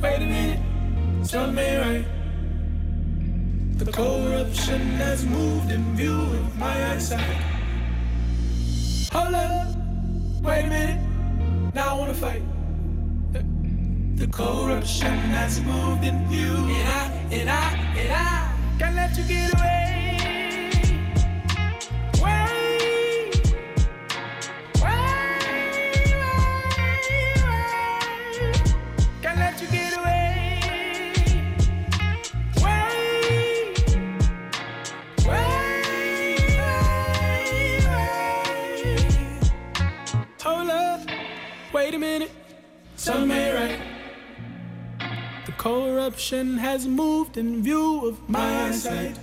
wait 0.00 0.16
a 0.16 0.26
minute, 0.26 0.60
tell 1.28 1.50
me 1.50 1.76
right. 1.76 2.04
The 3.78 3.92
corruption 3.92 4.80
has 5.02 5.24
moved 5.24 5.70
in 5.70 5.96
view 5.96 6.20
of 6.20 6.58
my 6.58 6.92
eyesight. 6.92 7.36
Hold 9.12 9.34
up, 9.34 9.68
wait 10.42 10.64
a 10.64 10.68
minute, 10.68 11.74
now 11.74 11.94
I 11.94 11.98
wanna 11.98 12.14
fight. 12.14 12.42
The, 13.32 14.26
corruption 14.26 15.16
has 15.36 15.60
moved 15.60 16.04
in 16.04 16.26
view, 16.28 16.54
and 16.54 16.88
I, 16.88 17.02
and 17.30 17.50
I, 17.50 17.74
and 17.96 18.12
I 18.12 18.76
can't 18.78 18.96
let 18.96 19.16
you 19.16 19.24
get 19.24 19.54
away. 19.54 20.27
A 41.98 42.00
minute, 42.00 42.30
something 42.96 43.30
ain't 43.30 43.54
right. 43.54 43.80
The 45.46 45.52
corruption 45.52 46.56
has 46.58 46.86
moved 46.86 47.36
in 47.36 47.62
view 47.62 48.06
of 48.06 48.28
my 48.28 48.68
eyesight. 48.68 49.18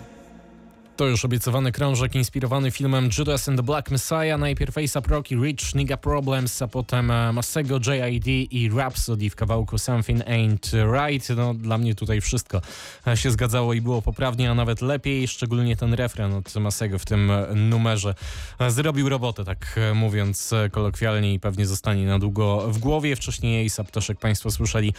To 0.96 1.08
już 1.08 1.26
obiecywany 1.26 1.72
krążek 1.72 2.16
inspirowany 2.16 2.72
filmem 2.72 3.10
Judas 3.18 3.50
and 3.50 3.58
the 3.58 3.64
Black 3.64 3.92
Messiah. 3.92 4.40
Najpierw 4.40 4.78
A$AP 4.78 5.08
Rocky, 5.08 5.36
Rich, 5.36 5.76
Nigga 5.76 5.98
Problems, 5.98 6.62
a 6.62 6.68
potem 6.68 7.12
e, 7.12 7.34
Masego, 7.34 7.80
J.I.D. 7.88 8.32
i 8.32 8.70
Rhapsody 8.70 9.30
w 9.30 9.36
kawałku 9.36 9.78
Something 9.78 10.20
Ain't 10.20 10.76
Right. 10.94 11.30
No, 11.30 11.54
dla 11.54 11.78
mnie 11.78 11.96
tutaj 11.96 12.22
wszystko 12.22 12.62
e, 13.08 13.18
się 13.18 13.32
zgadzało 13.32 13.74
i 13.74 13.82
było 13.82 14.02
poprawnie, 14.02 14.52
a 14.52 14.56
nawet 14.56 14.82
lepiej. 14.82 15.28
Szczególnie 15.28 15.76
ten 15.76 15.94
refren 15.94 16.34
od 16.34 16.56
Masego 16.56 17.00
w 17.00 17.06
tym 17.06 17.32
e, 17.32 17.56
numerze 17.56 18.16
zrobił 18.68 19.10
robotę, 19.10 19.46
tak 19.46 19.80
mówiąc 19.96 20.54
kolokwialnie 20.72 21.34
i 21.34 21.40
pewnie 21.40 21.66
zostanie 21.66 22.06
na 22.06 22.20
długo 22.20 22.68
w 22.68 22.78
głowie. 22.78 23.16
Wcześniej 23.16 23.68
A$AP 23.78 23.92
też, 23.92 24.10
jak 24.10 24.18
Państwo 24.18 24.52
słyszeli, 24.52 24.94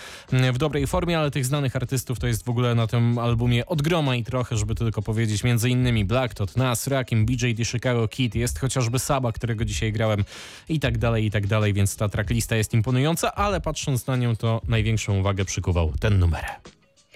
w 0.52 0.58
dobrej 0.58 0.86
formie, 0.86 1.18
ale 1.18 1.30
tych 1.30 1.46
znanych 1.46 1.76
artystów 1.76 2.18
to 2.18 2.26
jest 2.26 2.44
w 2.44 2.48
ogóle 2.48 2.74
na 2.74 2.86
tym 2.86 3.18
albumie 3.18 3.66
od 3.66 3.82
groma 3.82 4.16
i 4.16 4.24
trochę, 4.24 4.56
żeby 4.56 4.74
tylko 4.74 5.02
powiedzieć, 5.02 5.44
między 5.44 5.70
innymi 5.70 5.85
Black 5.92 6.34
Tot, 6.34 6.56
Nas, 6.56 6.86
Rakim, 6.86 7.26
BJ 7.26 7.54
The 7.56 7.64
Chicago 7.64 8.08
Kid, 8.08 8.34
jest 8.34 8.58
chociażby 8.58 8.98
Saba, 8.98 9.32
którego 9.32 9.64
dzisiaj 9.64 9.92
grałem 9.92 10.24
i 10.68 10.80
tak 10.80 10.98
dalej, 10.98 11.24
i 11.24 11.30
tak 11.30 11.46
dalej, 11.46 11.72
więc 11.72 11.96
ta 11.96 12.08
tracklista 12.08 12.56
jest 12.56 12.74
imponująca, 12.74 13.34
ale 13.34 13.60
patrząc 13.60 14.06
na 14.06 14.16
nią, 14.16 14.36
to 14.36 14.60
największą 14.68 15.18
uwagę 15.18 15.44
przykuwał 15.44 15.92
ten 16.00 16.18
numer. 16.18 16.44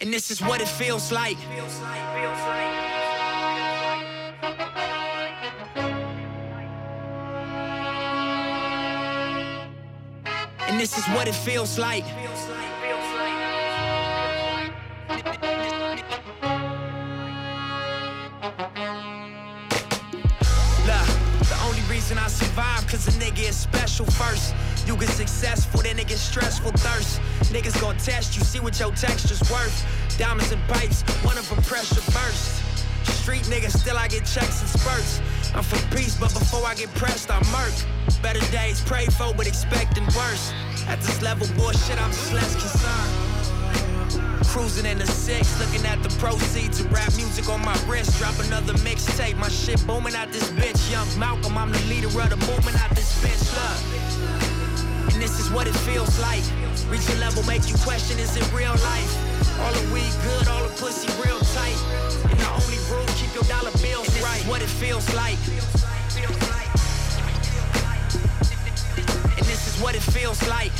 And 0.03 0.13
this 0.13 0.31
is 0.31 0.39
what 0.39 0.61
it 0.63 0.69
feels 0.69 1.11
like. 1.11 1.37
And 10.69 10.81
this 10.81 10.97
is 10.97 11.05
what 11.09 11.29
it 11.29 11.35
feels 11.35 11.79
like. 11.79 12.20
Reason 22.11 22.25
I 22.25 22.29
survive 22.29 22.87
cause 22.89 23.07
a 23.07 23.13
nigga 23.21 23.49
is 23.49 23.57
special 23.57 24.05
first. 24.05 24.55
You 24.85 24.97
get 24.97 25.11
successful, 25.11 25.81
then 25.81 25.99
it 25.99 26.09
gets 26.09 26.21
stressful 26.21 26.73
thirst. 26.73 27.21
Niggas 27.53 27.81
gon' 27.81 27.97
test 27.99 28.37
you, 28.37 28.43
see 28.43 28.59
what 28.59 28.79
your 28.81 28.91
texture's 28.93 29.41
worth. 29.51 29.87
Diamonds 30.19 30.51
and 30.51 30.61
pipes, 30.67 31.03
one 31.23 31.39
of 31.39 31.49
them 31.49 31.63
pressure 31.63 32.03
burst. 32.11 32.63
Street 33.23 33.43
niggas, 33.43 33.79
still 33.79 33.97
I 33.97 34.09
get 34.09 34.25
checks 34.27 34.61
and 34.61 34.71
spurts. 34.71 35.21
I'm 35.55 35.63
for 35.63 35.79
peace, 35.97 36.17
but 36.19 36.33
before 36.35 36.67
I 36.67 36.75
get 36.75 36.93
pressed, 36.95 37.31
I 37.31 37.39
murk. 37.53 37.75
Better 38.23 38.45
days 38.51 38.81
prayed 38.81 39.13
for, 39.13 39.33
but 39.35 39.47
expecting 39.47 40.05
worse. 40.07 40.53
At 40.89 41.01
this 41.01 41.23
level, 41.23 41.47
bullshit, 41.57 42.01
I'm 42.03 42.11
just 42.11 42.33
less 42.33 42.55
concerned. 42.57 43.30
Cruising 44.51 44.85
in 44.85 44.99
the 44.99 45.07
six, 45.07 45.47
looking 45.61 45.87
at 45.87 46.03
the 46.03 46.09
proceeds 46.19 46.81
of 46.81 46.91
rap 46.93 47.15
music 47.15 47.49
on 47.49 47.65
my 47.65 47.79
wrist. 47.87 48.19
Drop 48.19 48.37
another 48.41 48.73
mixtape, 48.83 49.37
my 49.39 49.49
shit 49.49 49.79
booming 49.87 50.17
out 50.17 50.33
this 50.33 50.51
bitch. 50.51 50.91
Young 50.91 51.07
Malcolm, 51.21 51.57
I'm 51.57 51.71
the 51.71 51.79
leader 51.87 52.09
of 52.09 52.31
the 52.31 52.37
movement 52.51 52.75
out 52.83 52.91
this 52.91 53.15
bitch. 53.23 53.47
Look, 53.55 53.79
and 55.15 55.23
this 55.23 55.39
is 55.39 55.51
what 55.51 55.69
it 55.69 55.77
feels 55.87 56.19
like. 56.19 56.43
Reach 56.91 57.09
a 57.11 57.17
level, 57.23 57.45
make 57.45 57.69
you 57.71 57.77
question, 57.87 58.19
is 58.19 58.37
it 58.37 58.43
real 58.53 58.75
life? 58.83 59.13
All 59.63 59.73
the 59.73 59.95
weed 59.95 60.11
good, 60.27 60.49
all 60.49 60.67
the 60.67 60.75
pussy 60.83 61.07
real 61.23 61.39
tight. 61.55 61.79
And 62.27 62.35
the 62.35 62.51
only 62.51 62.83
rule, 62.91 63.07
keep 63.15 63.33
your 63.33 63.47
dollar 63.47 63.71
bills 63.79 64.11
and 64.11 64.19
this 64.19 64.25
right. 64.27 64.43
Is 64.43 64.51
what 64.51 64.63
it 64.63 64.73
feels 64.83 65.07
like. 65.15 65.39
And 69.39 69.47
this 69.47 69.63
is 69.71 69.81
what 69.81 69.95
it 69.95 70.03
feels 70.03 70.43
like. 70.49 70.75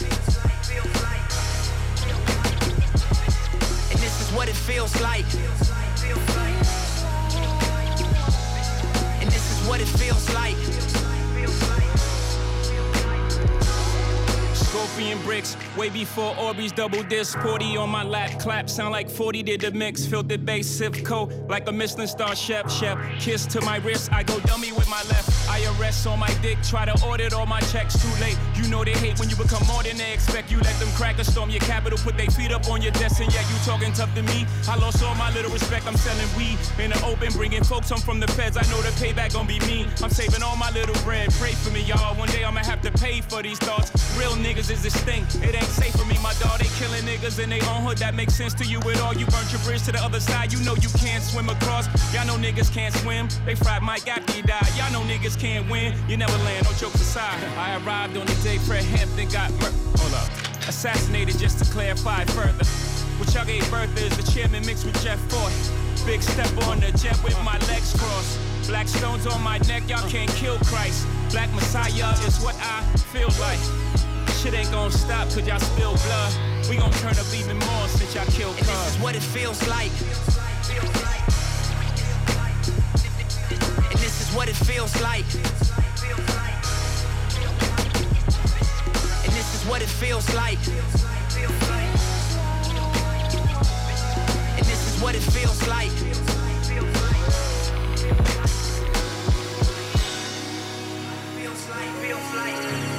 This 4.11 4.29
is 4.29 4.35
what 4.37 4.49
it 4.49 4.57
feels 4.57 5.01
like. 5.01 5.25
And 9.21 9.31
this 9.31 9.47
is 9.53 9.69
what 9.69 9.81
it 9.81 9.87
feels 9.87 10.29
like. 10.35 10.57
Scorpion 14.55 15.19
fix. 15.41 15.57
Way 15.77 15.89
before 15.89 16.35
Orbeez 16.35 16.75
double 16.75 17.03
disc, 17.05 17.39
40 17.41 17.77
on 17.77 17.89
my 17.89 18.03
lap. 18.03 18.39
Clap 18.39 18.69
sound 18.69 18.93
like 18.93 19.09
40 19.09 19.43
did 19.43 19.61
the 19.61 19.71
mix. 19.71 20.05
Filtered 20.07 20.45
bass, 20.45 20.69
sip 20.69 21.05
coat 21.05 21.33
like 21.49 21.69
a 21.69 21.73
Michelin 21.73 22.07
star 22.07 22.37
chef. 22.37 22.71
Chef, 22.71 22.99
kiss 23.19 23.47
to 23.47 23.61
my 23.63 23.79
wrist. 23.79 24.13
I 24.13 24.23
go 24.23 24.39
dummy 24.41 24.73
with 24.73 24.89
my 24.89 25.03
left. 25.05 25.40
IRS 25.51 26.11
on 26.11 26.19
my 26.19 26.33
dick. 26.41 26.59
Try 26.63 26.85
to 26.85 26.95
audit 27.05 27.33
all 27.33 27.47
my 27.47 27.61
checks. 27.73 27.99
Too 27.99 28.15
late. 28.21 28.39
You 28.55 28.69
know 28.69 28.85
they 28.85 28.93
hate 28.93 29.19
when 29.19 29.29
you 29.29 29.37
become 29.37 29.67
more 29.67 29.83
than 29.83 29.97
they 29.97 30.13
expect. 30.13 30.51
You 30.51 30.59
let 30.61 30.79
them 30.79 30.89
crack 30.95 31.19
a 31.19 31.25
storm 31.25 31.51
your 31.51 31.61
Capitol, 31.61 31.99
put 31.99 32.17
their 32.17 32.31
feet 32.31 32.53
up 32.53 32.69
on 32.69 32.81
your 32.83 32.93
desk, 32.93 33.21
and 33.21 33.33
yet 33.35 33.45
you 33.51 33.57
talking 33.65 33.93
tough 33.93 34.15
to 34.15 34.23
me. 34.23 34.47
I 34.69 34.77
lost 34.77 35.03
all 35.03 35.15
my 35.17 35.31
little 35.35 35.51
respect. 35.51 35.87
I'm 35.87 35.97
selling 35.97 36.29
weed 36.37 36.59
in 36.79 36.91
the 36.91 37.01
open, 37.05 37.33
bringing 37.33 37.65
folks 37.65 37.91
home 37.91 38.01
from 38.01 38.21
the 38.21 38.29
feds. 38.29 38.57
I 38.57 38.63
know 38.71 38.81
the 38.83 38.93
payback 39.03 39.33
gon' 39.33 39.47
be 39.47 39.59
me. 39.61 39.87
I'm 40.03 40.11
saving 40.11 40.43
all 40.43 40.57
my 40.57 40.71
little 40.71 40.95
bread. 41.03 41.33
Pray 41.35 41.53
for 41.53 41.71
me, 41.71 41.83
y'all. 41.83 42.15
One 42.17 42.29
day 42.29 42.45
I'ma 42.45 42.61
have 42.61 42.81
to 42.83 42.93
pay 42.93 43.21
for 43.21 43.43
these 43.43 43.59
thoughts. 43.59 43.91
Real 44.19 44.33
niggas 44.33 44.71
is 44.71 44.83
this 44.83 44.97
thing. 45.09 45.25
It 45.43 45.55
ain't 45.55 45.73
safe 45.81 45.95
for 45.97 46.05
me, 46.07 46.17
my 46.23 46.35
dog. 46.35 46.61
They 46.61 46.71
killing 46.79 47.03
niggas 47.03 47.43
in 47.43 47.51
their 47.51 47.65
own 47.71 47.83
hood. 47.83 47.99
That 47.99 48.15
makes 48.15 48.35
sense 48.35 48.55
to 48.55 48.65
you 48.65 48.79
at 48.81 49.01
all. 49.01 49.15
You 49.15 49.27
burnt 49.27 49.51
your 49.51 49.61
bridge 49.63 49.83
to 49.85 49.93
the 49.93 50.03
other 50.03 50.21
side. 50.21 50.53
You 50.53 50.61
know 50.61 50.77
you 50.77 50.91
can't 50.99 51.23
swim 51.23 51.49
across. 51.49 51.87
Y'all 52.15 52.27
know 52.27 52.37
niggas 52.37 52.73
can't 52.73 52.95
swim. 52.95 53.29
They 53.47 53.55
fried 53.55 53.83
Mike 53.83 54.07
after 54.07 54.33
he 54.33 54.43
died. 54.43 54.69
Y'all 54.77 54.93
know 54.93 55.03
niggas 55.03 55.40
can't 55.41 55.69
win. 55.71 55.95
You 56.07 56.19
never 56.19 56.37
land. 56.45 56.67
No 56.67 56.73
jokes 56.77 57.01
aside. 57.01 57.43
I 57.57 57.81
arrived 57.83 58.17
on 58.19 58.27
the 58.27 58.37
day 58.45 58.59
Fred 58.59 58.85
Hampton 58.85 59.27
got 59.31 59.51
murdered. 59.53 59.73
Hold 59.97 60.13
up. 60.13 60.29
Assassinated 60.69 61.39
just 61.39 61.59
to 61.65 61.73
clarify 61.73 62.25
further. 62.27 62.65
What 63.17 63.33
y'all 63.33 63.47
gave 63.47 63.69
birth 63.71 63.91
is 63.97 64.15
the 64.21 64.33
chairman 64.33 64.65
mixed 64.67 64.85
with 64.85 65.01
Jeff 65.03 65.19
Fort. 65.33 65.53
Big 66.05 66.23
step 66.23 66.53
on 66.69 66.81
the 66.81 66.93
jet 66.93 67.17
with 67.25 67.37
my 67.43 67.57
legs 67.73 67.97
crossed. 67.97 68.39
Black 68.69 68.87
stones 68.87 69.27
on 69.27 69.43
my 69.43 69.57
neck, 69.65 69.89
y'all 69.89 70.07
can't 70.11 70.31
kill 70.37 70.59
Christ. 70.69 71.07
Black 71.31 71.51
Messiah 71.55 72.13
is 72.29 72.39
what 72.45 72.55
I 72.61 72.85
feel 73.09 73.33
like. 73.41 73.61
Shit 74.37 74.53
ain't 74.53 74.71
gonna 74.71 74.93
stop 74.93 75.29
cause 75.29 75.47
y'all 75.47 75.59
spill 75.59 75.97
blood. 76.05 76.33
We 76.69 76.77
gon' 76.77 76.93
turn 77.01 77.17
up 77.17 77.27
even 77.35 77.59
more 77.59 77.89
since 77.89 78.15
y'all 78.15 78.27
killed 78.27 78.57
And 78.59 78.67
this 78.69 78.95
is 78.95 79.03
what 79.03 79.17
it 79.17 79.23
feels 79.23 79.67
like. 79.69 79.91
And 79.91 80.09
this 80.11 81.00
what 84.35 84.49
it 84.49 84.55
feels 84.55 84.95
like. 85.03 85.25
And 89.25 89.33
this 89.33 89.55
is 89.55 89.65
what 89.69 89.83
it 89.83 89.89
feels 89.89 90.33
like. 90.35 90.59
And 94.57 94.67
this 94.67 94.95
is 94.95 95.03
what 95.03 95.15
it 95.15 95.23
feels 95.23 95.67
like. 95.67 95.91
And 102.53 102.90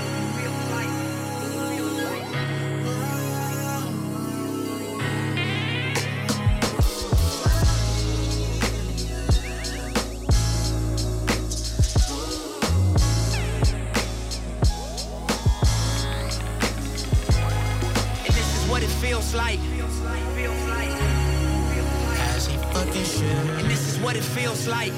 feels 24.62 24.74
like. 24.74 24.94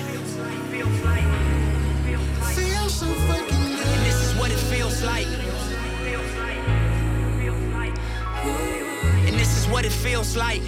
Feel 2.54 2.90
so 2.90 3.06
fucking 3.06 3.48
good. 3.48 3.88
And 3.88 4.06
this 4.06 4.22
is 4.22 4.36
what 4.36 4.52
it 4.52 4.58
feels 4.58 5.04
like. 5.04 5.28
And 9.26 9.40
this 9.40 9.58
is 9.58 9.68
what 9.70 9.86
it 9.86 9.92
feels 9.92 10.36
like. 10.36 10.62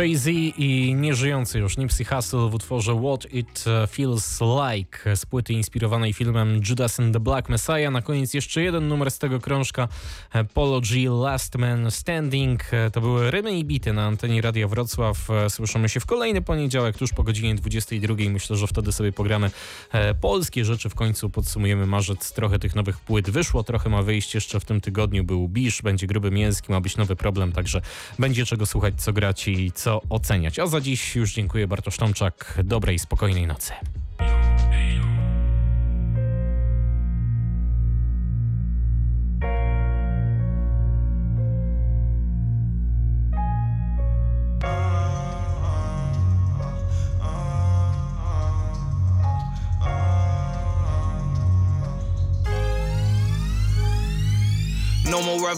Jay-Z 0.00 0.26
i 0.58 0.94
nieżyjący 0.94 1.58
już 1.58 1.76
Nipsey 1.76 2.04
Hussle 2.04 2.50
w 2.50 2.54
utworze 2.54 3.00
What 3.02 3.34
It 3.34 3.64
Feels 3.90 4.40
Like 4.40 5.16
z 5.16 5.26
płyty 5.26 5.52
inspirowanej 5.52 6.12
filmem 6.12 6.60
Judas 6.68 7.00
and 7.00 7.12
the 7.12 7.20
Black 7.20 7.48
Messiah. 7.48 7.92
Na 7.92 8.02
koniec 8.02 8.34
jeszcze 8.34 8.62
jeden 8.62 8.88
numer 8.88 9.10
z 9.10 9.18
tego 9.18 9.40
krążka 9.40 9.88
Polo 10.54 10.80
G 10.80 11.10
Last 11.10 11.56
Man 11.56 11.90
Standing. 11.90 12.62
To 12.92 13.00
były 13.00 13.30
rymy 13.30 13.58
i 13.58 13.64
bity 13.64 13.92
na 13.92 14.06
antenie 14.06 14.42
Radia 14.42 14.68
Wrocław. 14.68 15.28
Słyszymy 15.48 15.88
się 15.88 16.00
w 16.00 16.06
kolejny 16.06 16.42
poniedziałek 16.42 16.98
tuż 16.98 17.12
po 17.12 17.22
godzinie 17.22 17.54
22. 17.54 18.14
Myślę, 18.30 18.56
że 18.56 18.66
wtedy 18.66 18.92
sobie 18.92 19.12
pogramy 19.12 19.50
e, 19.92 20.14
polskie 20.14 20.64
rzeczy. 20.64 20.88
W 20.88 20.94
końcu 20.94 21.30
podsumujemy 21.30 21.86
marzec. 21.86 22.32
Trochę 22.32 22.58
tych 22.58 22.74
nowych 22.74 23.00
płyt 23.00 23.30
wyszło, 23.30 23.64
trochę 23.64 23.90
ma 23.90 24.02
wyjść 24.02 24.34
jeszcze 24.34 24.60
w 24.60 24.64
tym 24.64 24.80
tygodniu. 24.80 25.24
Był 25.24 25.48
Bisz, 25.48 25.82
będzie 25.82 26.06
gruby 26.06 26.30
mięski, 26.30 26.72
ma 26.72 26.80
być 26.80 26.96
nowy 26.96 27.16
problem, 27.16 27.52
także 27.52 27.80
będzie 28.18 28.46
czego 28.46 28.66
słuchać, 28.66 28.94
co 29.02 29.12
grać 29.12 29.48
i 29.48 29.72
co 29.72 29.89
oceniać. 30.08 30.58
A 30.58 30.66
za 30.66 30.80
dziś 30.80 31.16
już 31.16 31.32
dziękuję 31.32 31.66
Bartosz 31.66 31.96
Tomczak. 31.96 32.58
Dobrej, 32.64 32.98
spokojnej 32.98 33.46
nocy. 33.46 33.72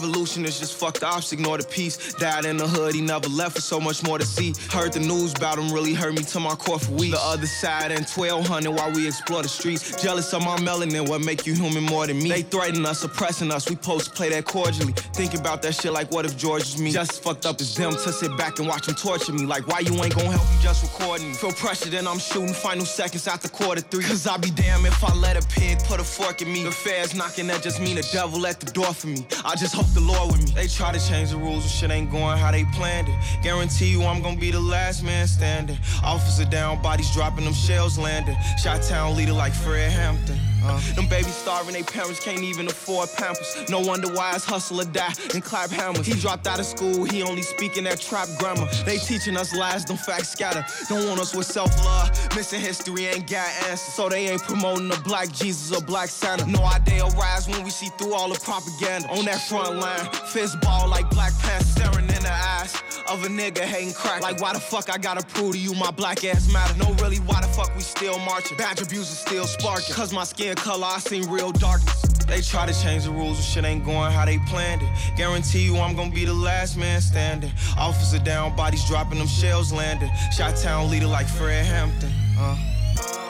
No 0.03 0.09
more 0.09 0.15
revolution, 0.15 0.45
it's 0.45 0.59
just 0.59 0.75
fuck 0.75 0.99
the 0.99 1.07
ops, 1.07 1.31
ignore 1.31 1.57
the 1.57 1.63
peace. 1.63 2.13
Died 2.15 2.45
in 2.45 2.57
the 2.57 2.67
hood, 2.67 2.93
he 2.93 3.01
never 3.01 3.29
left 3.29 3.55
for 3.55 3.61
so 3.61 3.79
much 3.79 4.03
more 4.03 4.19
to 4.19 4.25
see. 4.25 4.53
Heard 4.69 4.91
the 4.91 4.99
news 4.99 5.31
about 5.33 5.57
him, 5.57 5.71
really 5.73 5.93
hurt 5.93 6.13
me 6.13 6.23
to 6.23 6.39
my 6.39 6.55
core 6.55 6.79
for 6.79 6.91
weeks. 6.91 7.17
The 7.17 7.23
other 7.23 7.47
side 7.47 7.91
and 7.91 8.05
1200 8.05 8.69
while 8.69 8.91
we 8.91 9.07
explore 9.07 9.41
the 9.43 9.47
streets. 9.47 10.01
Jealous 10.01 10.33
of 10.33 10.43
my 10.43 10.57
melanin, 10.57 11.07
what 11.07 11.21
make 11.21 11.45
you 11.45 11.53
human 11.53 11.83
more 11.83 12.05
than 12.05 12.17
me? 12.17 12.29
They 12.29 12.41
threaten 12.41 12.85
us, 12.85 13.03
oppressing 13.03 13.51
us, 13.51 13.69
we 13.69 13.77
post 13.77 14.13
play 14.13 14.29
that 14.29 14.45
cordially. 14.45 14.91
Think 15.13 15.35
about 15.35 15.61
that 15.61 15.75
shit 15.75 15.93
like 15.93 16.11
what 16.11 16.25
if 16.25 16.35
George 16.35 16.63
was 16.63 16.81
me? 16.81 16.91
Just 16.91 17.23
fucked 17.23 17.45
up 17.45 17.61
as 17.61 17.73
them 17.75 17.93
to 17.93 18.11
sit 18.11 18.35
back 18.37 18.59
and 18.59 18.67
watch 18.67 18.87
them 18.87 18.95
torture 18.95 19.31
me. 19.31 19.45
Like 19.45 19.67
why 19.67 19.79
you 19.79 19.93
ain't 20.03 20.15
gonna 20.15 20.31
help 20.31 20.49
me 20.51 20.57
just 20.61 20.83
recording? 20.83 21.33
Feel 21.33 21.53
pressure, 21.53 21.89
then 21.89 22.07
I'm 22.07 22.19
shooting 22.19 22.53
final 22.53 22.85
seconds 22.85 23.25
after 23.27 23.47
quarter 23.47 23.81
three. 23.81 24.03
Cause 24.03 24.27
I 24.27 24.35
be 24.37 24.51
damn 24.51 24.85
if 24.85 25.01
I 25.01 25.13
let 25.15 25.41
a 25.41 25.47
pig 25.47 25.79
put 25.85 26.01
a 26.01 26.03
fork 26.03 26.41
in 26.41 26.51
me. 26.51 26.63
The 26.63 26.71
feds 26.71 27.15
knocking, 27.15 27.47
that 27.47 27.63
just 27.63 27.79
mean 27.79 27.95
the 27.95 28.09
devil 28.11 28.45
at 28.45 28.59
the 28.59 28.71
door 28.71 28.93
for 28.93 29.07
me. 29.07 29.25
I 29.45 29.55
just 29.55 29.75
hope 29.75 29.92
the 29.93 30.01
Lord 30.01 30.31
with 30.31 30.43
me. 30.43 30.51
They 30.51 30.67
try 30.67 30.91
to 30.91 30.99
change 30.99 31.31
the 31.31 31.37
rules, 31.37 31.63
but 31.63 31.69
shit 31.69 31.91
ain't 31.91 32.11
going 32.11 32.37
how 32.37 32.51
they 32.51 32.65
planned 32.65 33.09
it. 33.09 33.15
Guarantee 33.41 33.91
you 33.91 34.03
I'm 34.03 34.21
gonna 34.21 34.37
be 34.37 34.51
the 34.51 34.59
last 34.59 35.03
man 35.03 35.27
standing. 35.27 35.77
Officer 36.03 36.45
down, 36.45 36.81
bodies 36.81 37.11
dropping, 37.13 37.45
them 37.45 37.53
shells 37.53 37.97
landing. 37.97 38.37
Shot 38.61 38.81
town 38.81 39.15
leader 39.15 39.33
like 39.33 39.53
Fred 39.53 39.91
Hampton. 39.91 40.39
Uh, 40.65 40.79
them 40.95 41.07
babies 41.07 41.35
starving, 41.35 41.73
they 41.73 41.83
parents 41.83 42.19
can't 42.19 42.41
even 42.41 42.67
afford 42.67 43.09
pampers. 43.17 43.69
No 43.69 43.79
wonder 43.79 44.11
why 44.13 44.33
it's 44.35 44.45
hustle 44.45 44.81
or 44.81 44.85
die 44.85 45.13
and 45.33 45.43
clap 45.43 45.69
hammers. 45.69 46.05
He 46.05 46.13
dropped 46.13 46.47
out 46.47 46.59
of 46.59 46.65
school, 46.65 47.03
he 47.03 47.21
only 47.23 47.41
speaking 47.41 47.83
that 47.85 47.99
trap 47.99 48.27
grammar. 48.39 48.67
They 48.85 48.97
teaching 48.97 49.37
us 49.37 49.55
lies, 49.55 49.85
them 49.85 49.97
facts 49.97 50.29
scatter. 50.29 50.65
Don't 50.89 51.07
want 51.07 51.19
us 51.19 51.35
with 51.35 51.45
self-love. 51.45 52.35
Missing 52.35 52.61
history 52.61 53.05
ain't 53.05 53.29
got 53.29 53.47
answers. 53.69 53.93
So 53.93 54.09
they 54.09 54.29
ain't 54.29 54.41
promoting 54.43 54.91
a 54.91 54.99
black 55.01 55.31
Jesus 55.31 55.75
or 55.75 55.83
black 55.83 56.09
Santa. 56.09 56.45
No 56.45 56.63
idea 56.63 57.03
rise 57.17 57.47
when 57.47 57.63
we 57.63 57.69
see 57.69 57.89
through 57.97 58.13
all 58.13 58.29
the 58.29 58.39
propaganda. 58.39 59.07
On 59.09 59.25
that 59.25 59.41
front 59.41 59.77
line. 59.77 60.05
Fist 60.27 60.59
ball 60.61 60.87
like 60.87 61.09
Black 61.09 61.33
Panther 61.39 61.65
staring 61.65 62.05
in 62.05 62.23
the 62.23 62.33
eyes 62.33 62.75
of 63.09 63.23
a 63.23 63.27
nigga 63.27 63.59
hating 63.59 63.93
crack. 63.93 64.21
Like, 64.21 64.39
why 64.41 64.53
the 64.53 64.59
fuck 64.59 64.89
I 64.89 64.97
gotta 64.97 65.25
prove 65.25 65.53
to 65.53 65.59
you 65.59 65.73
my 65.75 65.91
black 65.91 66.23
ass 66.23 66.51
matter? 66.51 66.77
No, 66.77 66.93
really, 66.95 67.17
why 67.17 67.41
the 67.41 67.47
fuck 67.47 67.73
we 67.75 67.81
still 67.81 68.17
marching? 68.19 68.57
Badge 68.57 68.81
abuse 68.81 69.11
is 69.11 69.19
still 69.19 69.45
sparking. 69.45 69.93
Cause 69.93 70.13
my 70.13 70.23
skin 70.23 70.52
color, 70.55 70.85
I 70.85 70.99
seen 70.99 71.29
real 71.29 71.51
darkness. 71.51 72.01
They 72.27 72.41
try 72.41 72.65
to 72.65 72.73
change 72.73 73.03
the 73.03 73.11
rules, 73.11 73.37
but 73.37 73.43
shit 73.43 73.65
ain't 73.65 73.85
going 73.85 74.11
how 74.11 74.25
they 74.25 74.37
planned 74.39 74.81
it. 74.81 74.89
Guarantee 75.15 75.65
you 75.65 75.77
I'm 75.77 75.95
gonna 75.95 76.11
be 76.11 76.25
the 76.25 76.33
last 76.33 76.77
man 76.77 77.01
standing. 77.01 77.51
Officer 77.77 78.19
down, 78.19 78.55
bodies 78.55 78.85
dropping, 78.87 79.19
them 79.19 79.27
shells 79.27 79.71
landing. 79.71 80.11
Shot 80.35 80.55
town 80.55 80.89
leader 80.89 81.07
like 81.07 81.27
Fred 81.27 81.65
Hampton. 81.65 82.11
Uh. 82.37 83.22